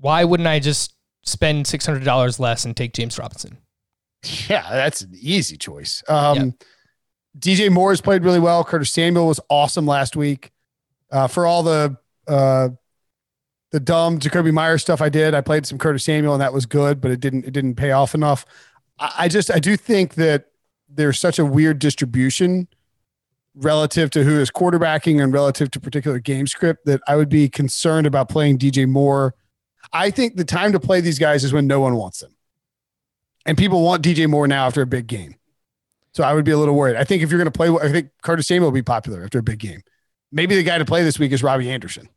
why 0.00 0.24
wouldn't 0.24 0.46
I 0.46 0.58
just 0.60 0.94
spend 1.22 1.66
six 1.66 1.84
hundred 1.86 2.04
dollars 2.04 2.38
less 2.38 2.64
and 2.64 2.76
take 2.76 2.92
James 2.92 3.18
Robinson? 3.18 3.58
Yeah, 4.48 4.68
that's 4.70 5.02
an 5.02 5.12
easy 5.18 5.56
choice. 5.56 6.02
Um, 6.08 6.54
DJ 7.38 7.70
Moore 7.70 7.90
has 7.90 8.00
played 8.00 8.24
really 8.24 8.40
well. 8.40 8.64
Curtis 8.64 8.92
Samuel 8.92 9.26
was 9.26 9.40
awesome 9.48 9.86
last 9.86 10.16
week. 10.16 10.52
Uh, 11.10 11.26
for 11.26 11.46
all 11.46 11.62
the 11.62 11.96
uh, 12.26 12.70
the 13.70 13.80
dumb 13.80 14.18
Jakobi 14.18 14.52
Meyers 14.52 14.82
stuff 14.82 15.00
I 15.00 15.08
did, 15.08 15.34
I 15.34 15.40
played 15.40 15.66
some 15.66 15.78
Curtis 15.78 16.04
Samuel 16.04 16.34
and 16.34 16.40
that 16.40 16.52
was 16.52 16.66
good, 16.66 17.00
but 17.00 17.10
it 17.10 17.20
didn't 17.20 17.44
it 17.44 17.52
didn't 17.52 17.74
pay 17.76 17.92
off 17.92 18.14
enough. 18.14 18.44
I, 18.98 19.12
I 19.18 19.28
just 19.28 19.50
I 19.50 19.58
do 19.58 19.76
think 19.76 20.14
that 20.14 20.46
there's 20.88 21.18
such 21.18 21.38
a 21.38 21.44
weird 21.44 21.78
distribution 21.78 22.68
relative 23.54 24.10
to 24.10 24.22
who 24.22 24.40
is 24.40 24.50
quarterbacking 24.50 25.22
and 25.22 25.32
relative 25.32 25.70
to 25.72 25.80
particular 25.80 26.18
game 26.18 26.46
script 26.46 26.84
that 26.86 27.00
I 27.08 27.16
would 27.16 27.28
be 27.28 27.48
concerned 27.48 28.06
about 28.06 28.28
playing 28.28 28.58
DJ 28.58 28.88
Moore. 28.88 29.34
I 29.92 30.10
think 30.10 30.36
the 30.36 30.44
time 30.44 30.72
to 30.72 30.80
play 30.80 31.00
these 31.00 31.18
guys 31.18 31.44
is 31.44 31.52
when 31.52 31.66
no 31.66 31.80
one 31.80 31.96
wants 31.96 32.20
them. 32.20 32.34
And 33.46 33.56
people 33.56 33.82
want 33.82 34.02
DJ 34.02 34.28
Moore 34.28 34.48
now 34.48 34.66
after 34.66 34.82
a 34.82 34.86
big 34.86 35.06
game. 35.06 35.36
So 36.16 36.24
I 36.24 36.32
would 36.32 36.46
be 36.46 36.50
a 36.50 36.56
little 36.56 36.74
worried. 36.74 36.96
I 36.96 37.04
think 37.04 37.22
if 37.22 37.30
you're 37.30 37.36
going 37.36 37.44
to 37.44 37.50
play, 37.50 37.68
I 37.68 37.92
think 37.92 38.08
Curtis 38.22 38.48
Samuel 38.48 38.68
will 38.68 38.74
be 38.74 38.80
popular 38.80 39.22
after 39.22 39.38
a 39.38 39.42
big 39.42 39.58
game. 39.58 39.82
Maybe 40.32 40.56
the 40.56 40.62
guy 40.62 40.78
to 40.78 40.84
play 40.86 41.04
this 41.04 41.18
week 41.18 41.30
is 41.30 41.42
Robbie 41.42 41.70
Anderson. 41.70 42.08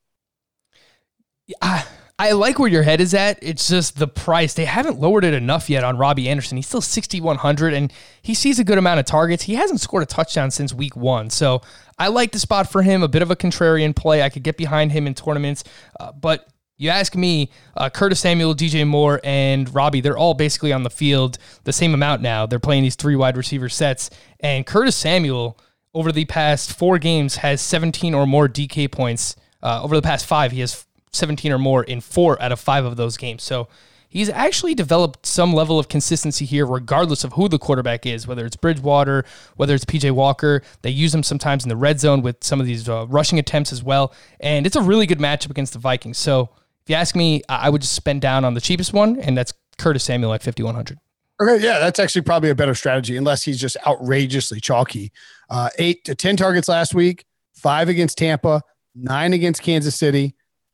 I, 1.62 1.86
I 2.18 2.32
like 2.32 2.60
where 2.60 2.70
your 2.70 2.84
head 2.84 3.02
is 3.02 3.14
at. 3.14 3.40
It's 3.42 3.68
just 3.68 4.00
the 4.00 4.08
price. 4.08 4.54
They 4.54 4.64
haven't 4.64 5.02
lowered 5.02 5.26
it 5.26 5.34
enough 5.34 5.70
yet 5.70 5.84
on 5.84 5.98
Robbie 5.98 6.30
Anderson. 6.30 6.56
He's 6.56 6.68
still 6.68 6.80
6,100 6.80 7.74
and 7.74 7.92
he 8.22 8.34
sees 8.34 8.58
a 8.58 8.64
good 8.64 8.78
amount 8.78 9.02
of 9.02 9.06
targets. 9.06 9.44
He 9.44 9.56
hasn't 9.56 9.82
scored 9.82 10.04
a 10.04 10.06
touchdown 10.06 10.50
since 10.50 10.74
week 10.74 10.96
one. 10.96 11.30
So 11.30 11.62
I 11.98 12.08
like 12.08 12.32
the 12.32 12.40
spot 12.40 12.72
for 12.72 12.84
him, 12.84 13.04
a 13.04 13.10
bit 13.10 13.22
of 13.22 13.32
a 13.32 13.36
contrarian 13.36 13.94
play. 13.94 14.24
I 14.24 14.30
could 14.30 14.44
get 14.44 14.56
behind 14.56 14.94
him 14.94 15.08
in 15.08 15.14
tournaments. 15.14 15.66
Uh, 16.00 16.14
but 16.14 16.48
you 16.80 16.90
ask 16.90 17.14
me, 17.14 17.52
uh, 17.76 17.90
Curtis 17.90 18.22
Samuel, 18.22 18.56
DJ 18.56 18.88
Moore, 18.88 19.20
and 19.24 19.72
Robbie, 19.76 20.00
they're 20.00 20.18
all 20.18 20.34
basically 20.34 20.72
on 20.72 20.84
the 20.84 20.90
field 20.90 21.38
the 21.66 21.74
same 21.74 21.94
amount 21.94 22.22
now. 22.22 22.46
They're 22.46 22.58
playing 22.58 22.84
these 22.84 22.96
three 22.96 23.18
wide 23.18 23.36
receiver 23.36 23.68
sets. 23.68 24.10
And 24.40 24.66
Curtis 24.66 24.96
Samuel, 24.96 25.60
over 25.94 26.14
the 26.14 26.24
past 26.24 26.72
four 26.72 26.98
games, 26.98 27.36
has 27.36 27.60
17 27.60 28.14
or 28.14 28.26
more 28.26 28.48
DK 28.48 28.90
points. 28.90 29.36
Uh, 29.62 29.84
over 29.84 29.94
the 29.94 30.02
past 30.02 30.26
five, 30.26 30.54
he 30.54 30.62
has 30.62 30.86
17 31.12 31.52
or 31.52 31.60
more 31.60 31.84
in 31.84 32.00
four 32.00 32.42
out 32.42 32.54
of 32.54 32.62
five 32.62 32.86
of 32.86 32.96
those 32.96 33.18
games. 33.18 33.44
So 33.44 33.68
he's 34.08 34.30
actually 34.30 34.74
developed 34.74 35.26
some 35.26 35.52
level 35.52 35.80
of 35.80 35.90
consistency 35.90 36.46
here, 36.46 36.66
regardless 36.66 37.26
of 37.26 37.34
who 37.34 37.50
the 37.50 37.60
quarterback 37.60 38.06
is, 38.06 38.26
whether 38.26 38.46
it's 38.46 38.56
Bridgewater, 38.56 39.26
whether 39.58 39.76
it's 39.76 39.84
PJ 39.84 40.12
Walker. 40.12 40.62
They 40.82 40.92
use 40.92 41.14
him 41.14 41.24
sometimes 41.24 41.66
in 41.66 41.70
the 41.70 41.76
red 41.76 42.00
zone 42.00 42.22
with 42.22 42.42
some 42.42 42.62
of 42.62 42.66
these 42.66 42.88
uh, 42.88 43.06
rushing 43.08 43.38
attempts 43.38 43.74
as 43.74 43.84
well. 43.84 44.14
And 44.40 44.66
it's 44.66 44.78
a 44.78 44.82
really 44.82 45.06
good 45.06 45.20
matchup 45.20 45.50
against 45.50 45.74
the 45.74 45.80
Vikings. 45.80 46.18
So 46.18 46.52
if 46.90 46.94
you 46.94 46.98
ask 46.98 47.16
me, 47.16 47.44
I 47.48 47.70
would 47.70 47.82
just 47.82 47.94
spend 47.94 48.20
down 48.20 48.44
on 48.44 48.56
the 48.56 48.62
cheapest 48.62 48.94
one, 48.94 49.20
and 49.20 49.38
that's 49.38 49.54
Curtis 49.78 50.04
Samuel 50.04 50.34
at 50.34 50.42
5,100. 50.42 50.98
Okay, 51.40 51.64
yeah, 51.64 51.78
that's 51.78 52.00
actually 52.00 52.24
probably 52.24 52.50
a 52.50 52.56
better 52.56 52.74
strategy, 52.74 53.16
unless 53.16 53.44
he's 53.44 53.60
just 53.60 53.78
outrageously 53.86 54.60
chalky. 54.60 55.12
Uh, 55.52 55.70
eight 55.78 56.04
to 56.06 56.16
10 56.16 56.36
targets 56.36 56.68
last 56.68 56.96
week, 56.96 57.26
five 57.54 57.90
against 57.90 58.18
Tampa, 58.18 58.64
nine 58.96 59.34
against 59.34 59.62
Kansas 59.62 59.96
City. 59.96 60.34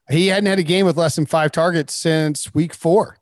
He 0.09 0.27
hadn't 0.27 0.45
had 0.45 0.57
a 0.57 0.63
game 0.63 0.85
with 0.85 0.95
less 0.95 1.17
than 1.17 1.25
five 1.25 1.51
targets 1.51 1.93
since 1.93 2.53
week 2.53 2.73
four. 2.73 3.17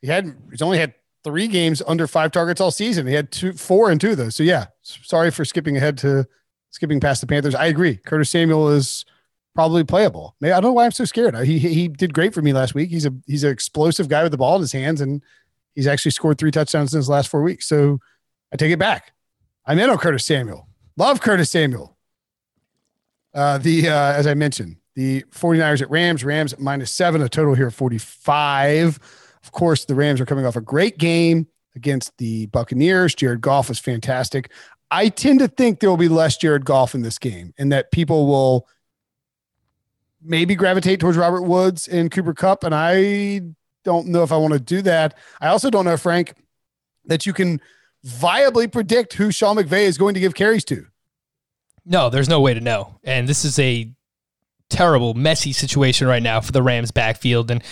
He 0.00 0.08
hadn't, 0.08 0.38
he's 0.50 0.62
only 0.62 0.78
had 0.78 0.94
three 1.22 1.48
games 1.48 1.82
under 1.86 2.06
five 2.06 2.32
targets 2.32 2.62
all 2.62 2.70
season. 2.70 3.06
He 3.06 3.12
had 3.12 3.30
two, 3.30 3.52
four 3.52 3.90
and 3.90 4.00
two 4.00 4.12
of 4.12 4.16
those. 4.16 4.36
So 4.36 4.42
yeah, 4.42 4.68
sorry 4.80 5.30
for 5.30 5.44
skipping 5.44 5.76
ahead 5.76 5.98
to 5.98 6.26
skipping 6.70 6.98
past 6.98 7.20
the 7.20 7.26
Panthers. 7.26 7.54
I 7.54 7.66
agree. 7.66 7.96
Curtis 7.96 8.30
Samuel 8.30 8.70
is 8.70 9.04
probably 9.56 9.82
playable. 9.82 10.36
I 10.42 10.48
don't 10.48 10.62
know 10.62 10.72
why 10.74 10.84
I'm 10.84 10.92
so 10.92 11.04
scared. 11.04 11.34
He 11.44 11.58
he 11.58 11.74
he 11.74 11.88
did 11.88 12.14
great 12.14 12.34
for 12.34 12.42
me 12.42 12.52
last 12.52 12.74
week. 12.74 12.90
He's 12.90 13.06
a 13.06 13.12
he's 13.26 13.42
an 13.42 13.50
explosive 13.50 14.08
guy 14.08 14.22
with 14.22 14.30
the 14.30 14.38
ball 14.38 14.54
in 14.56 14.60
his 14.60 14.72
hands, 14.72 15.00
and 15.00 15.22
he's 15.74 15.86
actually 15.86 16.12
scored 16.12 16.38
three 16.38 16.52
touchdowns 16.52 16.94
in 16.94 16.98
his 16.98 17.08
last 17.08 17.28
four 17.28 17.42
weeks. 17.42 17.66
So 17.66 17.98
I 18.52 18.56
take 18.56 18.70
it 18.70 18.78
back. 18.78 19.12
I'm 19.64 19.78
in 19.78 19.90
on 19.90 19.98
Curtis 19.98 20.24
Samuel. 20.24 20.68
Love 20.96 21.20
Curtis 21.20 21.50
Samuel. 21.50 21.96
Uh, 23.34 23.58
the 23.58 23.88
uh, 23.88 24.12
as 24.12 24.26
I 24.26 24.34
mentioned, 24.34 24.76
the 24.94 25.22
49ers 25.30 25.82
at 25.82 25.90
Rams, 25.90 26.22
Rams 26.22 26.52
at 26.52 26.60
minus 26.60 26.92
seven, 26.92 27.22
a 27.22 27.28
total 27.28 27.54
here 27.54 27.68
of 27.68 27.74
45. 27.74 29.00
Of 29.42 29.52
course, 29.52 29.86
the 29.86 29.94
Rams 29.94 30.20
are 30.20 30.26
coming 30.26 30.46
off 30.46 30.56
a 30.56 30.60
great 30.60 30.98
game 30.98 31.46
against 31.74 32.16
the 32.18 32.46
Buccaneers. 32.46 33.14
Jared 33.14 33.40
Goff 33.40 33.68
was 33.68 33.78
fantastic. 33.78 34.50
I 34.90 35.08
tend 35.08 35.40
to 35.40 35.48
think 35.48 35.80
there 35.80 35.90
will 35.90 35.96
be 35.96 36.08
less 36.08 36.36
Jared 36.36 36.64
Goff 36.64 36.94
in 36.94 37.02
this 37.02 37.18
game 37.18 37.52
and 37.58 37.72
that 37.72 37.90
people 37.90 38.26
will 38.26 38.68
maybe 40.26 40.54
gravitate 40.54 41.00
towards 41.00 41.16
Robert 41.16 41.42
Woods 41.42 41.88
and 41.88 42.10
Cooper 42.10 42.34
Kupp. 42.34 42.64
And 42.64 42.74
I 42.74 43.42
don't 43.84 44.08
know 44.08 44.22
if 44.22 44.32
I 44.32 44.36
want 44.36 44.54
to 44.54 44.60
do 44.60 44.82
that. 44.82 45.14
I 45.40 45.48
also 45.48 45.70
don't 45.70 45.84
know, 45.84 45.96
Frank, 45.96 46.34
that 47.04 47.24
you 47.26 47.32
can 47.32 47.60
viably 48.04 48.70
predict 48.70 49.14
who 49.14 49.30
Sean 49.30 49.56
McVay 49.56 49.82
is 49.82 49.98
going 49.98 50.14
to 50.14 50.20
give 50.20 50.34
carries 50.34 50.64
to. 50.66 50.86
No, 51.84 52.10
there's 52.10 52.28
no 52.28 52.40
way 52.40 52.52
to 52.54 52.60
know. 52.60 52.98
And 53.04 53.28
this 53.28 53.44
is 53.44 53.58
a 53.58 53.90
terrible, 54.68 55.14
messy 55.14 55.52
situation 55.52 56.06
right 56.06 56.22
now 56.22 56.40
for 56.40 56.52
the 56.52 56.62
Rams 56.62 56.90
backfield. 56.90 57.50
And 57.50 57.62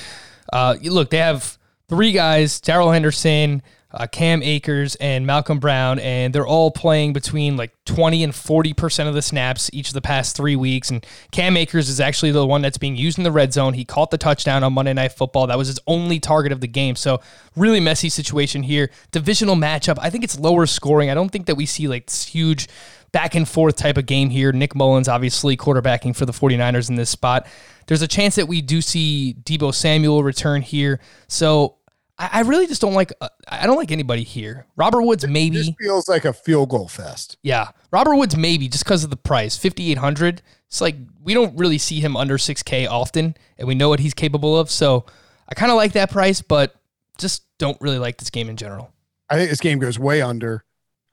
uh, 0.53 0.76
look, 0.83 1.11
they 1.11 1.18
have 1.18 1.59
three 1.89 2.12
guys: 2.12 2.61
Darrell 2.61 2.93
Henderson, 2.93 3.62
uh, 3.95 4.07
Cam 4.09 4.42
Akers, 4.42 4.97
and 4.97 5.26
Malcolm 5.26 5.61
Brown, 5.61 5.99
and 6.01 6.34
they're 6.34 6.47
all 6.47 6.70
playing 6.70 7.12
between 7.12 7.57
like 7.57 7.72
20 7.84 8.24
and 8.24 8.34
40 8.34 8.74
percent 8.74 9.09
of 9.09 9.14
the 9.14 9.22
snaps 9.22 9.70
each 9.72 9.88
of 9.88 9.95
the 9.95 10.01
past 10.01 10.36
three 10.36 10.57
weeks. 10.57 10.90
And 10.90 11.07
Cam 11.30 11.57
Akers 11.57 11.88
is 11.88 12.01
actually 12.01 12.32
the 12.32 12.47
one 12.47 12.61
that's 12.61 12.78
being 12.78 12.97
used 12.97 13.18
in 13.18 13.24
the 13.24 13.32
red 13.32 13.53
zone. 13.53 13.74
He 13.74 13.84
caught 13.84 14.11
the 14.11 14.18
touchdown 14.18 14.64
on 14.64 14.72
Monday 14.72 14.92
Night 14.92 15.12
Football. 15.12 15.47
That 15.47 15.59
was 15.59 15.68
his 15.68 15.78
only 15.86 16.18
target 16.18 16.53
of 16.53 16.61
the 16.61 16.66
game. 16.66 16.97
So 16.97 17.20
really 17.57 17.80
messy 17.80 18.09
situation 18.09 18.64
here. 18.64 18.90
Divisional 19.12 19.55
matchup. 19.55 19.99
I 20.01 20.11
think 20.11 20.24
it's 20.24 20.38
lower 20.38 20.66
scoring. 20.66 21.11
I 21.11 21.14
don't 21.14 21.30
think 21.30 21.47
that 21.47 21.55
we 21.55 21.66
see 21.66 21.86
like 21.86 22.11
huge 22.11 22.68
back 23.12 23.36
and 23.36 23.49
forth 23.49 23.76
type 23.76 23.97
of 23.97 24.07
game 24.07 24.28
here. 24.28 24.51
Nick 24.51 24.74
Mullens, 24.74 25.09
obviously, 25.09 25.57
quarterbacking 25.57 26.16
for 26.16 26.26
the 26.26 26.32
49ers 26.32 26.90
in 26.90 26.97
this 26.97 27.11
spot. 27.11 27.47
There's 27.86 28.03
a 28.03 28.09
chance 28.09 28.34
that 28.34 28.49
we 28.49 28.61
do 28.61 28.82
see 28.82 29.36
Deebo 29.45 29.72
Samuel 29.72 30.24
return 30.24 30.62
here. 30.62 31.01
So 31.28 31.76
I, 32.19 32.31
I 32.33 32.41
really 32.43 32.67
just 32.67 32.81
don't 32.81 32.95
like, 32.95 33.12
uh, 33.21 33.29
I 33.49 33.67
don't 33.67 33.77
like 33.77 33.91
anybody 33.91 34.23
here. 34.23 34.67
Robert 34.77 35.03
Woods, 35.03 35.27
maybe. 35.27 35.57
This 35.57 35.71
feels 35.81 36.09
like 36.09 36.25
a 36.25 36.33
field 36.33 36.69
goal 36.71 36.89
fest. 36.89 37.39
Yeah. 37.43 37.71
Robert 37.91 38.17
Woods, 38.17 38.37
maybe, 38.37 38.69
just 38.69 38.85
because 38.85 39.05
of 39.05 39.11
the 39.11 39.17
price 39.17 39.57
5800 39.57 40.43
It's 40.69 40.81
like 40.81 40.97
we 41.23 41.35
don't 41.35 41.57
really 41.59 41.79
see 41.79 42.01
him 42.01 42.17
under 42.17 42.39
6K 42.39 42.89
often, 42.89 43.37
and 43.59 43.69
we 43.69 43.75
know 43.75 43.89
what 43.89 44.01
he's 44.01 44.15
capable 44.15 44.59
of. 44.59 44.71
So 44.71 45.07
I 45.49 45.55
kind 45.55 45.71
of 45.71 45.77
like 45.77 45.93
that 45.93 46.11
price, 46.11 46.41
but 46.41 46.75
just 47.19 47.45
don't 47.59 47.81
really 47.81 47.99
like 47.99 48.19
this 48.19 48.31
game 48.31 48.49
in 48.49 48.57
general. 48.57 48.93
I 49.31 49.37
think 49.37 49.51
this 49.51 49.61
game 49.61 49.79
goes 49.79 49.99
way 49.99 50.23
under. 50.23 50.65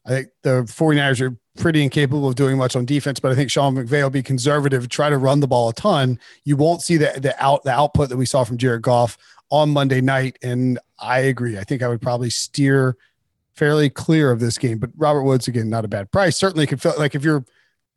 I 0.05 0.09
think 0.09 0.29
the 0.41 0.63
49ers 0.63 1.21
are 1.21 1.37
pretty 1.57 1.83
incapable 1.83 2.27
of 2.27 2.35
doing 2.35 2.57
much 2.57 2.75
on 2.75 2.85
defense, 2.85 3.19
but 3.19 3.31
I 3.31 3.35
think 3.35 3.51
Sean 3.51 3.75
McVay 3.75 4.03
will 4.03 4.09
be 4.09 4.23
conservative, 4.23 4.87
try 4.89 5.09
to 5.09 5.17
run 5.17 5.39
the 5.39 5.47
ball 5.47 5.69
a 5.69 5.73
ton. 5.73 6.19
You 6.43 6.55
won't 6.55 6.81
see 6.81 6.97
the 6.97 7.13
the 7.17 7.35
out 7.43 7.63
the 7.63 7.71
output 7.71 8.09
that 8.09 8.17
we 8.17 8.25
saw 8.25 8.43
from 8.43 8.57
Jared 8.57 8.81
Goff 8.81 9.17
on 9.49 9.69
Monday 9.71 10.01
night. 10.01 10.37
And 10.41 10.79
I 10.99 11.19
agree. 11.19 11.57
I 11.57 11.63
think 11.63 11.83
I 11.83 11.87
would 11.87 12.01
probably 12.01 12.29
steer 12.29 12.97
fairly 13.53 13.89
clear 13.89 14.31
of 14.31 14.39
this 14.39 14.57
game. 14.57 14.79
But 14.79 14.91
Robert 14.95 15.23
Woods, 15.23 15.47
again, 15.47 15.69
not 15.69 15.85
a 15.85 15.89
bad 15.89 16.11
price. 16.11 16.37
Certainly 16.37 16.67
could 16.67 16.81
feel 16.81 16.93
like 16.97 17.15
if 17.15 17.23
you're 17.23 17.45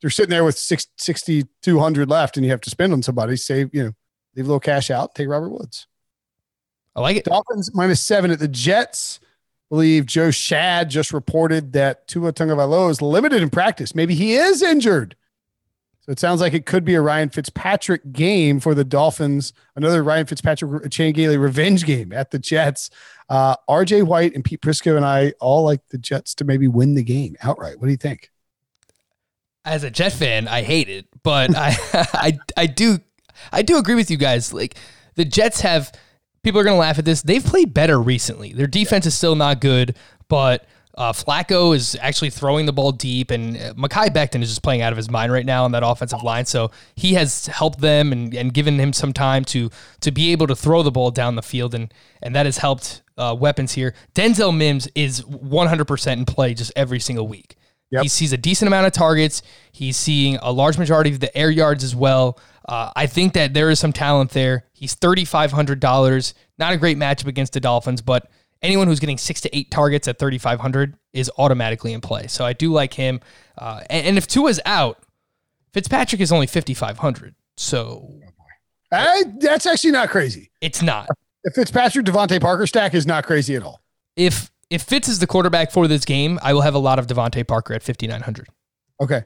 you're 0.02 0.10
sitting 0.10 0.30
there 0.30 0.44
with 0.44 0.58
6,200 0.58 2.10
left 2.10 2.36
and 2.36 2.44
you 2.44 2.50
have 2.50 2.60
to 2.62 2.70
spend 2.70 2.92
on 2.92 3.02
somebody, 3.02 3.36
save, 3.36 3.70
you 3.72 3.84
know, 3.84 3.92
leave 4.36 4.44
a 4.44 4.48
little 4.48 4.60
cash 4.60 4.90
out, 4.90 5.14
take 5.14 5.28
Robert 5.28 5.48
Woods. 5.48 5.86
I 6.94 7.00
like 7.00 7.16
it. 7.16 7.24
Dolphins 7.24 7.74
minus 7.74 8.02
seven 8.02 8.30
at 8.30 8.38
the 8.38 8.48
Jets 8.48 9.20
believe 9.70 10.06
Joe 10.06 10.28
Schad 10.28 10.88
just 10.88 11.12
reported 11.12 11.72
that 11.72 12.06
Tua 12.06 12.32
Tagovailoa 12.32 12.90
is 12.90 13.02
limited 13.02 13.42
in 13.42 13.50
practice. 13.50 13.94
Maybe 13.94 14.14
he 14.14 14.34
is 14.34 14.62
injured. 14.62 15.16
So 16.04 16.12
it 16.12 16.20
sounds 16.20 16.42
like 16.42 16.52
it 16.52 16.66
could 16.66 16.84
be 16.84 16.94
a 16.94 17.00
Ryan 17.00 17.30
Fitzpatrick 17.30 18.12
game 18.12 18.60
for 18.60 18.74
the 18.74 18.84
Dolphins. 18.84 19.54
Another 19.74 20.04
Ryan 20.04 20.26
Fitzpatrick 20.26 20.90
Chan 20.90 21.12
Gailey 21.14 21.38
revenge 21.38 21.86
game 21.86 22.12
at 22.12 22.30
the 22.30 22.38
Jets. 22.38 22.90
Uh, 23.30 23.56
RJ 23.70 24.02
White 24.02 24.34
and 24.34 24.44
Pete 24.44 24.60
Prisco 24.60 24.96
and 24.96 25.04
I 25.06 25.32
all 25.40 25.64
like 25.64 25.80
the 25.88 25.96
Jets 25.96 26.34
to 26.36 26.44
maybe 26.44 26.68
win 26.68 26.94
the 26.94 27.02
game 27.02 27.36
outright. 27.42 27.80
What 27.80 27.86
do 27.86 27.90
you 27.90 27.96
think? 27.96 28.30
As 29.64 29.82
a 29.82 29.90
Jet 29.90 30.12
fan, 30.12 30.46
I 30.46 30.60
hate 30.60 30.90
it, 30.90 31.06
but 31.22 31.56
I, 31.56 31.74
I 32.12 32.38
I 32.54 32.66
do 32.66 32.98
I 33.50 33.62
do 33.62 33.78
agree 33.78 33.94
with 33.94 34.10
you 34.10 34.18
guys. 34.18 34.52
Like 34.52 34.76
the 35.14 35.24
Jets 35.24 35.62
have 35.62 35.90
people 36.44 36.60
are 36.60 36.64
going 36.64 36.76
to 36.76 36.80
laugh 36.80 36.98
at 36.98 37.04
this. 37.04 37.22
They've 37.22 37.44
played 37.44 37.74
better 37.74 38.00
recently. 38.00 38.52
Their 38.52 38.66
defense 38.66 39.06
is 39.06 39.14
still 39.14 39.34
not 39.34 39.60
good, 39.60 39.96
but 40.28 40.66
uh, 40.96 41.12
Flacco 41.12 41.74
is 41.74 41.96
actually 42.00 42.30
throwing 42.30 42.66
the 42.66 42.72
ball 42.72 42.92
deep, 42.92 43.32
and 43.32 43.56
uh, 43.56 43.74
Mekhi 43.74 44.10
Becton 44.10 44.42
is 44.42 44.48
just 44.48 44.62
playing 44.62 44.80
out 44.80 44.92
of 44.92 44.96
his 44.96 45.10
mind 45.10 45.32
right 45.32 45.44
now 45.44 45.64
on 45.64 45.72
that 45.72 45.82
offensive 45.84 46.22
line. 46.22 46.46
So 46.46 46.70
he 46.94 47.14
has 47.14 47.46
helped 47.46 47.80
them 47.80 48.12
and, 48.12 48.32
and 48.32 48.54
given 48.54 48.78
him 48.78 48.92
some 48.92 49.12
time 49.12 49.44
to 49.46 49.70
to 50.02 50.12
be 50.12 50.30
able 50.30 50.46
to 50.46 50.54
throw 50.54 50.84
the 50.84 50.92
ball 50.92 51.10
down 51.10 51.34
the 51.34 51.42
field, 51.42 51.74
and 51.74 51.92
and 52.22 52.36
that 52.36 52.46
has 52.46 52.58
helped 52.58 53.02
uh, 53.18 53.34
weapons 53.38 53.72
here. 53.72 53.94
Denzel 54.14 54.56
Mims 54.56 54.88
is 54.94 55.22
100% 55.22 56.12
in 56.12 56.24
play 56.24 56.54
just 56.54 56.72
every 56.76 57.00
single 57.00 57.26
week. 57.26 57.56
Yep. 57.90 58.02
He 58.02 58.08
sees 58.08 58.32
a 58.32 58.36
decent 58.36 58.66
amount 58.66 58.86
of 58.86 58.92
targets. 58.92 59.42
He's 59.72 59.96
seeing 59.96 60.36
a 60.42 60.50
large 60.50 60.78
majority 60.78 61.10
of 61.10 61.20
the 61.20 61.36
air 61.36 61.50
yards 61.50 61.84
as 61.84 61.94
well. 61.94 62.38
Uh, 62.66 62.90
I 62.96 63.06
think 63.06 63.34
that 63.34 63.52
there 63.52 63.70
is 63.70 63.78
some 63.78 63.92
talent 63.92 64.30
there. 64.30 64.64
He's 64.72 64.94
thirty 64.94 65.24
five 65.24 65.52
hundred 65.52 65.80
dollars. 65.80 66.34
Not 66.58 66.72
a 66.72 66.76
great 66.76 66.96
matchup 66.96 67.26
against 67.26 67.52
the 67.52 67.60
Dolphins, 67.60 68.00
but 68.00 68.30
anyone 68.62 68.86
who's 68.86 69.00
getting 69.00 69.18
six 69.18 69.40
to 69.42 69.56
eight 69.56 69.70
targets 69.70 70.08
at 70.08 70.18
thirty 70.18 70.38
five 70.38 70.60
hundred 70.60 70.96
is 71.12 71.30
automatically 71.36 71.92
in 71.92 72.00
play. 72.00 72.26
So 72.26 72.44
I 72.44 72.52
do 72.54 72.72
like 72.72 72.94
him. 72.94 73.20
Uh, 73.58 73.82
and, 73.90 74.06
and 74.06 74.18
if 74.18 74.26
Tua's 74.26 74.60
out, 74.64 74.98
Fitzpatrick 75.72 76.20
is 76.20 76.32
only 76.32 76.46
fifty 76.46 76.74
five 76.74 76.98
hundred. 76.98 77.34
So 77.56 78.08
I, 78.90 79.24
that's 79.38 79.66
actually 79.66 79.92
not 79.92 80.08
crazy. 80.08 80.50
It's 80.60 80.82
not. 80.82 81.08
If 81.44 81.54
Fitzpatrick 81.54 82.06
DeVante 82.06 82.40
Parker 82.40 82.66
stack 82.66 82.94
is 82.94 83.06
not 83.06 83.26
crazy 83.26 83.54
at 83.56 83.62
all. 83.62 83.82
If 84.16 84.50
if 84.70 84.82
Fitz 84.82 85.08
is 85.08 85.18
the 85.18 85.26
quarterback 85.26 85.70
for 85.70 85.86
this 85.86 86.06
game, 86.06 86.38
I 86.42 86.54
will 86.54 86.62
have 86.62 86.74
a 86.74 86.78
lot 86.78 86.98
of 86.98 87.06
DeVante 87.06 87.46
Parker 87.46 87.74
at 87.74 87.82
fifty 87.82 88.06
nine 88.06 88.22
hundred. 88.22 88.48
Okay, 89.02 89.22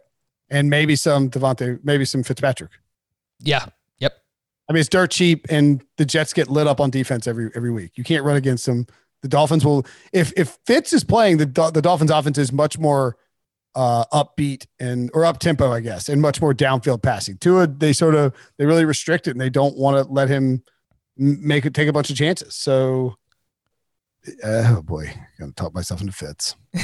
and 0.51 0.69
maybe 0.69 0.97
some 0.97 1.31
DeVante, 1.31 1.79
maybe 1.85 2.05
some 2.05 2.25
Fitzpatrick. 2.25 2.73
Yeah. 3.41 3.67
Yep. 3.99 4.13
I 4.69 4.73
mean, 4.73 4.81
it's 4.81 4.89
dirt 4.89 5.11
cheap, 5.11 5.47
and 5.51 5.83
the 5.97 6.05
Jets 6.05 6.33
get 6.33 6.49
lit 6.49 6.67
up 6.67 6.81
on 6.81 6.91
defense 6.91 7.27
every 7.27 7.51
every 7.55 7.71
week. 7.71 7.93
You 7.97 8.05
can't 8.05 8.25
run 8.25 8.37
against 8.37 8.67
them. 8.67 8.87
The 9.23 9.29
Dolphins 9.29 9.65
will 9.65 9.87
if 10.13 10.33
if 10.37 10.59
Fitz 10.67 10.93
is 10.93 11.05
playing, 11.05 11.39
the 11.39 11.71
the 11.73 11.83
Dolphins 11.83 12.11
offense 12.11 12.39
is 12.39 12.53
much 12.53 12.79
more 12.79 13.17
uh, 13.75 14.05
upbeat 14.13 14.67
and 14.81 15.11
or 15.15 15.25
up 15.25 15.39
tempo, 15.39 15.73
I 15.73 15.81
guess, 15.81 16.09
and 16.09 16.21
much 16.21 16.41
more 16.41 16.53
downfield 16.53 17.03
passing. 17.03 17.39
Tua, 17.39 17.67
they 17.67 17.93
sort 17.93 18.15
of 18.15 18.35
they 18.59 18.67
really 18.67 18.85
restrict 18.85 19.29
it, 19.29 19.33
and 19.33 19.41
they 19.41 19.51
don't 19.51 19.77
want 19.77 20.05
to 20.05 20.13
let 20.13 20.29
him 20.29 20.63
make 21.17 21.65
it 21.65 21.75
take 21.75 21.89
a 21.89 21.93
bunch 21.93 22.11
of 22.11 22.17
chances. 22.17 22.55
So, 22.55 23.17
uh, 24.43 24.77
oh 24.77 24.83
boy, 24.83 25.09
I'm 25.15 25.27
gonna 25.39 25.53
talk 25.53 25.75
myself 25.75 26.01
into 26.01 26.13
Fitz. 26.13 26.57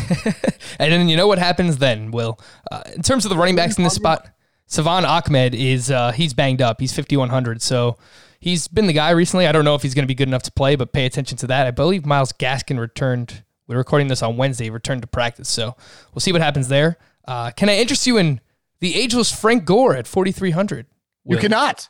and 0.78 0.92
then 0.92 1.08
you 1.08 1.16
know 1.16 1.26
what 1.26 1.38
happens 1.38 1.78
then, 1.78 2.10
Will, 2.10 2.38
uh, 2.70 2.82
in 2.94 3.02
terms 3.02 3.24
of 3.24 3.30
the 3.30 3.36
running 3.36 3.56
backs 3.56 3.76
in 3.76 3.84
this 3.84 3.94
spot. 3.94 4.28
Salvon 4.74 5.04
Ahmed 5.04 5.54
is 5.54 5.88
uh, 5.88 6.10
he's 6.10 6.34
banged 6.34 6.60
up. 6.60 6.80
He's 6.80 6.92
5100, 6.92 7.62
so 7.62 7.96
he's 8.40 8.66
been 8.66 8.88
the 8.88 8.92
guy 8.92 9.10
recently. 9.10 9.46
I 9.46 9.52
don't 9.52 9.64
know 9.64 9.76
if 9.76 9.82
he's 9.82 9.94
going 9.94 10.02
to 10.02 10.08
be 10.08 10.16
good 10.16 10.26
enough 10.26 10.42
to 10.42 10.50
play, 10.50 10.74
but 10.74 10.92
pay 10.92 11.06
attention 11.06 11.38
to 11.38 11.46
that. 11.46 11.68
I 11.68 11.70
believe 11.70 12.04
Myles 12.04 12.32
Gaskin 12.32 12.80
returned. 12.80 13.44
We're 13.68 13.76
recording 13.76 14.08
this 14.08 14.20
on 14.20 14.36
Wednesday. 14.36 14.70
Returned 14.70 15.02
to 15.02 15.06
practice, 15.06 15.48
so 15.48 15.76
we'll 16.12 16.22
see 16.22 16.32
what 16.32 16.40
happens 16.40 16.66
there. 16.66 16.98
Uh, 17.24 17.52
can 17.52 17.68
I 17.68 17.76
interest 17.76 18.04
you 18.08 18.16
in 18.16 18.40
the 18.80 18.96
ageless 18.96 19.30
Frank 19.30 19.64
Gore 19.64 19.94
at 19.94 20.08
4300? 20.08 20.86
You 21.24 21.36
cannot. 21.36 21.88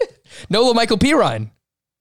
no, 0.50 0.74
Michael 0.74 0.98
Perine. 0.98 1.52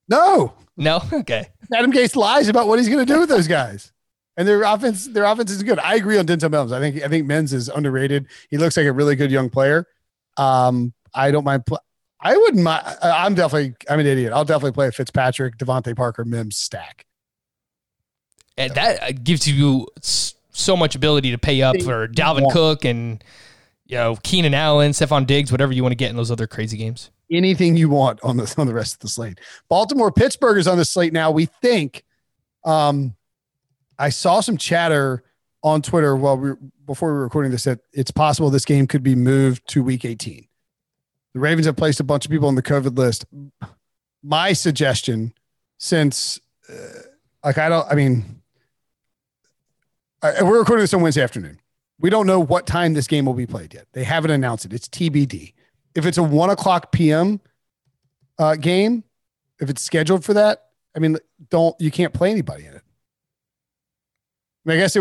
No. 0.10 0.56
No. 0.76 1.02
Okay. 1.14 1.48
Adam 1.74 1.94
Gase 1.94 2.18
lies 2.18 2.50
about 2.50 2.68
what 2.68 2.80
he's 2.80 2.90
going 2.90 3.06
to 3.06 3.14
do 3.14 3.22
with 3.22 3.30
those 3.30 3.48
guys. 3.48 3.94
And 4.36 4.46
their 4.46 4.64
offense, 4.64 5.08
their 5.08 5.24
offense 5.24 5.52
is 5.52 5.64
good. 5.64 5.80
I 5.80 5.96
agree 5.96 6.18
on 6.18 6.28
Denzel 6.28 6.52
Mims. 6.52 6.74
I 6.74 6.80
think 6.82 7.02
I 7.02 7.08
think 7.08 7.26
Mims 7.26 7.54
is 7.54 7.70
underrated. 7.70 8.28
He 8.50 8.58
looks 8.58 8.76
like 8.76 8.86
a 8.86 8.92
really 8.92 9.16
good 9.16 9.32
young 9.32 9.50
player. 9.50 9.88
Um, 10.38 10.94
I 11.14 11.32
don't 11.32 11.44
mind. 11.44 11.66
Pl- 11.66 11.80
I 12.20 12.36
wouldn't 12.36 12.64
mind. 12.64 12.86
I'm 13.02 13.36
definitely. 13.36 13.76
I'm 13.90 14.00
an 14.00 14.06
idiot. 14.06 14.34
I'll 14.34 14.46
definitely 14.46 14.72
play 14.72 14.88
a 14.88 14.92
Fitzpatrick, 14.92 15.58
DeVante 15.58 15.96
Parker, 15.96 16.26
Mims 16.26 16.58
stack. 16.58 17.06
And 18.58 18.74
that 18.74 19.24
gives 19.24 19.48
you 19.48 19.88
so 20.02 20.76
much 20.76 20.96
ability 20.96 21.32
to 21.32 21.38
pay 21.38 21.62
up 21.62 21.80
for 21.82 22.08
Dalvin 22.08 22.52
Cook 22.52 22.86
and 22.86 23.24
you 23.86 23.98
know 23.98 24.18
Keenan 24.24 24.54
Allen, 24.54 24.92
Stefon 24.92 25.28
Diggs, 25.28 25.52
whatever 25.52 25.74
you 25.74 25.84
want 25.84 25.92
to 25.92 25.98
get 25.98 26.10
in 26.10 26.18
those 26.18 26.32
other 26.32 26.48
crazy 26.48 26.78
games. 26.78 27.12
Anything 27.32 27.78
you 27.78 27.90
want 27.90 28.20
on 28.24 28.38
the 28.38 28.54
on 28.58 28.68
the 28.68 28.74
rest 28.74 28.96
of 28.96 29.00
the 29.02 29.10
slate. 29.10 29.40
Baltimore, 29.70 30.12
Pittsburgh 30.12 30.58
is 30.58 30.68
on 30.68 30.78
the 30.78 30.86
slate 30.86 31.14
now. 31.14 31.32
We 31.32 31.46
think. 31.46 32.04
Um, 32.66 33.16
I 34.00 34.10
saw 34.10 34.42
some 34.42 34.58
chatter 34.58 35.24
on 35.64 35.82
Twitter 35.82 36.16
while 36.16 36.38
we 36.38 36.52
before 36.86 37.10
we 37.10 37.18
were 37.18 37.24
recording 37.24 37.52
this 37.52 37.66
that 37.66 37.80
it's 37.94 38.12
possible 38.12 38.50
this 38.50 38.66
game 38.66 38.88
could 38.88 39.04
be 39.04 39.16
moved 39.16 39.68
to 39.70 39.84
week 39.84 40.06
18. 40.06 40.48
The 41.34 41.40
Ravens 41.40 41.66
have 41.66 41.76
placed 41.76 42.00
a 42.00 42.04
bunch 42.04 42.26
of 42.26 42.32
people 42.32 42.48
on 42.48 42.56
the 42.56 42.64
COVID 42.64 42.98
list. 42.98 43.26
My 44.24 44.54
suggestion, 44.54 45.34
since 45.78 46.40
uh, 46.70 47.02
like 47.44 47.58
I 47.58 47.70
don't, 47.70 47.88
I 47.92 47.96
mean, 47.96 48.42
I, 50.22 50.44
we're 50.44 50.60
recording 50.60 50.84
this 50.84 50.94
on 50.94 51.02
Wednesday 51.02 51.22
afternoon. 51.22 51.60
We 52.00 52.10
don't 52.10 52.28
know 52.28 52.40
what 52.40 52.68
time 52.68 52.94
this 52.94 53.08
game 53.08 53.26
will 53.26 53.34
be 53.34 53.48
played 53.48 53.74
yet. 53.74 53.88
They 53.94 54.04
haven't 54.04 54.32
announced 54.32 54.66
it. 54.66 54.74
It's 54.74 54.88
TBD. 54.88 55.54
If 55.96 56.06
it's 56.06 56.18
a 56.18 56.24
one 56.24 56.50
o'clock 56.50 56.92
PM 56.92 57.42
uh, 58.38 58.56
game, 58.56 59.04
if 59.60 59.70
it's 59.70 59.82
scheduled 59.82 60.24
for 60.24 60.34
that, 60.34 60.66
I 60.96 61.00
mean, 61.00 61.18
don't 61.50 61.76
you 61.80 61.92
can't 61.92 62.14
play 62.14 62.32
anybody 62.32 62.66
in 62.66 62.74
it. 62.74 62.82
I, 64.66 64.70
mean, 64.70 64.78
I 64.78 64.82
guess 64.82 64.96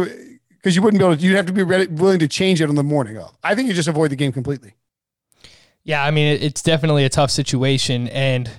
because 0.66 0.74
you 0.74 0.82
wouldn't 0.82 0.98
be 0.98 1.04
able 1.04 1.16
to. 1.16 1.22
You'd 1.22 1.36
have 1.36 1.46
to 1.46 1.52
be 1.52 1.62
ready, 1.62 1.86
willing 1.86 2.18
to 2.18 2.26
change 2.26 2.60
it 2.60 2.68
on 2.68 2.74
the 2.74 2.82
morning 2.82 3.16
of. 3.18 3.38
I 3.44 3.54
think 3.54 3.68
you 3.68 3.74
just 3.74 3.86
avoid 3.86 4.10
the 4.10 4.16
game 4.16 4.32
completely. 4.32 4.74
Yeah, 5.84 6.02
I 6.02 6.10
mean, 6.10 6.26
it's 6.42 6.60
definitely 6.60 7.04
a 7.04 7.08
tough 7.08 7.30
situation, 7.30 8.08
and 8.08 8.50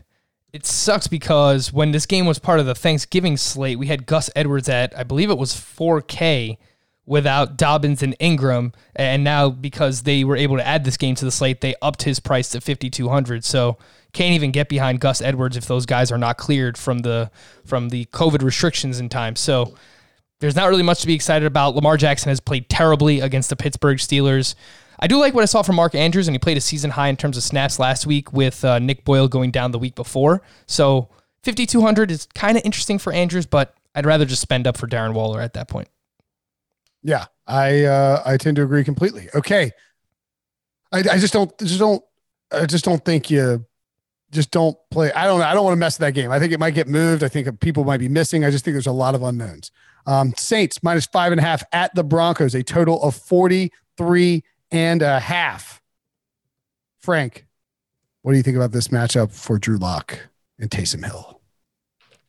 it 0.53 0.66
sucks 0.66 1.08
because 1.08 1.74
when 1.74 1.91
this 1.91 2.05
game 2.05 2.26
was 2.26 2.39
part 2.39 2.62
of 2.62 2.66
the 2.66 2.76
Thanksgiving 2.76 3.36
slate, 3.36 3.78
we 3.78 3.88
had 3.88 4.05
Gus 4.05 4.30
Edwards 4.38 4.70
at 4.70 4.97
I 4.97 5.03
believe 5.03 5.30
it 5.30 5.38
was 5.38 5.53
4K 5.53 6.58
without 7.05 7.58
Dobbins 7.58 8.01
and 8.01 8.16
Ingram, 8.22 8.72
and 8.95 9.26
now 9.26 9.49
because 9.49 10.03
they 10.03 10.24
were 10.24 10.38
able 10.38 10.55
to 10.55 10.66
add 10.66 10.86
this 10.86 10.95
game 10.95 11.16
to 11.16 11.26
the 11.26 11.32
slate, 11.32 11.60
they 11.60 11.76
upped 11.82 12.03
his 12.03 12.22
price 12.22 12.47
to 12.51 12.62
5200. 12.62 13.43
So 13.43 13.78
can't 14.14 14.34
even 14.34 14.51
get 14.51 14.70
behind 14.70 15.01
Gus 15.01 15.22
Edwards 15.22 15.58
if 15.58 15.66
those 15.66 15.86
guys 15.86 16.10
are 16.10 16.18
not 16.18 16.38
cleared 16.38 16.78
from 16.78 16.99
the 16.99 17.32
from 17.66 17.89
the 17.89 18.05
COVID 18.05 18.43
restrictions 18.43 18.97
in 18.97 19.10
time. 19.10 19.36
So 19.36 19.76
there's 20.40 20.56
not 20.56 20.70
really 20.70 20.84
much 20.84 21.02
to 21.02 21.08
be 21.08 21.14
excited 21.14 21.46
about. 21.46 21.76
Lamar 21.76 21.98
Jackson 21.98 22.30
has 22.30 22.40
played 22.40 22.70
terribly 22.70 23.20
against 23.22 23.50
the 23.50 23.56
Pittsburgh 23.56 23.98
Steelers. 23.98 24.56
I 25.00 25.08
do 25.08 25.18
like 25.18 25.34
what 25.34 25.44
I 25.44 25.46
saw 25.46 25.62
from 25.62 25.76
Mark 25.76 25.96
Andrews, 25.96 26.28
and 26.28 26.36
he 26.36 26.40
played 26.40 26.58
a 26.58 26.62
season 26.62 26.92
high 26.92 27.08
in 27.08 27.18
terms 27.18 27.38
of 27.38 27.44
snaps 27.44 27.80
last 27.80 28.08
week 28.08 28.34
with 28.34 28.64
uh, 28.66 28.80
Nick 28.80 29.04
Boyle 29.04 29.28
going 29.28 29.52
down 29.52 29.72
the 29.72 29.80
week 29.80 29.96
before. 29.96 30.42
So 30.66 31.10
5,200 31.44 32.12
is 32.12 32.28
kind 32.34 32.58
of 32.58 32.66
interesting 32.66 32.98
for 32.98 33.14
Andrews, 33.14 33.46
but 33.46 33.76
I'd 33.94 34.06
rather 34.06 34.26
just 34.26 34.42
spend 34.42 34.68
up 34.68 34.78
for 34.78 34.88
Darren 34.88 35.14
Waller 35.14 35.42
at 35.42 35.54
that 35.54 35.68
point. 35.68 35.88
Yeah, 37.04 37.26
I 37.46 37.86
uh, 37.86 38.22
I 38.26 38.38
tend 38.38 38.58
to 38.58 38.64
agree 38.64 38.84
completely. 38.84 39.30
Okay, 39.34 39.72
I, 40.92 41.00
I 41.00 41.18
just 41.20 41.32
don't 41.32 41.58
just 41.60 41.80
don't 41.80 42.04
I 42.52 42.66
just 42.66 42.84
don't 42.84 43.04
think 43.06 43.30
you 43.30 43.66
just 44.32 44.52
don't 44.52 44.78
play. 44.90 45.12
I 45.14 45.26
don't 45.26 45.42
I 45.42 45.54
don't 45.54 45.64
want 45.64 45.74
to 45.74 45.80
mess 45.80 46.00
with 46.00 46.08
that 46.08 46.14
game. 46.14 46.32
I 46.32 46.40
think 46.40 46.52
it 46.52 46.60
might 46.60 46.74
get 46.74 46.88
moved. 46.88 47.24
I 47.24 47.28
think 47.28 47.60
people 47.60 47.84
might 47.86 48.00
be 48.00 48.10
missing. 48.10 48.44
I 48.44 48.50
just 48.50 48.66
think 48.66 48.74
there's 48.74 48.88
a 48.88 48.92
lot 48.92 49.16
of 49.16 49.24
unknowns. 49.24 49.72
Um, 50.08 50.34
Saints 50.38 50.82
minus 50.82 51.05
five 51.05 51.32
and 51.32 51.39
a 51.39 51.43
half 51.43 51.64
at 51.72 51.93
the 51.93 52.03
Broncos, 52.03 52.55
a 52.55 52.64
total 52.64 53.03
of 53.03 53.14
43 53.16 54.43
and 54.72 55.01
a 55.01 55.20
half. 55.20 55.82
Frank, 56.99 57.45
what 58.22 58.32
do 58.32 58.38
you 58.38 58.43
think 58.43 58.58
about 58.58 58.72
this 58.72 58.88
matchup 58.88 59.32
for 59.32 59.60
Drew 59.60 59.78
Lock 59.78 60.30
and 60.58 60.70
Taysom 60.70 61.05
Hill? 61.05 61.41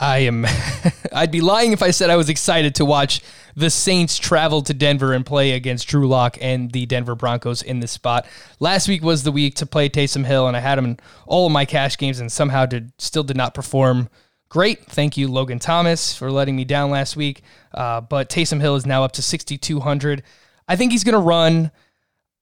I 0.01 0.19
am. 0.19 0.47
I'd 1.13 1.33
be 1.33 1.41
lying 1.41 1.73
if 1.73 1.83
I 1.83 1.91
said 1.91 2.11
I 2.11 2.17
was 2.17 2.29
excited 2.29 2.75
to 2.77 2.85
watch 2.85 3.21
the 3.57 3.71
Saints 3.71 4.17
travel 4.19 4.63
to 4.63 4.75
Denver 4.75 5.13
and 5.13 5.27
play 5.27 5.53
against 5.53 5.89
Drew 5.89 6.07
Lock 6.07 6.39
and 6.41 6.71
the 6.71 6.87
Denver 6.87 7.17
Broncos 7.17 7.63
in 7.63 7.81
this 7.81 7.91
spot. 7.91 8.27
Last 8.61 8.87
week 8.87 9.03
was 9.03 9.25
the 9.25 9.33
week 9.33 9.57
to 9.57 9.67
play 9.67 9.89
Taysom 9.89 10.25
Hill, 10.25 10.47
and 10.47 10.57
I 10.57 10.61
had 10.61 10.79
him 10.79 10.85
in 10.85 11.01
all 11.27 11.47
of 11.47 11.53
my 11.53 11.65
cash 11.65 11.99
games, 11.99 12.21
and 12.21 12.31
somehow 12.31 12.67
did 12.67 12.93
still 12.99 13.25
did 13.25 13.37
not 13.37 13.55
perform 13.55 14.09
great. 14.49 14.85
Thank 14.87 15.17
you, 15.17 15.29
Logan 15.29 15.59
Thomas, 15.59 16.15
for 16.15 16.31
letting 16.31 16.57
me 16.57 16.65
down 16.65 16.91
last 16.91 17.17
week. 17.17 17.43
Uh, 17.73 18.01
but 18.01 18.29
Taysom 18.29 18.61
Hill 18.61 18.77
is 18.77 18.87
now 18.87 19.05
up 19.05 19.13
to 19.13 19.23
6,200. 19.23 20.23
I 20.67 20.77
think 20.77 20.93
he's 20.93 21.05
going 21.05 21.15
to 21.15 21.19
run. 21.19 21.71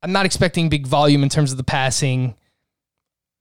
I'm 0.03 0.13
not 0.13 0.27
expecting 0.27 0.69
big 0.69 0.87
volume 0.87 1.23
in 1.23 1.29
terms 1.29 1.51
of 1.53 1.59
the 1.59 1.65
passing. 1.65 2.35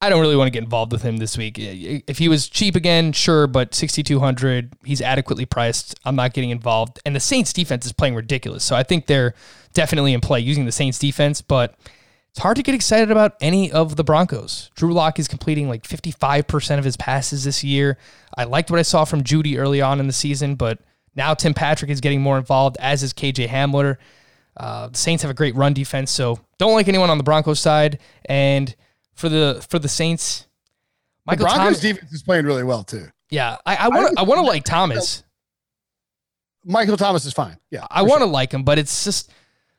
I 0.02 0.10
don't 0.10 0.22
really 0.22 0.36
want 0.36 0.48
to 0.48 0.52
get 0.52 0.64
involved 0.64 0.92
with 0.92 1.02
him 1.02 1.18
this 1.18 1.38
week. 1.38 1.56
If 1.58 2.18
he 2.18 2.28
was 2.28 2.48
cheap 2.50 2.76
again, 2.76 3.12
sure, 3.12 3.48
but 3.48 3.74
6200, 3.74 4.74
he's 4.84 5.02
adequately 5.02 5.46
priced. 5.46 6.00
I'm 6.06 6.16
not 6.16 6.34
getting 6.34 6.50
involved. 6.50 7.00
And 7.06 7.16
the 7.16 7.20
Saints 7.20 7.54
defense 7.54 7.86
is 7.86 7.94
playing 7.94 8.16
ridiculous. 8.16 8.64
So 8.64 8.76
I 8.76 8.84
think 8.84 9.08
they're 9.08 9.34
definitely 9.74 10.14
in 10.14 10.22
play 10.22 10.40
using 10.40 10.66
the 10.66 10.72
Saints 10.72 11.00
defense, 11.00 11.42
but 11.42 11.76
it's 12.36 12.42
hard 12.42 12.58
to 12.58 12.64
get 12.64 12.76
excited 12.76 13.12
about 13.12 13.38
any 13.40 13.72
of 13.72 13.96
the 13.96 14.04
Broncos. 14.04 14.70
Drew 14.76 14.94
Lock 14.94 15.20
is 15.20 15.28
completing 15.30 15.70
like 15.70 15.84
55% 15.84 16.78
of 16.78 16.84
his 16.84 16.98
passes 16.98 17.46
this 17.46 17.64
year. 17.64 17.98
I 18.38 18.44
liked 18.44 18.70
what 18.70 18.78
I 18.78 18.82
saw 18.82 19.06
from 19.06 19.24
Jeudy 19.24 19.58
early 19.58 19.80
on 19.80 20.02
in 20.02 20.08
the 20.08 20.12
season, 20.12 20.56
but 20.56 20.80
now 21.16 21.34
Tim 21.34 21.54
Patrick 21.54 21.90
is 21.90 22.02
getting 22.02 22.20
more 22.20 22.38
involved, 22.38 22.76
as 22.82 23.04
is 23.04 23.14
KJ 23.14 23.48
Hamler. 23.48 23.96
Uh, 24.58 24.90
the 24.90 24.98
Saints 24.98 25.24
have 25.24 25.32
a 25.32 25.34
great 25.34 25.56
run 25.56 25.72
defense, 25.72 26.12
so 26.12 26.38
don't 26.58 26.74
like 26.74 26.90
anyone 26.90 27.10
on 27.10 27.18
the 27.18 27.24
Broncos 27.24 27.62
side. 27.62 28.00
And 28.26 28.76
for 29.14 29.30
the 29.30 29.66
for 29.70 29.80
the 29.80 29.88
Saints. 29.88 30.46
Michael 31.26 31.46
the 31.46 31.46
Broncos 31.46 31.64
Thomas, 31.64 31.80
defense 31.80 32.12
is 32.12 32.22
playing 32.22 32.44
really 32.44 32.64
well 32.66 32.84
too. 32.84 33.08
Yeah, 33.30 33.56
I 33.66 33.88
want 33.88 34.20
I 34.20 34.24
want 34.24 34.40
to 34.40 34.46
like 34.46 34.66
Thomas. 34.66 35.24
Michael 36.66 36.98
Thomas 36.98 37.24
is 37.24 37.32
fine. 37.32 37.56
Yeah, 37.72 37.88
I 37.90 38.02
want 38.02 38.16
to 38.16 38.26
sure. 38.26 38.28
like 38.28 38.54
him, 38.54 38.64
but 38.64 38.78
it's 38.78 39.06
just 39.06 39.32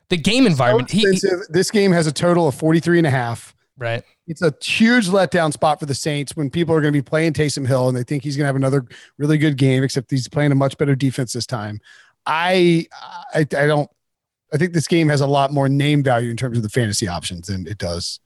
the 0.09 0.17
game 0.17 0.47
environment. 0.47 0.91
So 0.91 0.97
he, 0.97 1.05
he, 1.13 1.21
this 1.49 1.71
game 1.71 1.93
has 1.93 2.07
a 2.07 2.13
total 2.13 2.49
of 2.49 2.55
43 2.55 2.99
and 2.99 3.07
a 3.07 3.11
half. 3.11 3.55
Right. 3.79 4.03
It's 4.27 4.43
a 4.43 4.55
huge 4.63 5.09
letdown 5.09 5.53
spot 5.53 5.81
for 5.81 5.87
the 5.87 5.95
Saints 5.95 6.35
when 6.35 6.51
people 6.51 6.75
are 6.75 6.81
going 6.81 6.93
to 6.93 6.97
be 6.97 7.03
playing 7.03 7.35
Taysom 7.35 7.67
Hill 7.67 7.89
and 7.89 7.97
they 7.97 8.03
think 8.03 8.25
he's 8.25 8.37
going 8.37 8.45
to 8.45 8.49
have 8.49 8.57
another 8.57 8.87
really 9.19 9.39
good 9.39 9.57
game, 9.57 9.85
except 9.85 10.11
he's 10.11 10.29
playing 10.29 10.53
a 10.53 10.55
much 10.55 10.79
better 10.79 10.95
defense 10.95 11.33
this 11.33 11.47
time. 11.47 11.81
I, 12.25 12.87
I, 13.35 13.41
I 13.41 13.67
don't, 13.67 13.91
I 14.53 14.57
think 14.57 14.73
this 14.73 14.89
game 14.89 15.09
has 15.09 15.21
a 15.21 15.27
lot 15.27 15.53
more 15.53 15.69
name 15.69 16.03
value 16.03 16.31
in 16.31 16.37
terms 16.37 16.57
of 16.57 16.63
the 16.63 16.69
fantasy 16.69 17.07
options 17.07 17.49
than 17.49 17.67
it 17.67 17.79
does 17.79 18.21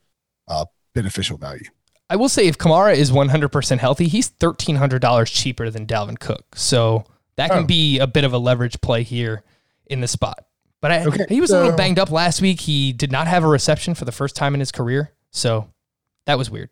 uh, 0.48 0.64
beneficial 0.94 1.36
value. 1.36 1.66
I 2.08 2.16
will 2.16 2.28
say 2.28 2.46
if 2.46 2.58
Kamara 2.58 2.94
is 2.94 3.10
100% 3.10 3.78
healthy, 3.78 4.08
he's 4.08 4.30
$1,300 4.30 5.26
cheaper 5.26 5.70
than 5.70 5.86
Dalvin 5.86 6.18
Cook. 6.18 6.44
So 6.54 7.04
that 7.36 7.50
can 7.50 7.64
oh. 7.64 7.66
be 7.66 7.98
a 7.98 8.06
bit 8.06 8.24
of 8.24 8.32
a 8.32 8.38
leverage 8.38 8.80
play 8.80 9.02
here 9.02 9.42
in 9.86 10.00
the 10.00 10.08
spot. 10.08 10.44
But 10.80 10.92
I, 10.92 11.04
okay, 11.04 11.26
he 11.28 11.40
was 11.40 11.50
so, 11.50 11.58
a 11.58 11.62
little 11.62 11.76
banged 11.76 11.98
up 11.98 12.10
last 12.10 12.40
week. 12.40 12.60
He 12.60 12.92
did 12.92 13.12
not 13.12 13.26
have 13.26 13.44
a 13.44 13.48
reception 13.48 13.94
for 13.94 14.04
the 14.04 14.12
first 14.12 14.34
time 14.34 14.54
in 14.54 14.60
his 14.60 14.72
career. 14.72 15.12
So 15.30 15.70
that 16.26 16.38
was 16.38 16.50
weird. 16.50 16.70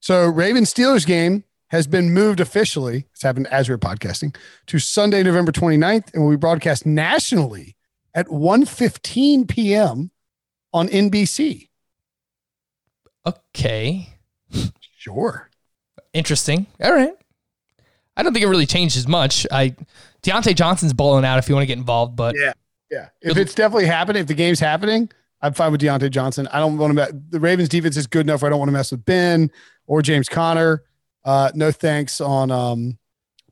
So 0.00 0.26
Raven 0.26 0.64
Steelers 0.64 1.06
game 1.06 1.44
has 1.68 1.86
been 1.86 2.12
moved 2.12 2.38
officially. 2.40 3.06
It's 3.12 3.22
happened 3.22 3.46
as 3.48 3.68
we're 3.68 3.78
podcasting 3.78 4.36
to 4.66 4.78
Sunday, 4.78 5.22
November 5.22 5.52
29th, 5.52 6.12
and 6.14 6.22
will 6.22 6.30
be 6.30 6.36
broadcast 6.36 6.86
nationally 6.86 7.76
at 8.14 8.26
1.15 8.28 9.48
p.m. 9.48 10.10
on 10.72 10.88
NBC. 10.88 11.68
Okay. 13.26 14.08
Sure. 14.96 15.50
Interesting. 16.12 16.66
All 16.82 16.92
right. 16.92 17.14
I 18.16 18.22
don't 18.22 18.32
think 18.32 18.44
it 18.44 18.48
really 18.48 18.66
changes 18.66 19.06
much. 19.06 19.46
I 19.50 19.76
Diontae 20.22 20.54
Johnson's 20.54 20.92
balling 20.92 21.24
out 21.24 21.38
if 21.38 21.48
you 21.48 21.54
want 21.54 21.62
to 21.62 21.66
get 21.66 21.78
involved, 21.78 22.16
but 22.16 22.34
yeah, 22.36 22.52
yeah. 22.90 23.08
If 23.20 23.36
it's 23.36 23.54
definitely 23.54 23.86
happening, 23.86 24.20
if 24.20 24.28
the 24.28 24.34
game's 24.34 24.60
happening, 24.60 25.10
I'm 25.42 25.52
fine 25.52 25.72
with 25.72 25.80
Diontae 25.80 26.10
Johnson. 26.10 26.48
I 26.52 26.58
don't 26.58 26.78
want 26.78 26.90
to. 26.90 26.94
Mess, 26.94 27.12
The 27.30 27.40
Ravens 27.40 27.68
defense 27.68 27.96
is 27.96 28.06
good 28.06 28.26
enough. 28.26 28.42
I 28.42 28.48
don't 28.48 28.58
want 28.58 28.68
to 28.68 28.72
mess 28.72 28.90
with 28.90 29.04
Ben 29.04 29.50
or 29.86 30.02
James 30.02 30.28
Conner. 30.28 30.82
Uh, 31.24 31.50
no 31.54 31.70
thanks 31.72 32.20
on. 32.20 32.50
Um, 32.50 32.98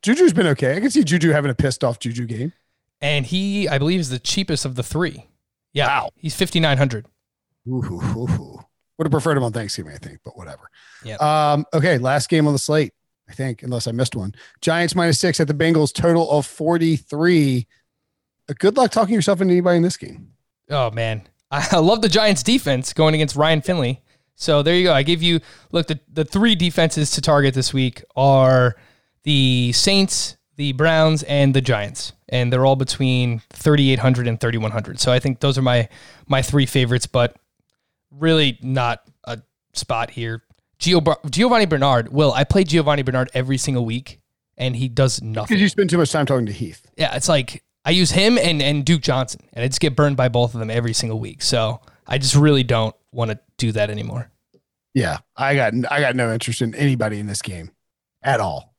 Juju's 0.03 0.33
been 0.33 0.47
okay. 0.49 0.77
I 0.77 0.81
can 0.81 0.91
see 0.91 1.03
Juju 1.03 1.31
having 1.31 1.51
a 1.51 1.55
pissed 1.55 1.83
off 1.83 1.99
Juju 1.99 2.27
game, 2.27 2.53
and 3.01 3.27
he, 3.27 3.69
I 3.69 3.79
believe, 3.79 4.01
is 4.01 4.11
the 4.11 4.19
cheapest 4.19 4.65
of 4.65 4.75
the 4.77 4.83
three. 4.83 5.27
Yeah, 5.73 5.87
wow. 5.87 6.11
he's 6.17 6.35
fifty 6.35 6.61
nine 6.61 6.79
hundred. 6.79 7.07
Would 8.99 9.07
have 9.07 9.11
preferred 9.13 9.37
him 9.37 9.43
on 9.43 9.53
Thanksgiving, 9.53 9.93
I 9.93 9.99
think, 9.99 10.21
but 10.25 10.37
whatever. 10.37 10.71
Yeah. 11.05 11.17
Um, 11.17 11.65
okay, 11.75 11.99
last 11.99 12.29
game 12.29 12.47
on 12.47 12.53
the 12.53 12.59
slate, 12.61 12.93
I 13.29 13.33
think, 13.33 13.63
unless 13.65 13.89
I 13.89 13.93
missed 13.93 14.15
one. 14.15 14.35
Giants 14.61 14.95
minus 14.95 15.19
six 15.19 15.41
at 15.41 15.49
the 15.49 15.55
Bengals, 15.55 15.93
total 15.93 16.31
of 16.31 16.47
43. 16.47 17.59
Uh, 17.59 17.84
good 18.53 18.77
luck 18.77 18.91
talking 18.91 19.15
yourself 19.15 19.41
into 19.41 19.53
anybody 19.53 19.79
in 19.79 19.83
this 19.83 19.97
game. 19.97 20.33
Oh, 20.71 20.91
man. 20.91 21.23
I 21.51 21.79
love 21.79 22.03
the 22.03 22.09
Giants 22.09 22.43
defense 22.43 22.93
going 22.93 23.15
against 23.15 23.37
Ryan 23.37 23.63
Finley. 23.63 24.03
So 24.35 24.63
there 24.63 24.75
you 24.75 24.85
go. 24.85 24.93
I 24.93 25.03
give 25.03 25.23
you, 25.23 25.41
look, 25.71 25.87
the, 25.87 26.01
the 26.13 26.25
three 26.25 26.55
defenses 26.55 27.13
to 27.13 27.21
target 27.21 27.55
this 27.55 27.73
week 27.73 28.03
are 28.17 28.75
the 29.23 29.73
Saints, 29.73 30.37
the 30.57 30.73
Browns, 30.73 31.23
and 31.23 31.55
the 31.55 31.61
Giants. 31.61 32.13
And 32.29 32.53
they're 32.53 32.67
all 32.67 32.77
between 32.77 33.43
3,800 33.51 34.27
and 34.27 34.41
3,100. 34.41 34.99
So 34.99 35.13
I 35.13 35.21
think 35.21 35.41
those 35.41 35.57
are 35.57 35.63
my 35.63 35.89
my 36.27 36.43
three 36.43 36.67
favorites. 36.67 37.07
But 37.07 37.37
really 38.11 38.59
not 38.63 39.03
a 39.25 39.41
spot 39.73 40.11
here. 40.11 40.43
Gio, 40.79 41.17
Giovani 41.31 41.67
Bernard. 41.67 42.13
Will 42.13 42.33
I 42.33 42.45
play 42.45 42.65
Giovani 42.65 43.03
Bernard 43.03 43.31
every 43.35 43.57
single 43.57 43.85
week, 43.85 44.21
and 44.57 44.75
he 44.75 44.89
does 44.89 45.23
nothing 45.23 45.55
because 45.55 45.63
you 45.63 45.69
spend 45.69 45.91
too 45.91 45.99
much 45.99 46.11
time 46.11 46.27
talking 46.27 46.47
to 46.47 46.53
Heath. 46.53 46.91
Yeah, 46.97 47.15
it's 47.15 47.29
like 47.29 47.63
I 47.85 47.91
use 47.91 48.11
him 48.11 48.39
and 48.39 48.63
and 48.63 48.85
Duke 48.85 49.03
Johnson, 49.03 49.43
and 49.53 49.65
I 49.65 49.69
just 49.69 49.81
get 49.81 49.95
burned 49.95 50.17
by 50.17 50.29
both 50.29 50.55
of 50.55 50.61
them 50.61 50.71
every 50.71 50.93
single 50.93 51.21
week. 51.21 51.43
So 51.43 51.81
I 52.07 52.19
just 52.19 52.35
really 52.35 52.63
don't 52.63 52.95
want 53.13 53.31
to 53.31 53.39
do 53.59 53.73
that 53.73 53.91
anymore. 53.91 54.31
Yeah, 54.95 55.19
I 55.37 55.55
got 55.55 55.75
I 55.91 56.01
got 56.01 56.17
no 56.17 56.33
interest 56.33 56.63
in 56.63 56.75
anybody 56.75 57.19
in 57.19 57.27
this 57.27 57.43
game 57.43 57.73
at 58.23 58.41
all. 58.41 58.75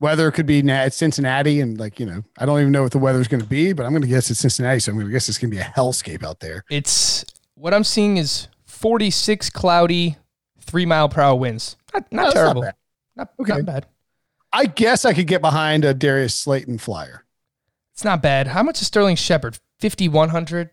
Weather 0.00 0.30
could 0.30 0.46
be 0.46 0.62
Cincinnati, 0.90 1.60
and 1.60 1.78
like 1.78 2.00
you 2.00 2.06
know, 2.06 2.24
I 2.38 2.46
don't 2.46 2.60
even 2.60 2.72
know 2.72 2.82
what 2.82 2.92
the 2.92 2.98
weather's 2.98 3.28
going 3.28 3.42
to 3.42 3.48
be, 3.48 3.72
but 3.72 3.84
I'm 3.84 3.92
going 3.92 4.02
to 4.02 4.08
guess 4.08 4.30
it's 4.30 4.40
Cincinnati, 4.40 4.80
so 4.80 4.92
I'm 4.92 4.96
going 4.96 5.06
to 5.06 5.12
guess 5.12 5.28
it's 5.28 5.38
going 5.38 5.50
to 5.50 5.56
be 5.56 5.62
a 5.62 5.64
hellscape 5.64 6.22
out 6.24 6.40
there. 6.40 6.64
It's 6.70 7.24
what 7.54 7.74
I'm 7.74 7.84
seeing 7.84 8.16
is 8.16 8.48
46 8.66 9.50
cloudy, 9.50 10.16
three 10.60 10.86
mile 10.86 11.08
per 11.08 11.20
hour 11.20 11.36
winds. 11.36 11.76
Not, 11.92 12.12
not 12.12 12.24
no, 12.26 12.30
terrible. 12.32 12.62
Not, 12.62 12.76
not, 13.16 13.30
okay. 13.40 13.52
not 13.54 13.64
bad. 13.64 13.86
I 14.52 14.66
guess 14.66 15.04
I 15.04 15.14
could 15.14 15.26
get 15.26 15.40
behind 15.40 15.84
a 15.84 15.94
Darius 15.94 16.34
Slayton 16.34 16.78
flyer. 16.78 17.23
It's 17.94 18.04
not 18.04 18.20
bad. 18.20 18.48
How 18.48 18.62
much 18.62 18.80
is 18.80 18.88
Sterling 18.88 19.16
Shepard? 19.16 19.58
5,100? 19.80 20.70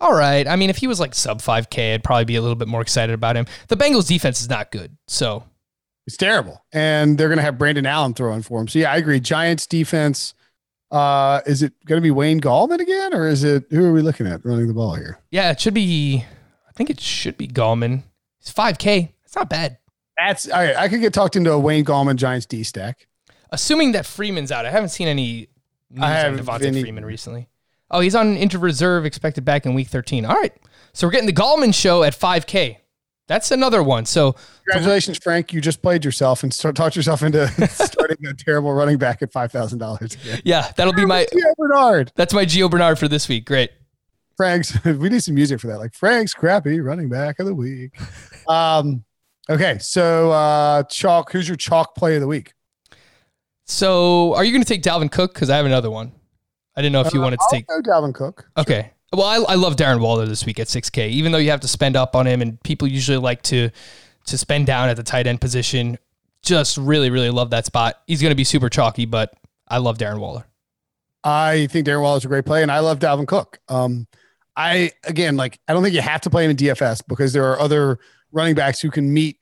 All 0.00 0.12
right. 0.12 0.46
I 0.46 0.56
mean, 0.56 0.68
if 0.68 0.78
he 0.78 0.88
was 0.88 0.98
like 1.00 1.14
sub 1.14 1.40
5K, 1.40 1.94
I'd 1.94 2.04
probably 2.04 2.24
be 2.24 2.36
a 2.36 2.42
little 2.42 2.56
bit 2.56 2.68
more 2.68 2.82
excited 2.82 3.14
about 3.14 3.36
him. 3.36 3.46
The 3.68 3.76
Bengals 3.76 4.08
defense 4.08 4.40
is 4.40 4.50
not 4.50 4.70
good. 4.72 4.96
So 5.06 5.44
it's 6.06 6.16
terrible. 6.16 6.64
And 6.72 7.16
they're 7.16 7.28
going 7.28 7.38
to 7.38 7.42
have 7.44 7.56
Brandon 7.56 7.86
Allen 7.86 8.14
throwing 8.14 8.42
for 8.42 8.60
him. 8.60 8.68
So 8.68 8.80
yeah, 8.80 8.92
I 8.92 8.96
agree. 8.96 9.20
Giants 9.20 9.66
defense. 9.66 10.34
Uh, 10.90 11.40
is 11.46 11.62
it 11.62 11.72
going 11.86 11.98
to 12.00 12.02
be 12.02 12.10
Wayne 12.10 12.40
Gallman 12.40 12.78
again, 12.78 13.12
or 13.12 13.26
is 13.26 13.42
it 13.42 13.64
who 13.70 13.84
are 13.84 13.92
we 13.92 14.02
looking 14.02 14.26
at 14.26 14.44
running 14.44 14.68
the 14.68 14.74
ball 14.74 14.94
here? 14.94 15.18
Yeah, 15.32 15.50
it 15.50 15.60
should 15.60 15.74
be 15.74 16.24
I 16.68 16.72
think 16.72 16.90
it 16.90 17.00
should 17.00 17.36
be 17.36 17.48
Gallman. 17.48 18.02
It's 18.40 18.52
5K. 18.52 19.10
It's 19.24 19.34
not 19.34 19.50
bad. 19.50 19.78
That's 20.18 20.48
all 20.48 20.62
right. 20.62 20.76
I 20.76 20.88
could 20.88 21.00
get 21.00 21.12
talked 21.12 21.34
into 21.34 21.50
a 21.52 21.58
Wayne 21.58 21.84
Gallman 21.84 22.16
Giants 22.16 22.46
D 22.46 22.62
stack. 22.62 23.06
Assuming 23.50 23.92
that 23.92 24.04
Freeman's 24.04 24.52
out. 24.52 24.66
I 24.66 24.70
haven't 24.70 24.90
seen 24.90 25.08
any 25.08 25.48
I 26.00 26.26
on 26.26 26.38
Devonta 26.38 26.64
any, 26.64 26.82
Freeman 26.82 27.04
recently. 27.04 27.48
Oh, 27.90 28.00
he's 28.00 28.14
on 28.14 28.36
inter 28.36 28.58
reserve, 28.58 29.04
expected 29.04 29.44
back 29.44 29.66
in 29.66 29.74
week 29.74 29.88
13. 29.88 30.24
All 30.24 30.34
right. 30.34 30.52
So 30.92 31.06
we're 31.06 31.12
getting 31.12 31.26
the 31.26 31.32
Gallman 31.32 31.74
show 31.74 32.02
at 32.02 32.18
5K. 32.18 32.78
That's 33.28 33.50
another 33.50 33.82
one. 33.82 34.06
So 34.06 34.36
congratulations, 34.64 35.18
Frank. 35.18 35.52
You 35.52 35.60
just 35.60 35.82
played 35.82 36.04
yourself 36.04 36.44
and 36.44 36.54
start, 36.54 36.76
talked 36.76 36.94
yourself 36.94 37.22
into 37.22 37.48
starting 37.68 38.24
a 38.24 38.34
terrible 38.34 38.72
running 38.72 38.98
back 38.98 39.20
at 39.20 39.32
five 39.32 39.50
thousand 39.50 39.80
dollars. 39.80 40.16
Yeah, 40.44 40.70
that'll 40.76 40.92
be 40.92 41.04
my 41.04 41.26
Gio 41.32 41.52
Bernard. 41.56 42.12
That's 42.14 42.32
my 42.32 42.44
Gio 42.44 42.70
Bernard 42.70 42.98
for 43.00 43.08
this 43.08 43.28
week. 43.28 43.44
Great. 43.44 43.70
Frank's. 44.36 44.78
We 44.84 45.08
need 45.08 45.24
some 45.24 45.34
music 45.34 45.60
for 45.60 45.66
that, 45.66 45.78
like 45.78 45.92
Frank's 45.92 46.34
crappy 46.34 46.80
running 46.80 47.08
back 47.08 47.40
of 47.40 47.46
the 47.46 47.54
week. 47.54 47.98
Um, 48.48 49.04
okay, 49.50 49.78
so 49.80 50.30
uh, 50.30 50.84
chalk. 50.84 51.32
Who's 51.32 51.48
your 51.48 51.56
chalk 51.56 51.96
play 51.96 52.14
of 52.14 52.20
the 52.20 52.28
week? 52.28 52.52
So, 53.66 54.34
are 54.34 54.44
you 54.44 54.52
going 54.52 54.62
to 54.62 54.68
take 54.68 54.82
Dalvin 54.82 55.10
Cook? 55.10 55.34
Because 55.34 55.50
I 55.50 55.56
have 55.56 55.66
another 55.66 55.90
one. 55.90 56.12
I 56.76 56.82
didn't 56.82 56.92
know 56.92 57.00
if 57.00 57.12
you 57.12 57.20
uh, 57.20 57.24
wanted 57.24 57.38
to 57.38 57.42
I'll 57.42 57.50
take 57.50 57.66
Dalvin 57.84 58.14
Cook. 58.14 58.48
Okay. 58.56 58.82
Sure. 58.82 58.90
Well, 59.12 59.26
I, 59.26 59.52
I 59.52 59.54
love 59.54 59.76
Darren 59.76 60.00
Waller 60.00 60.26
this 60.26 60.44
week 60.44 60.60
at 60.60 60.66
6K, 60.66 61.08
even 61.08 61.32
though 61.32 61.38
you 61.38 61.50
have 61.50 61.60
to 61.60 61.68
spend 61.68 61.96
up 61.96 62.14
on 62.14 62.26
him, 62.26 62.42
and 62.42 62.62
people 62.62 62.88
usually 62.88 63.18
like 63.18 63.42
to 63.42 63.70
to 64.26 64.36
spend 64.36 64.66
down 64.66 64.88
at 64.88 64.96
the 64.96 65.04
tight 65.04 65.26
end 65.26 65.40
position. 65.40 65.98
Just 66.42 66.76
really, 66.76 67.10
really 67.10 67.30
love 67.30 67.50
that 67.50 67.66
spot. 67.66 68.02
He's 68.06 68.20
going 68.20 68.30
to 68.30 68.36
be 68.36 68.44
super 68.44 68.68
chalky, 68.68 69.06
but 69.06 69.32
I 69.68 69.78
love 69.78 69.98
Darren 69.98 70.18
Waller. 70.18 70.44
I 71.24 71.66
think 71.68 71.86
Darren 71.86 72.02
Waller 72.02 72.18
is 72.18 72.24
a 72.24 72.28
great 72.28 72.44
play, 72.44 72.62
and 72.62 72.70
I 72.70 72.80
love 72.80 72.98
Dalvin 72.98 73.26
Cook. 73.26 73.58
Um, 73.68 74.06
I 74.56 74.92
again, 75.04 75.36
like, 75.36 75.58
I 75.66 75.72
don't 75.72 75.82
think 75.82 75.94
you 75.94 76.02
have 76.02 76.20
to 76.22 76.30
play 76.30 76.44
him 76.44 76.50
in 76.50 76.56
the 76.56 76.68
DFS 76.68 77.02
because 77.08 77.32
there 77.32 77.50
are 77.50 77.58
other 77.58 77.98
running 78.32 78.54
backs 78.54 78.80
who 78.80 78.90
can 78.90 79.12
meet 79.12 79.38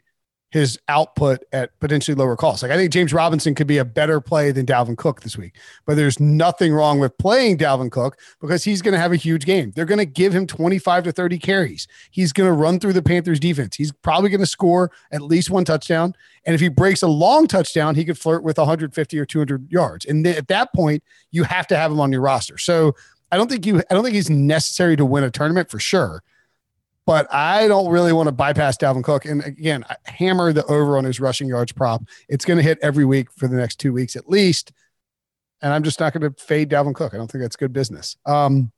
his 0.54 0.78
output 0.86 1.42
at 1.52 1.76
potentially 1.80 2.14
lower 2.14 2.36
costs. 2.36 2.62
Like 2.62 2.70
I 2.70 2.76
think 2.76 2.92
James 2.92 3.12
Robinson 3.12 3.56
could 3.56 3.66
be 3.66 3.78
a 3.78 3.84
better 3.84 4.20
play 4.20 4.52
than 4.52 4.64
Dalvin 4.64 4.96
Cook 4.96 5.22
this 5.22 5.36
week, 5.36 5.56
but 5.84 5.96
there's 5.96 6.20
nothing 6.20 6.72
wrong 6.72 7.00
with 7.00 7.18
playing 7.18 7.58
Dalvin 7.58 7.90
Cook 7.90 8.16
because 8.40 8.62
he's 8.62 8.80
going 8.80 8.92
to 8.92 8.98
have 9.00 9.10
a 9.10 9.16
huge 9.16 9.46
game. 9.46 9.72
They're 9.74 9.84
going 9.84 9.98
to 9.98 10.06
give 10.06 10.32
him 10.32 10.46
25 10.46 11.02
to 11.04 11.12
30 11.12 11.40
carries. 11.40 11.88
He's 12.12 12.32
going 12.32 12.48
to 12.48 12.52
run 12.52 12.78
through 12.78 12.92
the 12.92 13.02
Panthers 13.02 13.40
defense. 13.40 13.74
He's 13.74 13.90
probably 13.90 14.30
going 14.30 14.42
to 14.42 14.46
score 14.46 14.92
at 15.10 15.22
least 15.22 15.50
one 15.50 15.64
touchdown. 15.64 16.14
And 16.44 16.54
if 16.54 16.60
he 16.60 16.68
breaks 16.68 17.02
a 17.02 17.08
long 17.08 17.48
touchdown, 17.48 17.96
he 17.96 18.04
could 18.04 18.16
flirt 18.16 18.44
with 18.44 18.56
150 18.56 19.18
or 19.18 19.26
200 19.26 19.72
yards. 19.72 20.04
And 20.04 20.24
th- 20.24 20.36
at 20.36 20.46
that 20.46 20.72
point, 20.72 21.02
you 21.32 21.42
have 21.42 21.66
to 21.66 21.76
have 21.76 21.90
him 21.90 21.98
on 21.98 22.12
your 22.12 22.20
roster. 22.20 22.58
So 22.58 22.94
I 23.32 23.38
don't 23.38 23.50
think 23.50 23.66
you, 23.66 23.78
I 23.90 23.92
don't 23.94 24.04
think 24.04 24.14
he's 24.14 24.30
necessary 24.30 24.94
to 24.98 25.04
win 25.04 25.24
a 25.24 25.32
tournament 25.32 25.68
for 25.68 25.80
sure 25.80 26.22
but 27.06 27.32
I 27.32 27.68
don't 27.68 27.90
really 27.90 28.12
want 28.12 28.28
to 28.28 28.32
bypass 28.32 28.76
Dalvin 28.76 29.04
Cook. 29.04 29.24
And 29.24 29.44
again, 29.44 29.84
hammer 30.04 30.52
the 30.52 30.64
over 30.66 30.96
on 30.96 31.04
his 31.04 31.20
rushing 31.20 31.48
yards 31.48 31.72
prop. 31.72 32.02
It's 32.28 32.44
going 32.44 32.56
to 32.56 32.62
hit 32.62 32.78
every 32.82 33.04
week 33.04 33.30
for 33.32 33.46
the 33.46 33.56
next 33.56 33.76
two 33.76 33.92
weeks 33.92 34.16
at 34.16 34.28
least. 34.28 34.72
And 35.60 35.72
I'm 35.72 35.82
just 35.82 36.00
not 36.00 36.12
going 36.12 36.30
to 36.30 36.42
fade 36.42 36.70
Dalvin 36.70 36.94
Cook. 36.94 37.14
I 37.14 37.16
don't 37.16 37.30
think 37.30 37.42
that's 37.42 37.56
good 37.56 37.72
business. 37.72 38.16
Um, 38.26 38.72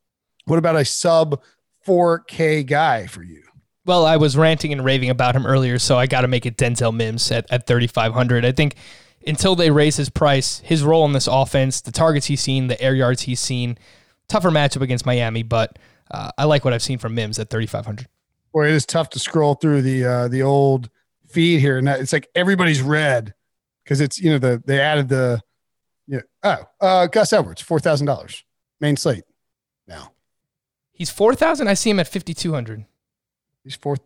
what 0.44 0.58
about 0.58 0.76
a 0.76 0.84
sub 0.84 1.40
4K 1.86 2.66
guy 2.66 3.06
for 3.06 3.22
you? 3.22 3.42
Well, 3.84 4.04
I 4.04 4.16
was 4.16 4.36
ranting 4.36 4.72
and 4.72 4.84
raving 4.84 5.10
about 5.10 5.36
him 5.36 5.46
earlier, 5.46 5.78
so 5.78 5.96
I 5.96 6.06
got 6.06 6.22
to 6.22 6.28
make 6.28 6.44
it 6.44 6.56
Denzel 6.56 6.94
Mims 6.94 7.30
at, 7.30 7.46
at 7.50 7.68
3,500. 7.68 8.44
I 8.44 8.50
think 8.50 8.74
until 9.26 9.54
they 9.54 9.70
raise 9.70 9.96
his 9.96 10.10
price, 10.10 10.58
his 10.60 10.82
role 10.82 11.04
in 11.04 11.12
this 11.12 11.28
offense, 11.28 11.80
the 11.80 11.92
targets 11.92 12.26
he's 12.26 12.40
seen, 12.40 12.66
the 12.66 12.80
air 12.80 12.94
yards 12.94 13.22
he's 13.22 13.40
seen, 13.40 13.78
tougher 14.28 14.50
matchup 14.50 14.82
against 14.82 15.06
Miami, 15.06 15.44
but 15.44 15.78
uh, 16.10 16.30
I 16.36 16.44
like 16.44 16.64
what 16.64 16.74
I've 16.74 16.82
seen 16.82 16.98
from 16.98 17.14
Mims 17.14 17.38
at 17.38 17.50
3,500 17.50 18.08
or 18.56 18.64
it 18.64 18.72
is 18.72 18.86
tough 18.86 19.10
to 19.10 19.18
scroll 19.18 19.52
through 19.52 19.82
the 19.82 20.02
uh, 20.02 20.28
the 20.28 20.40
old 20.40 20.88
feed 21.28 21.60
here, 21.60 21.76
and 21.76 21.86
it's 21.90 22.14
like 22.14 22.26
everybody's 22.34 22.80
red 22.80 23.34
because 23.84 24.00
it's 24.00 24.18
you 24.18 24.30
know 24.30 24.38
the 24.38 24.62
they 24.64 24.80
added 24.80 25.10
the 25.10 25.42
yeah 26.06 26.20
oh 26.42 26.64
uh, 26.80 27.06
Gus 27.06 27.34
Edwards 27.34 27.60
four 27.60 27.78
thousand 27.80 28.06
dollars 28.06 28.44
main 28.80 28.96
slate 28.96 29.24
now. 29.86 30.12
He's 30.90 31.10
four 31.10 31.34
thousand. 31.34 31.68
I 31.68 31.74
see 31.74 31.90
him 31.90 32.00
at 32.00 32.08
fifty 32.08 32.32
two 32.32 32.54
hundred. 32.54 32.86
He's 33.62 33.76
fourth. 33.76 34.00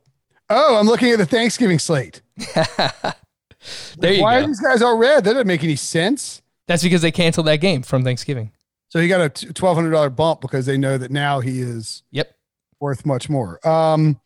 Oh, 0.48 0.76
I'm 0.80 0.86
looking 0.88 1.12
at 1.12 1.18
the 1.18 1.26
Thanksgiving 1.26 1.78
slate. 1.78 2.20
there 2.56 4.14
you 4.14 4.22
Why 4.22 4.40
go. 4.40 4.44
are 4.44 4.46
these 4.48 4.58
guys 4.58 4.82
all 4.82 4.98
red? 4.98 5.22
That 5.22 5.34
doesn't 5.34 5.46
make 5.46 5.62
any 5.62 5.76
sense. 5.76 6.42
That's 6.66 6.82
because 6.82 7.02
they 7.02 7.12
canceled 7.12 7.46
that 7.46 7.58
game 7.58 7.82
from 7.82 8.02
Thanksgiving. 8.02 8.50
So 8.88 8.98
he 8.98 9.06
got 9.06 9.20
a 9.20 9.52
twelve 9.52 9.76
hundred 9.76 9.92
dollar 9.92 10.10
bump 10.10 10.40
because 10.40 10.66
they 10.66 10.76
know 10.76 10.98
that 10.98 11.12
now 11.12 11.38
he 11.38 11.60
is 11.60 12.02
yep 12.10 12.34
worth 12.80 13.06
much 13.06 13.28
more. 13.28 13.64
Um, 13.64 14.20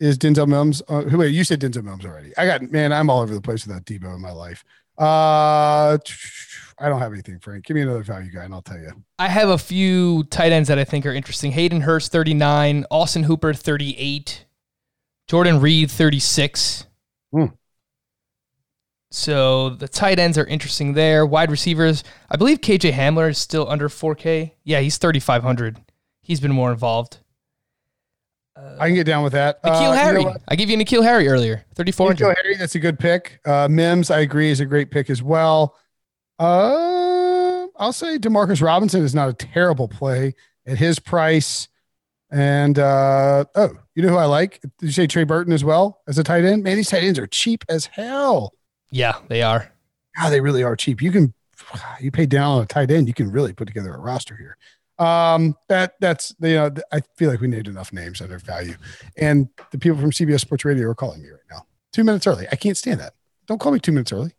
is 0.00 0.18
Denzel 0.18 0.48
Mims. 0.48 0.82
Uh, 0.88 1.02
who 1.02 1.18
wait, 1.18 1.28
you 1.28 1.44
said 1.44 1.60
Denzel 1.60 1.84
Mims 1.84 2.04
already. 2.04 2.36
I 2.36 2.46
got 2.46 2.62
man, 2.70 2.92
I'm 2.92 3.10
all 3.10 3.20
over 3.20 3.34
the 3.34 3.40
place 3.40 3.66
without 3.66 3.84
Deebo 3.84 4.14
in 4.14 4.20
my 4.20 4.32
life. 4.32 4.64
Uh, 4.98 5.98
I 6.78 6.88
don't 6.88 7.00
have 7.00 7.12
anything, 7.12 7.38
Frank. 7.38 7.64
Give 7.64 7.74
me 7.74 7.82
another 7.82 8.02
value 8.02 8.30
guy, 8.30 8.44
and 8.44 8.54
I'll 8.54 8.62
tell 8.62 8.78
you. 8.78 8.90
I 9.18 9.28
have 9.28 9.48
a 9.48 9.58
few 9.58 10.24
tight 10.24 10.52
ends 10.52 10.68
that 10.68 10.78
I 10.78 10.84
think 10.84 11.06
are 11.06 11.12
interesting. 11.12 11.52
Hayden 11.52 11.82
Hurst, 11.82 12.10
39. 12.12 12.84
Austin 12.90 13.24
Hooper, 13.24 13.54
38. 13.54 14.44
Jordan 15.28 15.60
Reed, 15.60 15.90
36. 15.90 16.86
Hmm. 17.32 17.46
So 19.10 19.70
the 19.70 19.86
tight 19.86 20.18
ends 20.18 20.36
are 20.36 20.46
interesting 20.46 20.94
there. 20.94 21.24
Wide 21.24 21.50
receivers, 21.50 22.02
I 22.28 22.36
believe 22.36 22.60
KJ 22.60 22.92
Hamler 22.92 23.30
is 23.30 23.38
still 23.38 23.68
under 23.68 23.88
4K. 23.88 24.52
Yeah, 24.64 24.80
he's 24.80 24.98
3,500. 24.98 25.80
He's 26.22 26.40
been 26.40 26.52
more 26.52 26.72
involved. 26.72 27.18
Uh, 28.56 28.76
I 28.78 28.86
can 28.86 28.94
get 28.94 29.04
down 29.04 29.24
with 29.24 29.32
that. 29.32 29.62
N'Keal 29.62 29.90
uh, 29.90 29.92
Harry. 29.92 30.20
You 30.20 30.26
know 30.26 30.36
I 30.48 30.56
give 30.56 30.70
you 30.70 30.76
N'Keal 30.76 31.02
Harry 31.02 31.28
earlier. 31.28 31.64
3,400. 31.74 32.24
N'Keal 32.24 32.34
Harry, 32.42 32.56
that's 32.56 32.74
a 32.74 32.78
good 32.78 32.98
pick. 32.98 33.40
Uh, 33.44 33.68
Mims, 33.68 34.10
I 34.10 34.20
agree, 34.20 34.50
is 34.50 34.60
a 34.60 34.66
great 34.66 34.90
pick 34.90 35.10
as 35.10 35.22
well. 35.22 35.76
Uh, 36.38 37.66
I'll 37.76 37.92
say 37.92 38.18
Demarcus 38.18 38.62
Robinson 38.62 39.02
is 39.02 39.14
not 39.14 39.28
a 39.28 39.32
terrible 39.32 39.88
play 39.88 40.34
at 40.66 40.78
his 40.78 40.98
price. 40.98 41.68
And 42.30 42.78
uh, 42.78 43.44
oh, 43.54 43.70
you 43.94 44.02
know 44.02 44.08
who 44.08 44.16
I 44.16 44.24
like? 44.24 44.60
Did 44.60 44.86
you 44.86 44.92
say 44.92 45.06
Trey 45.06 45.24
Burton 45.24 45.52
as 45.52 45.64
well 45.64 46.02
as 46.08 46.18
a 46.18 46.24
tight 46.24 46.44
end? 46.44 46.62
Man, 46.64 46.76
these 46.76 46.90
tight 46.90 47.04
ends 47.04 47.18
are 47.18 47.26
cheap 47.26 47.64
as 47.68 47.86
hell. 47.86 48.54
Yeah, 48.90 49.18
they 49.28 49.42
are. 49.42 49.72
God, 50.16 50.30
they 50.30 50.40
really 50.40 50.62
are 50.62 50.76
cheap. 50.76 51.02
You 51.02 51.12
can 51.12 51.34
you 52.00 52.10
pay 52.10 52.26
down 52.26 52.58
on 52.58 52.62
a 52.62 52.66
tight 52.66 52.90
end, 52.90 53.08
you 53.08 53.14
can 53.14 53.30
really 53.30 53.52
put 53.52 53.66
together 53.66 53.92
a 53.94 53.98
roster 53.98 54.36
here. 54.36 54.56
Um, 54.98 55.56
that 55.68 55.94
that's 56.00 56.34
you 56.40 56.54
know 56.54 56.70
I 56.92 57.00
feel 57.16 57.30
like 57.30 57.40
we 57.40 57.48
need 57.48 57.66
enough 57.66 57.92
names 57.92 58.20
under 58.20 58.38
value, 58.38 58.76
and 59.16 59.48
the 59.70 59.78
people 59.78 59.98
from 59.98 60.10
CBS 60.10 60.40
Sports 60.40 60.64
Radio 60.64 60.88
are 60.88 60.94
calling 60.94 61.22
me 61.22 61.30
right 61.30 61.40
now. 61.50 61.66
Two 61.92 62.04
minutes 62.04 62.26
early. 62.26 62.46
I 62.50 62.56
can't 62.56 62.76
stand 62.76 63.00
that. 63.00 63.14
Don't 63.46 63.60
call 63.60 63.72
me 63.72 63.78
two 63.80 63.92
minutes 63.92 64.12
early. 64.12 64.32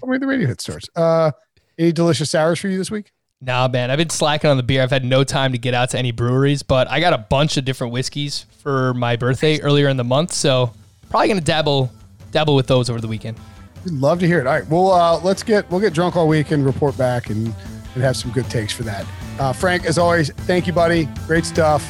Call 0.00 0.10
me 0.10 0.18
the 0.18 0.26
radio 0.26 0.48
hit 0.48 0.60
starts. 0.60 0.88
Uh, 0.96 1.32
any 1.78 1.92
delicious 1.92 2.30
sours 2.30 2.58
for 2.58 2.68
you 2.68 2.78
this 2.78 2.90
week? 2.90 3.12
Nah, 3.42 3.68
man. 3.68 3.90
I've 3.90 3.96
been 3.96 4.10
slacking 4.10 4.50
on 4.50 4.58
the 4.58 4.62
beer. 4.62 4.82
I've 4.82 4.90
had 4.90 5.04
no 5.04 5.24
time 5.24 5.52
to 5.52 5.58
get 5.58 5.72
out 5.72 5.90
to 5.90 5.98
any 5.98 6.12
breweries, 6.12 6.62
but 6.62 6.90
I 6.90 7.00
got 7.00 7.14
a 7.14 7.18
bunch 7.18 7.56
of 7.56 7.64
different 7.64 7.92
whiskeys 7.92 8.44
for 8.58 8.92
my 8.94 9.16
birthday 9.16 9.60
earlier 9.60 9.88
in 9.88 9.96
the 9.96 10.04
month, 10.04 10.32
so 10.32 10.72
probably 11.08 11.28
gonna 11.28 11.40
dabble 11.40 11.90
dabble 12.32 12.54
with 12.54 12.66
those 12.66 12.90
over 12.90 13.00
the 13.00 13.08
weekend. 13.08 13.38
We'd 13.84 13.94
love 13.94 14.20
to 14.20 14.26
hear 14.26 14.40
it. 14.40 14.46
All 14.46 14.52
right, 14.52 14.68
well, 14.68 14.92
uh, 14.92 15.20
let's 15.22 15.42
get 15.42 15.70
we'll 15.70 15.80
get 15.80 15.94
drunk 15.94 16.16
all 16.16 16.28
week 16.28 16.50
and 16.50 16.64
report 16.66 16.98
back 16.98 17.30
and 17.30 17.54
and 17.94 18.02
have 18.02 18.16
some 18.16 18.30
good 18.32 18.48
takes 18.50 18.72
for 18.72 18.82
that. 18.82 19.06
Uh, 19.40 19.54
Frank, 19.54 19.86
as 19.86 19.96
always, 19.96 20.28
thank 20.44 20.66
you, 20.66 20.74
buddy. 20.74 21.06
Great 21.26 21.46
stuff. 21.46 21.82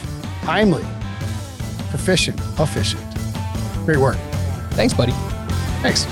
Timely, 0.42 0.84
proficient, 1.90 2.38
efficient. 2.61 3.03
Great 3.84 3.96
work. 3.96 4.16
Thanks, 4.70 4.94
buddy. 4.94 5.11
Thanks. 5.82 6.07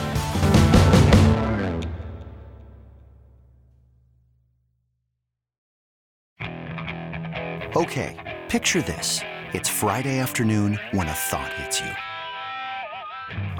Okay, 7.76 8.16
picture 8.48 8.82
this. 8.82 9.20
It's 9.52 9.68
Friday 9.68 10.18
afternoon 10.18 10.80
when 10.90 11.06
a 11.06 11.12
thought 11.12 11.52
hits 11.52 11.80
you. 11.80 11.92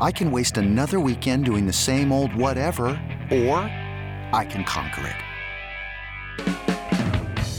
I 0.01 0.11
can 0.11 0.33
waste 0.33 0.57
another 0.57 0.99
weekend 0.99 1.45
doing 1.45 1.65
the 1.65 1.73
same 1.73 2.11
old 2.11 2.35
whatever, 2.35 2.89
or 3.31 3.59
I 4.33 4.45
can 4.51 4.65
conquer 4.65 5.07
it. 5.07 6.78